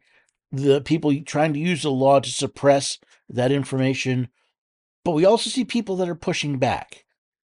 the 0.50 0.80
people 0.80 1.14
trying 1.24 1.52
to 1.52 1.58
use 1.58 1.82
the 1.82 1.90
law 1.90 2.20
to 2.20 2.30
suppress 2.30 2.98
that 3.28 3.52
information, 3.52 4.28
but 5.04 5.10
we 5.10 5.26
also 5.26 5.50
see 5.50 5.64
people 5.64 5.96
that 5.96 6.08
are 6.08 6.14
pushing 6.14 6.58
back 6.58 7.04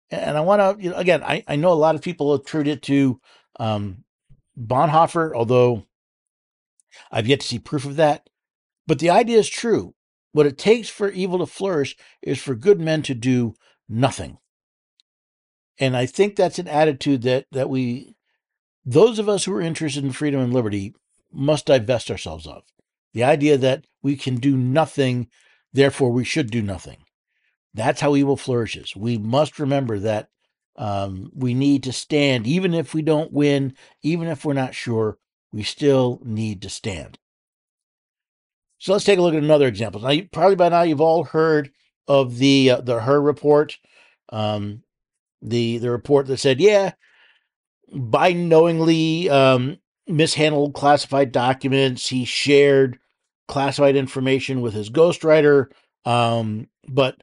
and 0.09 0.37
I 0.37 0.41
want 0.41 0.61
to, 0.61 0.83
you 0.83 0.91
know, 0.91 0.97
again, 0.97 1.23
I, 1.23 1.43
I 1.47 1.55
know 1.55 1.71
a 1.71 1.73
lot 1.73 1.95
of 1.95 2.01
people 2.01 2.33
attribute 2.33 2.77
it 2.77 2.81
to 2.83 3.19
um, 3.59 4.03
Bonhoeffer, 4.57 5.33
although 5.35 5.83
I've 7.11 7.27
yet 7.27 7.41
to 7.41 7.47
see 7.47 7.59
proof 7.59 7.85
of 7.85 7.97
that. 7.97 8.29
But 8.85 8.99
the 8.99 9.09
idea 9.09 9.37
is 9.37 9.49
true. 9.49 9.93
What 10.31 10.45
it 10.45 10.57
takes 10.57 10.89
for 10.89 11.09
evil 11.09 11.39
to 11.39 11.45
flourish 11.45 11.95
is 12.21 12.39
for 12.39 12.55
good 12.55 12.79
men 12.79 13.01
to 13.03 13.13
do 13.13 13.55
nothing. 13.89 14.37
And 15.79 15.95
I 15.95 16.05
think 16.05 16.35
that's 16.35 16.59
an 16.59 16.67
attitude 16.67 17.21
that 17.23 17.45
that 17.51 17.69
we 17.69 18.15
those 18.85 19.19
of 19.19 19.27
us 19.27 19.45
who 19.45 19.53
are 19.53 19.61
interested 19.61 20.03
in 20.03 20.11
freedom 20.11 20.39
and 20.39 20.53
liberty 20.53 20.93
must 21.31 21.65
divest 21.65 22.09
ourselves 22.09 22.47
of. 22.47 22.63
The 23.13 23.23
idea 23.23 23.57
that 23.57 23.85
we 24.01 24.15
can 24.15 24.35
do 24.35 24.55
nothing, 24.55 25.27
therefore 25.73 26.11
we 26.11 26.23
should 26.23 26.49
do 26.49 26.61
nothing. 26.61 26.97
That's 27.77 28.01
how 28.01 28.15
evil 28.15 28.35
flourishes. 28.35 28.95
We 28.95 29.19
must 29.19 29.59
remember 29.59 29.99
that 29.99 30.29
um, 30.77 31.31
we 31.35 31.53
need 31.53 31.83
to 31.83 31.93
stand, 31.93 32.47
even 32.47 32.73
if 32.73 32.95
we 32.95 33.03
don't 33.03 33.31
win, 33.31 33.75
even 34.01 34.27
if 34.27 34.43
we're 34.43 34.53
not 34.53 34.73
sure, 34.73 35.19
we 35.53 35.61
still 35.61 36.19
need 36.23 36.63
to 36.63 36.69
stand. 36.69 37.19
So 38.79 38.93
let's 38.93 39.05
take 39.05 39.19
a 39.19 39.21
look 39.21 39.35
at 39.35 39.43
another 39.43 39.67
example. 39.67 40.01
Now, 40.01 40.19
probably 40.31 40.55
by 40.55 40.69
now 40.69 40.81
you've 40.81 41.01
all 41.01 41.23
heard 41.23 41.71
of 42.07 42.39
the 42.39 42.71
uh, 42.71 42.81
the 42.81 43.01
Hur 43.01 43.21
report, 43.21 43.77
um, 44.29 44.81
the 45.41 45.77
the 45.77 45.91
report 45.91 46.25
that 46.27 46.37
said, 46.37 46.59
yeah, 46.59 46.93
Biden 47.93 48.47
knowingly 48.47 49.29
um, 49.29 49.77
mishandled 50.07 50.73
classified 50.73 51.31
documents. 51.31 52.09
He 52.09 52.25
shared 52.25 52.97
classified 53.47 53.95
information 53.95 54.61
with 54.61 54.73
his 54.73 54.89
ghostwriter. 54.89 55.67
Um, 56.05 56.69
but 56.87 57.21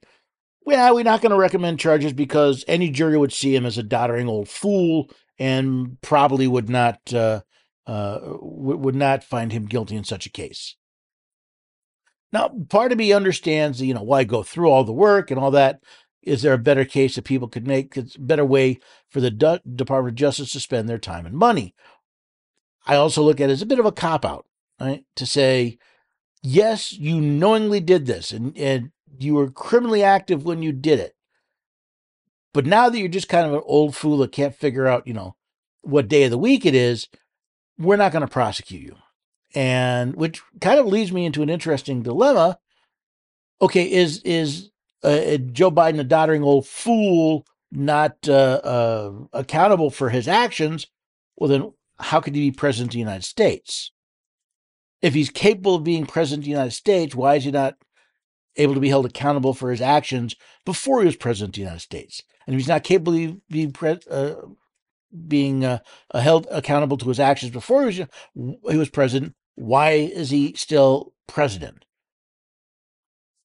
well, 0.64 0.94
we're 0.94 1.04
not 1.04 1.20
going 1.20 1.30
to 1.30 1.36
recommend 1.36 1.78
charges 1.78 2.12
because 2.12 2.64
any 2.66 2.90
jury 2.90 3.18
would 3.18 3.32
see 3.32 3.54
him 3.54 3.66
as 3.66 3.78
a 3.78 3.82
doddering 3.82 4.28
old 4.28 4.48
fool 4.48 5.10
and 5.38 6.00
probably 6.00 6.46
would 6.46 6.68
not 6.68 7.12
uh, 7.12 7.42
uh, 7.86 8.18
would 8.40 8.94
not 8.94 9.24
find 9.24 9.52
him 9.52 9.66
guilty 9.66 9.96
in 9.96 10.04
such 10.04 10.26
a 10.26 10.30
case. 10.30 10.76
Now, 12.32 12.50
part 12.68 12.92
of 12.92 12.98
me 12.98 13.12
understands, 13.12 13.80
you 13.80 13.94
know, 13.94 14.02
why 14.02 14.24
go 14.24 14.42
through 14.42 14.68
all 14.68 14.84
the 14.84 14.92
work 14.92 15.30
and 15.30 15.38
all 15.38 15.52
that. 15.52 15.80
Is 16.22 16.42
there 16.42 16.54
a 16.54 16.58
better 16.58 16.84
case 16.84 17.14
that 17.14 17.24
people 17.24 17.48
could 17.48 17.66
make? 17.66 17.96
It's 17.96 18.16
a 18.16 18.20
better 18.20 18.44
way 18.44 18.80
for 19.10 19.20
the 19.20 19.30
Department 19.30 20.12
of 20.12 20.16
Justice 20.16 20.50
to 20.52 20.60
spend 20.60 20.88
their 20.88 20.98
time 20.98 21.26
and 21.26 21.36
money. 21.36 21.74
I 22.86 22.96
also 22.96 23.22
look 23.22 23.40
at 23.40 23.50
it 23.50 23.52
as 23.52 23.62
a 23.62 23.66
bit 23.66 23.78
of 23.78 23.86
a 23.86 23.92
cop 23.92 24.24
out, 24.24 24.46
right? 24.80 25.04
To 25.16 25.26
say, 25.26 25.78
yes, 26.42 26.92
you 26.92 27.20
knowingly 27.20 27.80
did 27.80 28.06
this 28.06 28.32
and, 28.32 28.56
and 28.56 28.90
you 29.18 29.34
were 29.34 29.50
criminally 29.50 30.02
active 30.02 30.44
when 30.44 30.62
you 30.62 30.72
did 30.72 30.98
it. 30.98 31.14
But 32.52 32.66
now 32.66 32.88
that 32.88 32.98
you're 32.98 33.08
just 33.08 33.28
kind 33.28 33.46
of 33.46 33.54
an 33.54 33.62
old 33.64 33.96
fool 33.96 34.18
that 34.18 34.32
can't 34.32 34.54
figure 34.54 34.86
out, 34.86 35.06
you 35.06 35.12
know, 35.12 35.34
what 35.82 36.08
day 36.08 36.24
of 36.24 36.30
the 36.30 36.38
week 36.38 36.64
it 36.64 36.74
is, 36.74 37.08
we're 37.78 37.96
not 37.96 38.12
going 38.12 38.22
to 38.22 38.28
prosecute 38.28 38.82
you. 38.82 38.96
And 39.54 40.14
which 40.16 40.42
kind 40.60 40.78
of 40.78 40.86
leads 40.86 41.12
me 41.12 41.26
into 41.26 41.42
an 41.42 41.50
interesting 41.50 42.02
dilemma. 42.02 42.58
Okay, 43.60 43.90
is 43.90 44.20
is 44.22 44.70
uh, 45.02 45.36
Joe 45.36 45.70
Biden 45.70 46.00
a 46.00 46.04
doddering 46.04 46.42
old 46.42 46.66
fool, 46.66 47.46
not 47.70 48.16
uh, 48.28 48.60
uh, 48.64 49.12
accountable 49.32 49.90
for 49.90 50.10
his 50.10 50.26
actions? 50.26 50.86
Well, 51.36 51.50
then 51.50 51.72
how 51.98 52.20
could 52.20 52.34
he 52.34 52.50
be 52.50 52.56
president 52.56 52.90
of 52.90 52.94
the 52.94 52.98
United 52.98 53.24
States? 53.24 53.92
If 55.02 55.14
he's 55.14 55.30
capable 55.30 55.76
of 55.76 55.84
being 55.84 56.06
president 56.06 56.42
of 56.42 56.44
the 56.44 56.50
United 56.50 56.72
States, 56.72 57.14
why 57.14 57.36
is 57.36 57.44
he 57.44 57.50
not 57.50 57.74
able 58.56 58.74
to 58.74 58.80
be 58.80 58.88
held 58.88 59.06
accountable 59.06 59.54
for 59.54 59.70
his 59.70 59.80
actions 59.80 60.34
before 60.64 61.00
he 61.00 61.06
was 61.06 61.16
president 61.16 61.50
of 61.50 61.54
the 61.54 61.60
United 61.60 61.80
States? 61.80 62.22
And 62.46 62.54
if 62.54 62.60
he's 62.60 62.68
not 62.68 62.84
capable 62.84 63.14
of 63.14 63.48
being, 63.48 63.72
pre- 63.72 64.00
uh, 64.10 64.34
being 65.26 65.64
uh, 65.64 65.78
held 66.14 66.46
accountable 66.50 66.96
to 66.98 67.08
his 67.08 67.20
actions 67.20 67.52
before 67.52 67.80
he 67.80 67.86
was, 67.86 68.08
he 68.70 68.76
was 68.76 68.88
president, 68.88 69.34
why 69.54 69.92
is 69.92 70.30
he 70.30 70.54
still 70.54 71.14
president? 71.26 71.84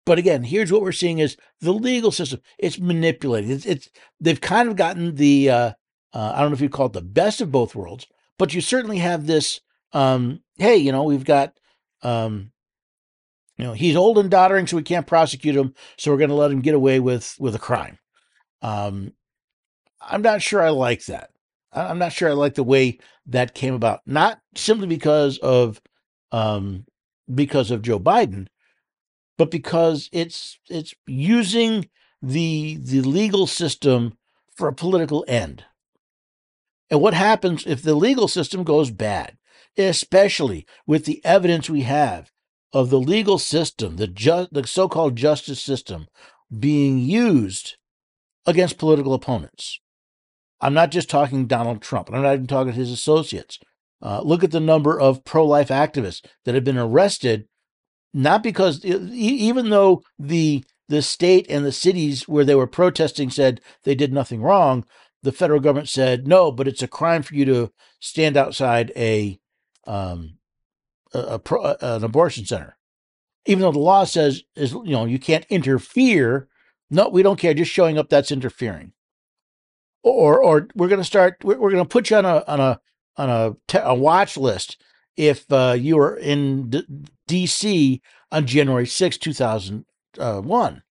But 0.05 0.18
again, 0.18 0.43
here's 0.43 0.72
what 0.72 0.82
we're 0.82 0.91
seeing 0.91 1.20
is 1.20 1.38
the 1.62 1.72
legal 1.72 2.12
system. 2.12 2.41
It's 2.57 2.80
manipulated. 2.80 3.51
It's, 3.51 3.66
it's 3.66 3.89
they've 4.20 4.41
kind 4.41 4.68
of 4.68 4.76
gotten 4.76 5.16
the 5.16 5.49
uh, 5.51 5.72
uh, 6.14 6.34
I 6.36 6.41
don't 6.41 6.49
know 6.49 6.55
if 6.55 6.62
you 6.62 6.70
call 6.70 6.88
it 6.88 6.93
the 6.93 7.01
best 7.01 7.41
of 7.41 7.51
both 7.51 7.76
worlds, 7.76 8.07
but 8.38 8.53
you 8.53 8.62
certainly 8.62 8.97
have 8.97 9.28
this. 9.28 9.62
Um, 9.93 10.41
hey, 10.57 10.78
you 10.78 10.91
know, 10.91 11.03
we've 11.03 11.26
got 11.26 11.53
um, 12.01 12.51
you 13.60 13.66
know 13.66 13.74
he's 13.74 13.97
old 13.97 14.18
and 14.18 14.32
doddering, 14.32 14.68
so 14.68 14.78
we 14.78 14.84
can't 14.84 15.05
prosecute 15.05 15.55
him, 15.55 15.76
so 15.97 16.12
we're 16.12 16.18
going 16.18 16.30
to 16.30 16.36
let 16.36 16.49
him 16.49 16.62
get 16.62 16.76
away 16.76 17.01
with 17.01 17.36
with 17.39 17.53
a 17.55 17.60
crime. 17.60 17.99
Um, 18.62 19.12
I'm 19.99 20.22
not 20.22 20.41
sure 20.41 20.62
I 20.62 20.70
like 20.70 21.05
that. 21.05 21.32
I'm 21.74 21.99
not 21.99 22.14
sure 22.14 22.30
I 22.30 22.34
like 22.34 22.55
the 22.55 22.64
way 22.64 22.99
that 23.26 23.53
came 23.53 23.74
about. 23.74 23.99
Not 24.05 24.39
simply 24.55 24.88
because 24.88 25.39
of 25.39 25.82
um, 26.32 26.86
because 27.34 27.70
of 27.70 27.82
Joe 27.82 27.99
Biden, 27.99 28.47
but 29.38 29.51
because 29.51 30.10
it's 30.14 30.57
it's 30.70 30.93
using 31.05 31.89
the 32.22 32.78
the 32.82 33.01
legal 33.01 33.45
system 33.45 34.18
for 34.55 34.70
a 34.70 34.74
political 34.74 35.26
end. 35.28 35.66
And 36.89 37.01
what 37.01 37.14
happens 37.14 37.68
if 37.68 37.82
the 37.82 37.93
legal 37.93 38.30
system 38.30 38.64
goes 38.64 38.89
bad, 38.89 39.38
especially 39.78 40.66
with 40.88 41.03
the 41.03 41.24
evidence 41.26 41.70
we 41.70 41.82
have 41.82 42.32
of 42.74 42.89
the 42.89 42.99
legal 42.99 43.39
system, 43.39 43.97
the 43.97 44.07
ju- 44.07 44.47
the 44.51 44.65
so-called 44.65 45.15
justice 45.15 45.61
system 45.61 46.07
being 46.57 46.99
used 46.99 47.78
against 48.45 48.78
political 48.78 49.13
opponents. 49.13 49.80
I'm 50.61 50.74
not 50.74 50.91
just 50.91 51.09
talking 51.09 51.47
Donald 51.47 51.82
Trump. 51.82 52.09
I'm 52.11 52.22
not 52.22 52.34
even 52.34 52.47
talking 52.47 52.74
his 52.74 52.91
associates. 52.91 53.59
Uh, 54.01 54.22
look 54.22 54.43
at 54.43 54.51
the 54.51 54.59
number 54.59 54.99
of 54.99 55.24
pro-life 55.26 55.70
activists 55.70 56.26
that 56.45 56.55
have 56.55 56.63
been 56.63 56.78
arrested, 56.78 57.47
not 58.13 58.43
because 58.43 58.84
even 58.86 59.70
though 59.70 60.01
the 60.17 60.63
the 60.88 61.01
state 61.03 61.45
and 61.49 61.63
the 61.63 61.72
cities 61.72 62.28
where 62.28 62.43
they 62.43 62.55
were 62.55 62.65
protesting 62.65 63.30
said 63.30 63.61
they 63.84 63.93
did 63.93 64.11
nothing 64.11 64.41
wrong, 64.41 64.84
the 65.22 65.32
federal 65.32 65.59
government 65.59 65.88
said 65.89 66.28
no, 66.28 66.51
but 66.51 66.67
it's 66.67 66.82
a 66.82 66.88
crime 66.88 67.22
for 67.22 67.36
you 67.36 67.45
to 67.45 67.72
stand 67.99 68.36
outside 68.36 68.91
a 68.95 69.39
um, 69.86 70.38
a, 71.14 71.39
a 71.49 71.78
an 71.82 72.03
abortion 72.03 72.45
center, 72.45 72.78
even 73.45 73.62
though 73.62 73.72
the 73.72 73.80
law 73.80 74.03
says 74.03 74.43
is 74.55 74.74
you 74.74 74.91
know 74.91 75.05
you 75.05 75.20
can't 75.20 75.45
interfere. 75.49 76.47
No, 76.89 77.10
we 77.10 77.22
don't 77.22 77.39
care. 77.39 77.53
Just 77.53 77.72
showing 77.72 77.97
up 77.97 78.10
that's 78.10 78.32
interfering. 78.32 78.93
Or 80.03 80.41
or 80.41 80.68
we're 80.76 80.88
going 80.88 81.01
to 81.01 81.05
start. 81.05 81.38
We're, 81.43 81.60
we're 81.60 81.72
going 81.72 81.84
to 81.84 81.89
put 81.89 82.10
you 82.10 82.18
on 82.18 82.26
a 82.26 82.43
on 82.47 82.60
a 82.60 82.80
on 83.18 83.30
a, 83.30 83.55
te- 83.68 83.80
a 83.82 83.93
watch 83.93 84.38
list 84.38 84.82
if 85.18 85.51
uh, 85.51 85.76
you 85.78 85.97
were 85.97 86.16
in 86.16 86.70
D- 86.70 86.86
D.C. 87.28 88.01
on 88.32 88.47
January 88.47 88.88
6, 88.88 89.18
2001 89.18 90.84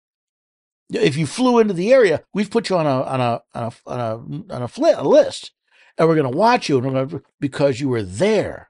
if 0.90 1.18
you 1.18 1.26
flew 1.26 1.60
into 1.60 1.74
the 1.74 1.92
area, 1.94 2.24
we've 2.34 2.50
put 2.50 2.70
you 2.70 2.78
on 2.78 2.86
a 2.86 3.02
on 3.04 3.22
a 3.22 3.42
on 3.54 3.64
a 3.64 3.72
on 3.86 4.00
a, 4.00 4.54
on 4.54 4.62
a, 4.62 4.68
fl- 4.68 4.86
a 4.86 5.04
list, 5.04 5.52
and 5.98 6.08
we're 6.08 6.16
going 6.16 6.32
to 6.32 6.38
watch 6.38 6.70
you, 6.70 6.78
and 6.78 6.86
we're 6.86 7.06
gonna, 7.06 7.22
because 7.40 7.80
you 7.80 7.90
were 7.90 8.04
there. 8.04 8.70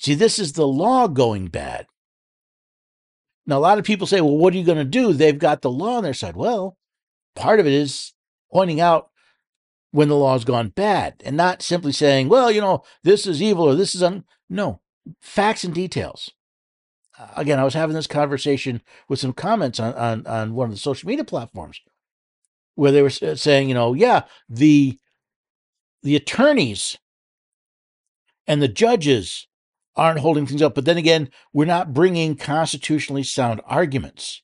See, 0.00 0.14
this 0.14 0.38
is 0.38 0.54
the 0.54 0.66
law 0.66 1.06
going 1.06 1.48
bad. 1.48 1.86
Now, 3.46 3.58
a 3.58 3.60
lot 3.60 3.78
of 3.78 3.84
people 3.84 4.06
say, 4.06 4.20
"Well, 4.20 4.36
what 4.36 4.54
are 4.54 4.56
you 4.56 4.64
going 4.64 4.78
to 4.78 4.84
do?" 4.84 5.12
They've 5.12 5.38
got 5.38 5.62
the 5.62 5.70
law 5.70 5.96
on 5.96 6.02
their 6.02 6.14
side. 6.14 6.36
Well, 6.36 6.76
part 7.36 7.60
of 7.60 7.66
it 7.66 7.72
is 7.72 8.12
pointing 8.52 8.80
out 8.80 9.10
when 9.92 10.08
the 10.08 10.16
law 10.16 10.32
has 10.32 10.44
gone 10.44 10.68
bad, 10.68 11.22
and 11.24 11.36
not 11.36 11.62
simply 11.62 11.92
saying, 11.92 12.28
"Well, 12.28 12.50
you 12.50 12.60
know, 12.60 12.82
this 13.04 13.26
is 13.26 13.42
evil 13.42 13.64
or 13.64 13.74
this 13.74 13.94
is 13.94 14.02
un." 14.02 14.24
No, 14.48 14.80
facts 15.20 15.64
and 15.64 15.74
details 15.74 16.30
again, 17.36 17.58
I 17.58 17.64
was 17.64 17.74
having 17.74 17.94
this 17.94 18.06
conversation 18.06 18.82
with 19.08 19.18
some 19.18 19.32
comments 19.32 19.80
on, 19.80 19.94
on, 19.94 20.26
on 20.26 20.54
one 20.54 20.68
of 20.68 20.74
the 20.74 20.80
social 20.80 21.08
media 21.08 21.24
platforms 21.24 21.80
where 22.74 22.92
they 22.92 23.02
were 23.02 23.10
saying, 23.10 23.68
you 23.68 23.74
know, 23.74 23.94
yeah, 23.94 24.22
the 24.48 24.98
the 26.02 26.16
attorneys 26.16 26.96
and 28.46 28.62
the 28.62 28.68
judges 28.68 29.46
aren't 30.00 30.20
holding 30.20 30.46
things 30.46 30.62
up, 30.62 30.74
but 30.74 30.86
then 30.86 30.96
again, 30.96 31.28
we're 31.52 31.66
not 31.66 31.92
bringing 31.92 32.34
constitutionally 32.34 33.22
sound 33.22 33.60
arguments. 33.66 34.40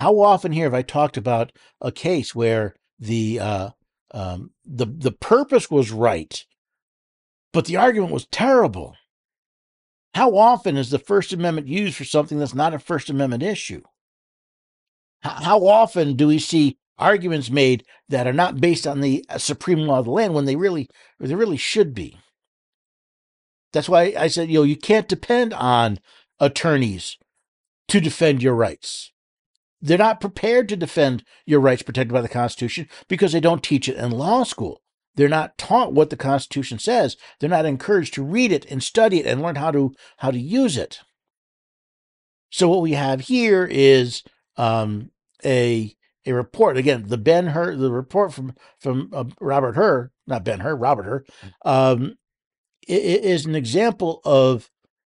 How 0.00 0.18
often 0.18 0.50
here 0.50 0.64
have 0.64 0.74
I 0.74 0.82
talked 0.82 1.16
about 1.16 1.52
a 1.80 1.92
case 1.92 2.34
where 2.34 2.74
the 2.98 3.38
uh, 3.38 3.70
um, 4.10 4.50
the 4.64 4.86
the 4.86 5.12
purpose 5.12 5.70
was 5.70 5.92
right, 5.92 6.44
but 7.52 7.66
the 7.66 7.76
argument 7.76 8.12
was 8.12 8.26
terrible? 8.26 8.96
How 10.14 10.36
often 10.36 10.76
is 10.76 10.90
the 10.90 10.98
First 10.98 11.32
Amendment 11.32 11.68
used 11.68 11.94
for 11.94 12.04
something 12.04 12.40
that's 12.40 12.54
not 12.54 12.74
a 12.74 12.80
First 12.80 13.08
Amendment 13.08 13.44
issue? 13.44 13.82
How 15.20 15.64
often 15.64 16.16
do 16.16 16.26
we 16.26 16.40
see 16.40 16.76
arguments 16.98 17.50
made 17.50 17.84
that 18.08 18.26
are 18.26 18.32
not 18.32 18.60
based 18.60 18.86
on 18.86 19.00
the 19.00 19.24
uh, 19.28 19.38
supreme 19.38 19.80
law 19.80 20.00
of 20.00 20.06
the 20.06 20.10
land 20.10 20.34
when 20.34 20.44
they 20.44 20.56
really 20.56 20.88
they 21.20 21.36
really 21.36 21.56
should 21.56 21.94
be? 21.94 22.18
That's 23.72 23.88
why 23.88 24.14
I 24.18 24.28
said, 24.28 24.48
you 24.48 24.60
know, 24.60 24.62
you 24.64 24.76
can't 24.76 25.08
depend 25.08 25.52
on 25.54 25.98
attorneys 26.40 27.18
to 27.88 28.00
defend 28.00 28.42
your 28.42 28.54
rights. 28.54 29.12
They're 29.80 29.98
not 29.98 30.20
prepared 30.20 30.68
to 30.70 30.76
defend 30.76 31.24
your 31.44 31.60
rights 31.60 31.82
protected 31.82 32.12
by 32.12 32.22
the 32.22 32.28
Constitution 32.28 32.88
because 33.08 33.32
they 33.32 33.40
don't 33.40 33.62
teach 33.62 33.88
it 33.88 33.96
in 33.96 34.10
law 34.10 34.42
school. 34.44 34.82
They're 35.14 35.28
not 35.28 35.56
taught 35.58 35.92
what 35.92 36.10
the 36.10 36.16
Constitution 36.16 36.78
says. 36.78 37.16
They're 37.40 37.50
not 37.50 37.66
encouraged 37.66 38.14
to 38.14 38.22
read 38.24 38.52
it 38.52 38.66
and 38.70 38.82
study 38.82 39.20
it 39.20 39.26
and 39.26 39.40
learn 39.42 39.56
how 39.56 39.70
to 39.70 39.94
how 40.18 40.30
to 40.30 40.38
use 40.38 40.76
it. 40.76 41.00
So 42.50 42.68
what 42.68 42.82
we 42.82 42.92
have 42.92 43.20
here 43.22 43.66
is 43.70 44.22
um, 44.56 45.10
a 45.44 45.94
a 46.26 46.32
report 46.32 46.76
again. 46.76 47.04
The 47.06 47.18
Ben 47.18 47.48
Hur, 47.48 47.76
the 47.76 47.90
report 47.92 48.32
from 48.32 48.54
from 48.80 49.10
uh, 49.12 49.24
Robert 49.40 49.76
Hur, 49.76 50.10
not 50.26 50.44
Ben 50.44 50.60
Hur, 50.60 50.74
Robert 50.76 51.04
Hur, 51.04 51.24
um, 51.64 52.02
i- 52.02 52.08
i- 52.08 52.25
is 52.86 53.46
an 53.46 53.54
example 53.54 54.20
of 54.24 54.70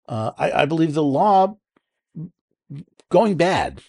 uh, 0.07 0.32
I, 0.38 0.51
I 0.51 0.65
believe 0.65 0.93
the 0.93 1.03
law 1.03 1.57
going 3.09 3.36
bad 3.36 3.82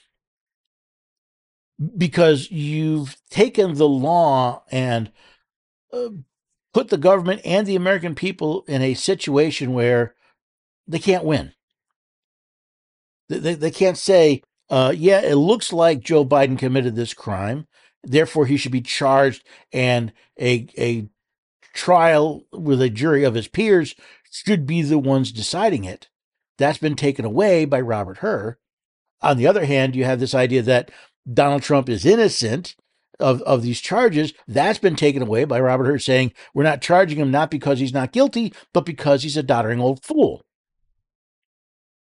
because 1.97 2.51
you've 2.51 3.17
taken 3.31 3.75
the 3.75 3.89
law 3.89 4.63
and 4.71 5.11
uh, 5.93 6.11
put 6.73 6.89
the 6.89 6.97
government 6.97 7.41
and 7.45 7.67
the 7.67 7.77
American 7.77 8.15
people 8.15 8.65
in 8.69 8.83
a 8.83 8.95
situation 8.95 9.73
where 9.73 10.15
they 10.87 10.99
can't 10.99 11.25
win. 11.25 11.53
They, 13.29 13.55
they, 13.55 13.71
can't 13.71 13.99
say, 13.99 14.43
uh, 14.69 14.93
yeah, 14.95 15.21
it 15.21 15.37
looks 15.37 15.73
like 15.73 16.01
Joe 16.01 16.25
Biden 16.25 16.59
committed 16.59 16.95
this 16.95 17.15
crime, 17.15 17.67
therefore 18.03 18.47
he 18.47 18.57
should 18.57 18.73
be 18.73 18.83
charged, 18.83 19.45
and 19.73 20.13
a 20.39 20.67
a 20.77 21.09
trial 21.73 22.45
with 22.53 22.81
a 22.81 22.91
jury 22.91 23.25
of 23.25 23.35
his 23.35 23.49
peers 23.49 23.95
should 24.31 24.67
be 24.67 24.83
the 24.83 24.99
ones 24.99 25.33
deciding 25.33 25.85
it. 25.85 26.09
That's 26.59 26.79
been 26.79 26.97
taken 26.97 27.25
away 27.25 27.65
by 27.65 27.81
Robert 27.81 28.19
Hur. 28.19 28.59
On 29.21 29.37
the 29.37 29.47
other 29.47 29.65
hand, 29.65 29.95
you 29.95 30.05
have 30.05 30.21
this 30.21 30.35
idea 30.35 30.63
that 30.63 30.91
Donald 31.33 31.63
Trump 31.63 31.89
is 31.89 32.05
innocent 32.05 32.75
of, 33.21 33.41
of 33.43 33.63
these 33.63 33.81
charges. 33.81 34.33
That's 34.49 34.79
been 34.79 34.97
taken 34.97 35.23
away 35.23 35.45
by 35.45 35.61
Robert 35.61 35.87
Hur 35.87 35.99
saying 35.99 36.33
we're 36.55 36.63
not 36.63 36.83
charging 36.83 37.19
him 37.19 37.31
not 37.31 37.51
because 37.51 37.79
he's 37.79 37.95
not 37.95 38.13
guilty, 38.13 38.53
but 38.73 38.85
because 38.85 39.23
he's 39.23 39.37
a 39.37 39.43
doddering 39.43 39.81
old 39.81 40.05
fool. 40.05 40.43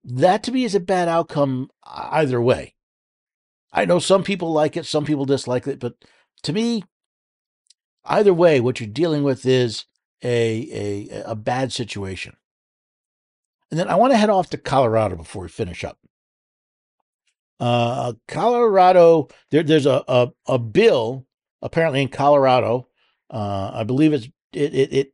That 0.03 0.43
to 0.43 0.51
me 0.51 0.63
is 0.63 0.75
a 0.75 0.79
bad 0.79 1.07
outcome 1.07 1.69
either 1.85 2.41
way. 2.41 2.75
I 3.73 3.85
know 3.85 3.99
some 3.99 4.23
people 4.23 4.53
like 4.53 4.77
it, 4.77 4.85
some 4.85 5.05
people 5.05 5.25
dislike 5.25 5.67
it, 5.67 5.79
but 5.79 5.95
to 6.43 6.53
me, 6.53 6.83
either 8.07 8.33
way, 8.33 8.59
what 8.59 8.79
you're 8.79 8.89
dealing 8.89 9.23
with 9.23 9.45
is 9.45 9.85
a 10.23 11.09
a, 11.11 11.23
a 11.31 11.35
bad 11.35 11.71
situation. 11.71 12.35
And 13.69 13.79
then 13.79 13.89
I 13.89 13.95
want 13.95 14.13
to 14.13 14.17
head 14.17 14.29
off 14.29 14.49
to 14.51 14.57
Colorado 14.57 15.15
before 15.15 15.43
we 15.43 15.49
finish 15.49 15.83
up. 15.83 15.99
Uh, 17.59 18.13
Colorado, 18.27 19.27
there, 19.51 19.63
there's 19.63 19.85
a, 19.85 20.03
a 20.07 20.31
a 20.47 20.59
bill 20.59 21.25
apparently 21.61 22.01
in 22.01 22.07
Colorado. 22.07 22.87
Uh, 23.29 23.71
I 23.73 23.83
believe 23.83 24.13
it's 24.13 24.29
it 24.53 24.73
it 24.73 24.93
it 24.93 25.13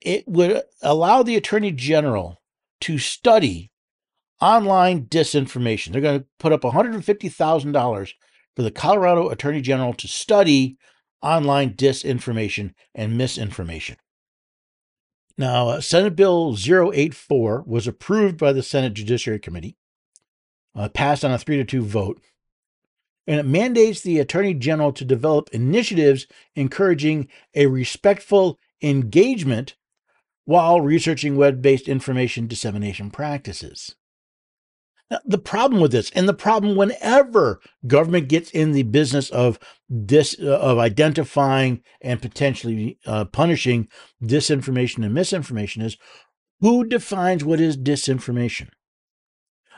it 0.00 0.28
would 0.28 0.62
allow 0.82 1.22
the 1.22 1.36
attorney 1.36 1.72
general 1.72 2.40
to 2.82 2.98
study 2.98 3.70
online 4.40 5.04
disinformation. 5.04 5.92
They're 5.92 6.00
going 6.00 6.20
to 6.20 6.26
put 6.38 6.52
up 6.52 6.62
$150,000 6.62 8.12
for 8.56 8.62
the 8.62 8.70
Colorado 8.70 9.28
attorney 9.28 9.60
general 9.60 9.92
to 9.94 10.08
study 10.08 10.78
online 11.22 11.74
disinformation 11.74 12.74
and 12.94 13.16
misinformation. 13.16 13.96
Now, 15.36 15.68
uh, 15.68 15.80
Senate 15.80 16.16
Bill 16.16 16.54
084 16.56 17.64
was 17.66 17.86
approved 17.86 18.36
by 18.36 18.52
the 18.52 18.62
Senate 18.62 18.94
Judiciary 18.94 19.38
Committee, 19.38 19.76
uh, 20.74 20.88
passed 20.88 21.24
on 21.24 21.32
a 21.32 21.38
three 21.38 21.56
to 21.56 21.64
two 21.64 21.82
vote, 21.82 22.20
and 23.26 23.40
it 23.40 23.46
mandates 23.46 24.00
the 24.00 24.18
Attorney 24.18 24.54
General 24.54 24.92
to 24.92 25.04
develop 25.04 25.48
initiatives 25.52 26.26
encouraging 26.54 27.28
a 27.54 27.66
respectful 27.66 28.58
engagement 28.82 29.76
while 30.44 30.80
researching 30.80 31.36
web 31.36 31.62
based 31.62 31.88
information 31.88 32.46
dissemination 32.46 33.10
practices. 33.10 33.94
The 35.24 35.38
problem 35.38 35.80
with 35.80 35.90
this, 35.90 36.10
and 36.10 36.28
the 36.28 36.34
problem 36.34 36.76
whenever 36.76 37.60
government 37.84 38.28
gets 38.28 38.48
in 38.50 38.70
the 38.70 38.84
business 38.84 39.28
of 39.30 39.58
this, 39.88 40.36
uh, 40.40 40.58
of 40.60 40.78
identifying 40.78 41.82
and 42.00 42.22
potentially 42.22 42.98
uh, 43.06 43.24
punishing 43.24 43.88
disinformation 44.22 45.04
and 45.04 45.12
misinformation, 45.12 45.82
is 45.82 45.96
who 46.60 46.84
defines 46.84 47.44
what 47.44 47.60
is 47.60 47.76
disinformation? 47.76 48.68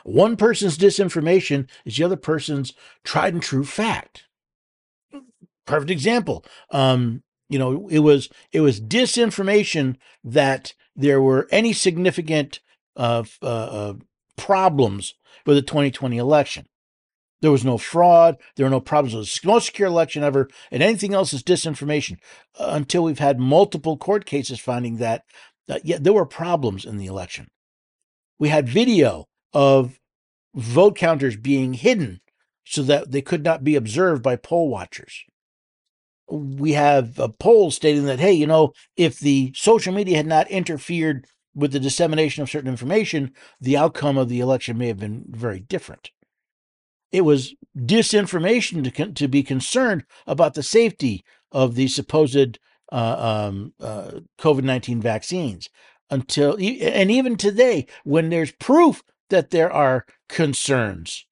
One 0.03 0.35
person's 0.35 0.77
disinformation 0.77 1.67
is 1.83 1.97
the 1.97 2.03
other 2.03 2.17
person's 2.17 2.73
tried 3.03 3.33
and 3.33 3.41
true 3.41 3.63
fact. 3.63 4.25
Perfect 5.65 5.89
example. 5.89 6.45
Um, 6.69 7.23
you 7.49 7.57
know, 7.57 7.87
it 7.89 7.99
was 7.99 8.29
it 8.51 8.61
was 8.61 8.81
disinformation 8.81 9.95
that 10.23 10.73
there 10.95 11.21
were 11.21 11.47
any 11.51 11.73
significant 11.73 12.59
uh, 12.95 13.23
uh, 13.41 13.45
uh, 13.45 13.93
problems 14.37 15.15
with 15.45 15.57
the 15.57 15.61
2020 15.61 16.17
election. 16.17 16.65
There 17.43 17.51
was 17.51 17.65
no 17.65 17.77
fraud. 17.77 18.37
There 18.55 18.65
were 18.65 18.69
no 18.69 18.79
problems. 18.79 19.13
It 19.13 19.17
was 19.17 19.39
the 19.43 19.49
most 19.49 19.65
secure 19.65 19.89
election 19.89 20.23
ever, 20.23 20.47
and 20.71 20.81
anything 20.81 21.13
else 21.13 21.33
is 21.33 21.43
disinformation. 21.43 22.17
Uh, 22.57 22.69
until 22.69 23.03
we've 23.03 23.19
had 23.19 23.37
multiple 23.37 23.97
court 23.97 24.25
cases 24.25 24.61
finding 24.61 24.95
that, 24.97 25.23
that 25.67 25.85
yeah, 25.85 25.97
there 25.99 26.13
were 26.13 26.25
problems 26.25 26.85
in 26.85 26.97
the 26.97 27.05
election. 27.05 27.49
We 28.39 28.47
had 28.47 28.69
video 28.69 29.25
of 29.51 29.99
vote 30.55 30.95
counters 30.95 31.35
being 31.35 31.73
hidden 31.73 32.21
so 32.63 32.81
that 32.83 33.11
they 33.11 33.21
could 33.21 33.43
not 33.43 33.63
be 33.63 33.75
observed 33.75 34.23
by 34.23 34.37
poll 34.37 34.69
watchers. 34.69 35.23
We 36.29 36.71
have 36.71 37.19
a 37.19 37.27
poll 37.27 37.71
stating 37.71 38.05
that, 38.05 38.21
hey, 38.21 38.31
you 38.31 38.47
know, 38.47 38.71
if 38.95 39.19
the 39.19 39.51
social 39.53 39.93
media 39.93 40.15
had 40.15 40.27
not 40.27 40.49
interfered 40.49 41.27
with 41.55 41.71
the 41.71 41.79
dissemination 41.79 42.41
of 42.41 42.49
certain 42.49 42.69
information, 42.69 43.33
the 43.61 43.77
outcome 43.77 44.17
of 44.17 44.29
the 44.29 44.39
election 44.39 44.77
may 44.77 44.87
have 44.87 44.99
been 44.99 45.25
very 45.29 45.59
different. 45.59 46.11
It 47.11 47.21
was 47.21 47.53
disinformation 47.77 48.83
to, 48.83 48.91
con- 48.91 49.13
to 49.13 49.27
be 49.27 49.43
concerned 49.43 50.03
about 50.25 50.55
the 50.55 50.63
safety 50.63 51.23
of 51.51 51.75
the 51.75 51.87
supposed 51.87 52.59
uh, 52.91 53.47
um, 53.49 53.73
uh, 53.79 54.19
COVID 54.39 54.63
19 54.63 55.01
vaccines. 55.01 55.69
Until, 56.09 56.53
and 56.53 57.09
even 57.09 57.37
today, 57.37 57.87
when 58.03 58.29
there's 58.29 58.51
proof 58.51 59.03
that 59.29 59.51
there 59.51 59.71
are 59.71 60.05
concerns, 60.29 61.25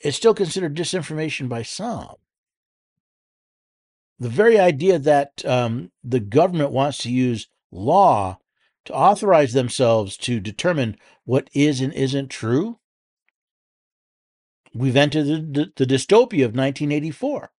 it's 0.00 0.16
still 0.16 0.34
considered 0.34 0.76
disinformation 0.76 1.48
by 1.48 1.62
some. 1.62 2.14
The 4.20 4.28
very 4.28 4.58
idea 4.58 4.98
that 4.98 5.44
um, 5.44 5.90
the 6.02 6.20
government 6.20 6.72
wants 6.72 6.98
to 6.98 7.10
use 7.10 7.48
law 7.70 8.38
to 8.88 8.94
authorize 8.94 9.52
themselves 9.52 10.16
to 10.16 10.40
determine 10.40 10.96
what 11.24 11.50
is 11.52 11.82
and 11.82 11.92
isn't 11.92 12.28
true, 12.28 12.78
we've 14.74 14.96
entered 14.96 15.24
the, 15.24 15.36
the, 15.36 15.72
the 15.76 15.94
dystopia 15.94 16.44
of 16.44 16.56
1984. 16.56 17.50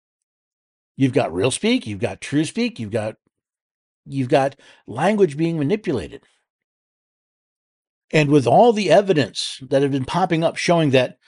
You've 0.97 1.13
got 1.13 1.31
real 1.31 1.51
speak, 1.51 1.85
you've 1.85 1.99
got 1.99 2.19
true 2.19 2.45
speak, 2.45 2.79
you've 2.79 2.91
got 2.91 3.15
you've 4.07 4.29
got 4.29 4.55
language 4.87 5.37
being 5.37 5.59
manipulated. 5.59 6.23
And 8.11 8.31
with 8.31 8.47
all 8.47 8.73
the 8.73 8.89
evidence 8.89 9.59
that 9.69 9.83
have 9.83 9.91
been 9.91 10.05
popping 10.05 10.43
up 10.43 10.57
showing 10.57 10.89
that 10.91 11.19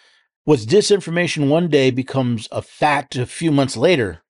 what's 0.45 0.65
disinformation 0.65 1.47
one 1.47 1.67
day 1.67 1.91
becomes 1.91 2.47
a 2.51 2.63
fact 2.63 3.15
a 3.15 3.27
few 3.27 3.51
months 3.51 3.77
later, 3.77 4.23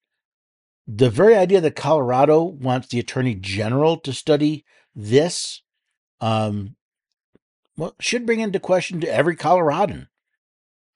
the 0.86 1.10
very 1.10 1.38
idea 1.38 1.62
that 1.62 1.78
Colorado 1.78 2.44
wants 2.44 2.90
the 2.90 3.00
attorney 3.00 3.36
general 3.36 3.96
to 4.00 4.12
study 4.12 4.66
this 4.96 5.62
um, 6.20 6.76
well, 7.78 7.96
should 8.00 8.26
bring 8.26 8.40
into 8.40 8.60
question 8.60 9.02
to 9.02 9.14
every 9.14 9.36
Coloradan. 9.36 10.08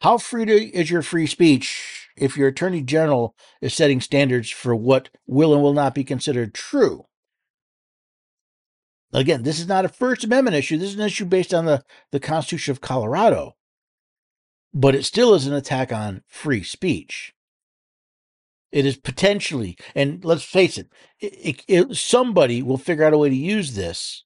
How 0.02 0.18
free 0.18 0.46
to, 0.46 0.54
is 0.54 0.92
your 0.92 1.02
free 1.02 1.28
speech 1.28 2.10
if 2.18 2.38
your 2.38 2.50
attorney 2.50 2.82
general 2.82 3.36
is 3.62 3.74
setting 3.74 4.02
standards 4.02 4.50
for 4.50 4.76
what 4.76 5.10
will 5.26 5.54
and 5.54 5.64
will 5.64 5.74
not 5.74 5.96
be 5.96 6.04
considered 6.04 6.54
true? 6.54 7.06
Again, 9.14 9.44
this 9.44 9.60
is 9.60 9.68
not 9.68 9.86
a 9.86 9.90
First 9.90 10.26
Amendment 10.26 10.58
issue. 10.58 10.78
This 10.78 10.90
is 10.90 10.96
an 10.96 11.06
issue 11.06 11.26
based 11.26 11.54
on 11.54 11.66
the, 11.66 11.84
the 12.12 12.20
Constitution 12.20 12.72
of 12.72 12.82
Colorado, 12.82 13.56
but 14.74 14.94
it 14.94 15.06
still 15.06 15.34
is 15.34 15.48
an 15.48 15.54
attack 15.54 15.94
on 15.94 16.24
free 16.28 16.64
speech. 16.64 17.34
It 18.72 18.86
is 18.86 18.98
potentially, 18.98 19.78
and 19.94 20.24
let's 20.26 20.44
face 20.44 20.78
it, 20.78 20.90
it, 21.20 21.64
it, 21.68 21.96
somebody 21.96 22.62
will 22.62 22.78
figure 22.78 23.06
out 23.06 23.14
a 23.14 23.18
way 23.18 23.30
to 23.30 23.36
use 23.36 23.76
this 23.76 24.26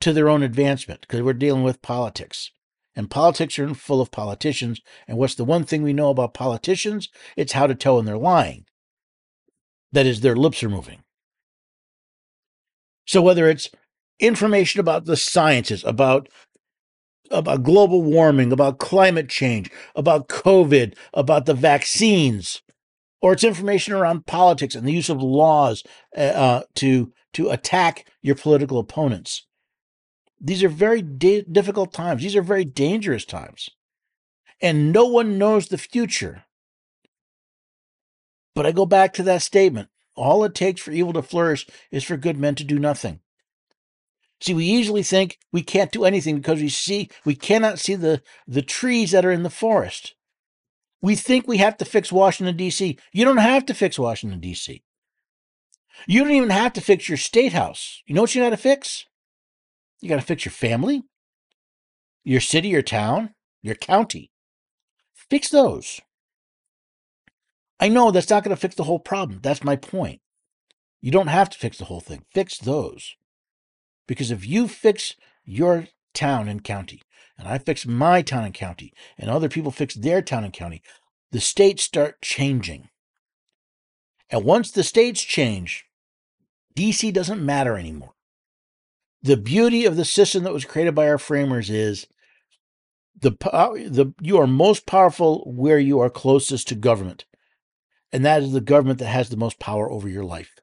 to 0.00 0.12
their 0.12 0.28
own 0.28 0.42
advancement 0.42 1.02
because 1.02 1.22
we're 1.22 1.32
dealing 1.32 1.62
with 1.62 1.82
politics. 1.82 2.50
And 2.94 3.10
politics 3.10 3.58
are 3.58 3.72
full 3.72 4.02
of 4.02 4.10
politicians. 4.10 4.80
And 5.08 5.16
what's 5.16 5.34
the 5.34 5.44
one 5.44 5.64
thing 5.64 5.82
we 5.82 5.94
know 5.94 6.10
about 6.10 6.34
politicians? 6.34 7.08
It's 7.36 7.52
how 7.52 7.66
to 7.66 7.74
tell 7.74 7.96
when 7.96 8.04
they're 8.04 8.18
lying. 8.18 8.66
That 9.92 10.06
is, 10.06 10.20
their 10.20 10.36
lips 10.36 10.62
are 10.62 10.68
moving. 10.68 11.02
So 13.06 13.22
whether 13.22 13.48
it's 13.48 13.70
information 14.18 14.80
about 14.80 15.06
the 15.06 15.16
sciences, 15.16 15.84
about 15.84 16.28
about 17.30 17.62
global 17.62 18.02
warming, 18.02 18.52
about 18.52 18.78
climate 18.78 19.28
change, 19.28 19.70
about 19.96 20.28
COVID, 20.28 20.94
about 21.14 21.46
the 21.46 21.54
vaccines, 21.54 22.60
or 23.22 23.32
it's 23.34 23.44
information 23.44 23.94
around 23.94 24.26
politics 24.26 24.74
and 24.74 24.86
the 24.86 24.92
use 24.92 25.10
of 25.10 25.22
laws 25.22 25.84
uh, 26.16 26.62
to 26.76 27.12
to 27.34 27.50
attack 27.50 28.06
your 28.22 28.34
political 28.36 28.78
opponents. 28.78 29.46
These 30.40 30.64
are 30.64 30.68
very 30.70 31.02
da- 31.02 31.44
difficult 31.50 31.92
times. 31.92 32.22
These 32.22 32.36
are 32.36 32.42
very 32.42 32.64
dangerous 32.66 33.24
times. 33.24 33.70
and 34.60 34.92
no 34.92 35.06
one 35.06 35.38
knows 35.38 35.68
the 35.68 35.78
future. 35.78 36.44
But 38.54 38.66
I 38.66 38.72
go 38.72 38.86
back 38.86 39.14
to 39.14 39.22
that 39.24 39.42
statement 39.42 39.88
all 40.16 40.44
it 40.44 40.54
takes 40.54 40.82
for 40.82 40.92
evil 40.92 41.14
to 41.14 41.22
flourish 41.22 41.66
is 41.90 42.04
for 42.04 42.16
good 42.16 42.38
men 42.38 42.54
to 42.56 42.64
do 42.64 42.78
nothing. 42.78 43.20
See, 44.40 44.54
we 44.54 44.64
usually 44.66 45.02
think 45.04 45.38
we 45.52 45.62
can't 45.62 45.92
do 45.92 46.04
anything 46.04 46.36
because 46.36 46.60
we 46.60 46.68
see 46.68 47.10
we 47.24 47.34
cannot 47.34 47.78
see 47.78 47.94
the, 47.94 48.22
the 48.46 48.62
trees 48.62 49.12
that 49.12 49.24
are 49.24 49.32
in 49.32 49.42
the 49.44 49.50
forest. 49.50 50.14
We 51.02 51.16
think 51.16 51.46
we 51.46 51.58
have 51.58 51.76
to 51.78 51.84
fix 51.84 52.12
Washington, 52.12 52.56
D.C. 52.56 52.96
You 53.12 53.24
don't 53.24 53.38
have 53.38 53.66
to 53.66 53.74
fix 53.74 53.98
Washington, 53.98 54.38
D.C. 54.38 54.82
You 56.06 56.24
don't 56.24 56.32
even 56.32 56.50
have 56.50 56.72
to 56.74 56.80
fix 56.80 57.08
your 57.08 57.18
state 57.18 57.52
house. 57.52 58.02
You 58.06 58.14
know 58.14 58.22
what 58.22 58.34
you 58.34 58.42
got 58.42 58.50
to 58.50 58.56
fix? 58.56 59.04
You 60.00 60.08
got 60.08 60.20
to 60.20 60.26
fix 60.26 60.44
your 60.44 60.52
family, 60.52 61.02
your 62.24 62.40
city, 62.40 62.68
your 62.68 62.82
town, 62.82 63.34
your 63.62 63.74
county. 63.74 64.30
Fix 65.12 65.48
those. 65.48 66.00
I 67.80 67.88
know 67.88 68.10
that's 68.10 68.30
not 68.30 68.44
going 68.44 68.54
to 68.54 68.60
fix 68.60 68.76
the 68.76 68.84
whole 68.84 69.00
problem. 69.00 69.40
That's 69.42 69.64
my 69.64 69.76
point. 69.76 70.20
You 71.00 71.10
don't 71.10 71.26
have 71.26 71.50
to 71.50 71.58
fix 71.58 71.78
the 71.78 71.86
whole 71.86 72.00
thing. 72.00 72.24
Fix 72.32 72.58
those. 72.58 73.16
Because 74.06 74.30
if 74.30 74.46
you 74.46 74.68
fix 74.68 75.16
your 75.44 75.88
town 76.14 76.48
and 76.48 76.62
county, 76.62 77.02
and 77.42 77.52
I 77.52 77.58
fix 77.58 77.84
my 77.84 78.22
town 78.22 78.44
and 78.44 78.54
county, 78.54 78.94
and 79.18 79.28
other 79.28 79.48
people 79.48 79.72
fix 79.72 79.96
their 79.96 80.22
town 80.22 80.44
and 80.44 80.52
county, 80.52 80.80
the 81.32 81.40
states 81.40 81.82
start 81.82 82.22
changing. 82.22 82.88
And 84.30 84.44
once 84.44 84.70
the 84.70 84.84
states 84.84 85.22
change, 85.22 85.86
DC 86.76 87.12
doesn't 87.12 87.44
matter 87.44 87.76
anymore. 87.76 88.14
The 89.22 89.36
beauty 89.36 89.84
of 89.84 89.96
the 89.96 90.04
system 90.04 90.44
that 90.44 90.52
was 90.52 90.64
created 90.64 90.94
by 90.94 91.08
our 91.08 91.18
framers 91.18 91.68
is 91.68 92.06
the, 93.20 93.32
the 93.32 94.14
you 94.20 94.38
are 94.38 94.46
most 94.46 94.86
powerful 94.86 95.42
where 95.44 95.80
you 95.80 95.98
are 95.98 96.10
closest 96.10 96.68
to 96.68 96.76
government. 96.76 97.24
And 98.12 98.24
that 98.24 98.44
is 98.44 98.52
the 98.52 98.60
government 98.60 99.00
that 99.00 99.06
has 99.06 99.30
the 99.30 99.36
most 99.36 99.58
power 99.58 99.90
over 99.90 100.08
your 100.08 100.24
life. 100.24 100.54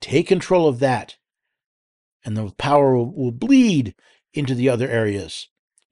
Take 0.00 0.28
control 0.28 0.68
of 0.68 0.78
that, 0.78 1.16
and 2.24 2.36
the 2.36 2.52
power 2.58 2.94
will, 2.94 3.12
will 3.12 3.32
bleed 3.32 3.96
into 4.34 4.54
the 4.54 4.68
other 4.68 4.88
areas 4.88 5.48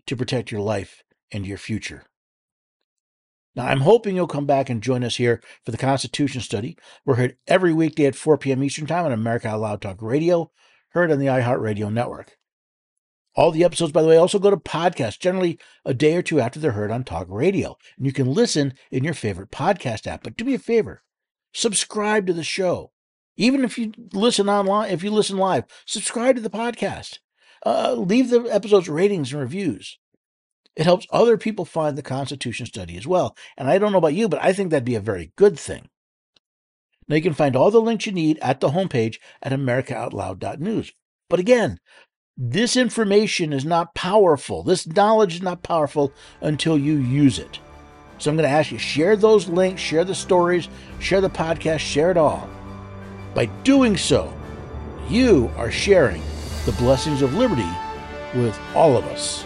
to 0.07 0.17
protect 0.17 0.51
your 0.51 0.61
life 0.61 1.03
and 1.31 1.47
your 1.47 1.59
future. 1.59 2.05
Now, 3.55 3.67
I'm 3.67 3.81
hoping 3.81 4.17
you'll 4.17 4.27
come 4.27 4.47
back 4.47 4.71
and 4.71 4.83
join 4.83 5.05
us 5.05 5.17
here 5.17 5.43
for 5.65 5.73
the 5.73 5.79
Constitution 5.79 6.41
study. 6.41 6.77
We're 7.05 7.17
heard 7.17 7.37
every 7.47 7.73
weekday 7.73 8.07
at 8.07 8.15
4 8.15 8.39
p.m. 8.39 8.63
Eastern 8.63 8.87
Time 8.87 9.05
on 9.05 9.13
America 9.13 9.49
Out 9.49 9.61
Loud 9.61 9.83
Talk 9.83 10.01
Radio, 10.01 10.51
heard 10.91 11.11
on 11.11 11.19
the 11.19 11.27
iHeartRadio 11.27 11.93
network. 11.93 12.39
All 13.35 13.51
the 13.51 13.65
episodes, 13.65 13.93
by 13.93 14.03
the 14.03 14.09
way, 14.09 14.17
also 14.17 14.39
go 14.39 14.51
to 14.51 14.57
podcasts, 14.59 15.19
generally 15.19 15.59
a 15.85 15.95
day 15.95 16.17
or 16.17 16.23
two 16.23 16.41
after 16.41 16.61
they're 16.61 16.73
heard 16.73 16.91
on 16.91 17.05
talk 17.05 17.27
radio. 17.31 17.77
And 17.97 18.05
you 18.05 18.13
can 18.13 18.33
listen 18.33 18.75
in 18.91 19.05
your 19.05 19.15
favorite 19.15 19.51
podcast 19.51 20.07
app. 20.07 20.23
But 20.23 20.37
do 20.37 20.45
me 20.45 20.55
a 20.55 20.59
favor, 20.59 21.03
subscribe 21.55 22.27
to 22.27 22.35
the 22.35 22.45
show. 22.45 22.93
Even 23.37 23.65
if 23.65 23.79
you 23.79 23.93
listen 24.13 24.51
online, 24.51 24.91
if 24.91 25.03
you 25.03 25.11
listen 25.11 25.39
live, 25.39 25.65
subscribe 25.87 26.37
to 26.37 26.43
the 26.43 26.51
podcast. 26.51 27.19
Uh, 27.65 27.95
leave 27.97 28.31
the 28.31 28.43
episodes 28.43 28.89
ratings 28.89 29.33
and 29.33 29.41
reviews. 29.41 29.99
It 30.75 30.85
helps 30.85 31.07
other 31.11 31.37
people 31.37 31.65
find 31.65 31.97
the 31.97 32.03
Constitution 32.03 32.67
study 32.67 32.97
as 32.97 33.07
well. 33.07 33.37
And 33.57 33.69
I 33.69 33.79
don't 33.79 33.93
know 33.93 33.99
about 33.99 34.15
you, 34.15 34.29
but 34.29 34.43
I 34.43 34.53
think 34.53 34.71
that'd 34.71 34.85
be 34.85 34.95
a 34.95 35.01
very 35.01 35.33
good 35.37 35.59
thing. 35.59 35.89
Now 37.09 37.17
you 37.17 37.23
can 37.23 37.35
find 37.35 37.55
all 37.55 37.71
the 37.71 37.81
links 37.81 38.07
you 38.07 38.13
need 38.13 38.39
at 38.41 38.61
the 38.61 38.71
homepage 38.71 39.17
at 39.43 39.53
americaoutloud.news. 39.53 40.93
But 41.29 41.41
again, 41.41 41.79
this 42.37 42.77
information 42.77 43.53
is 43.53 43.65
not 43.65 43.95
powerful. 43.95 44.63
This 44.63 44.87
knowledge 44.87 45.35
is 45.35 45.43
not 45.43 45.63
powerful 45.63 46.13
until 46.41 46.79
you 46.79 46.97
use 46.97 47.39
it. 47.39 47.59
So 48.19 48.31
I'm 48.31 48.37
going 48.37 48.49
to 48.49 48.55
ask 48.55 48.71
you 48.73 48.79
share 48.79 49.17
those 49.17 49.49
links, 49.49 49.83
share 49.83 50.05
the 50.05 50.15
stories, 50.15 50.69
share 51.01 51.21
the 51.21 51.29
podcast, 51.29 51.81
share 51.81 52.11
it 52.11 52.17
all. 52.17 52.49
By 53.35 53.47
doing 53.65 53.97
so, 53.97 54.33
you 55.09 55.51
are 55.57 55.71
sharing 55.71 56.23
the 56.65 56.73
blessings 56.73 57.23
of 57.23 57.35
liberty 57.35 57.69
with 58.35 58.59
all 58.75 58.97
of 58.97 59.05
us. 59.07 59.45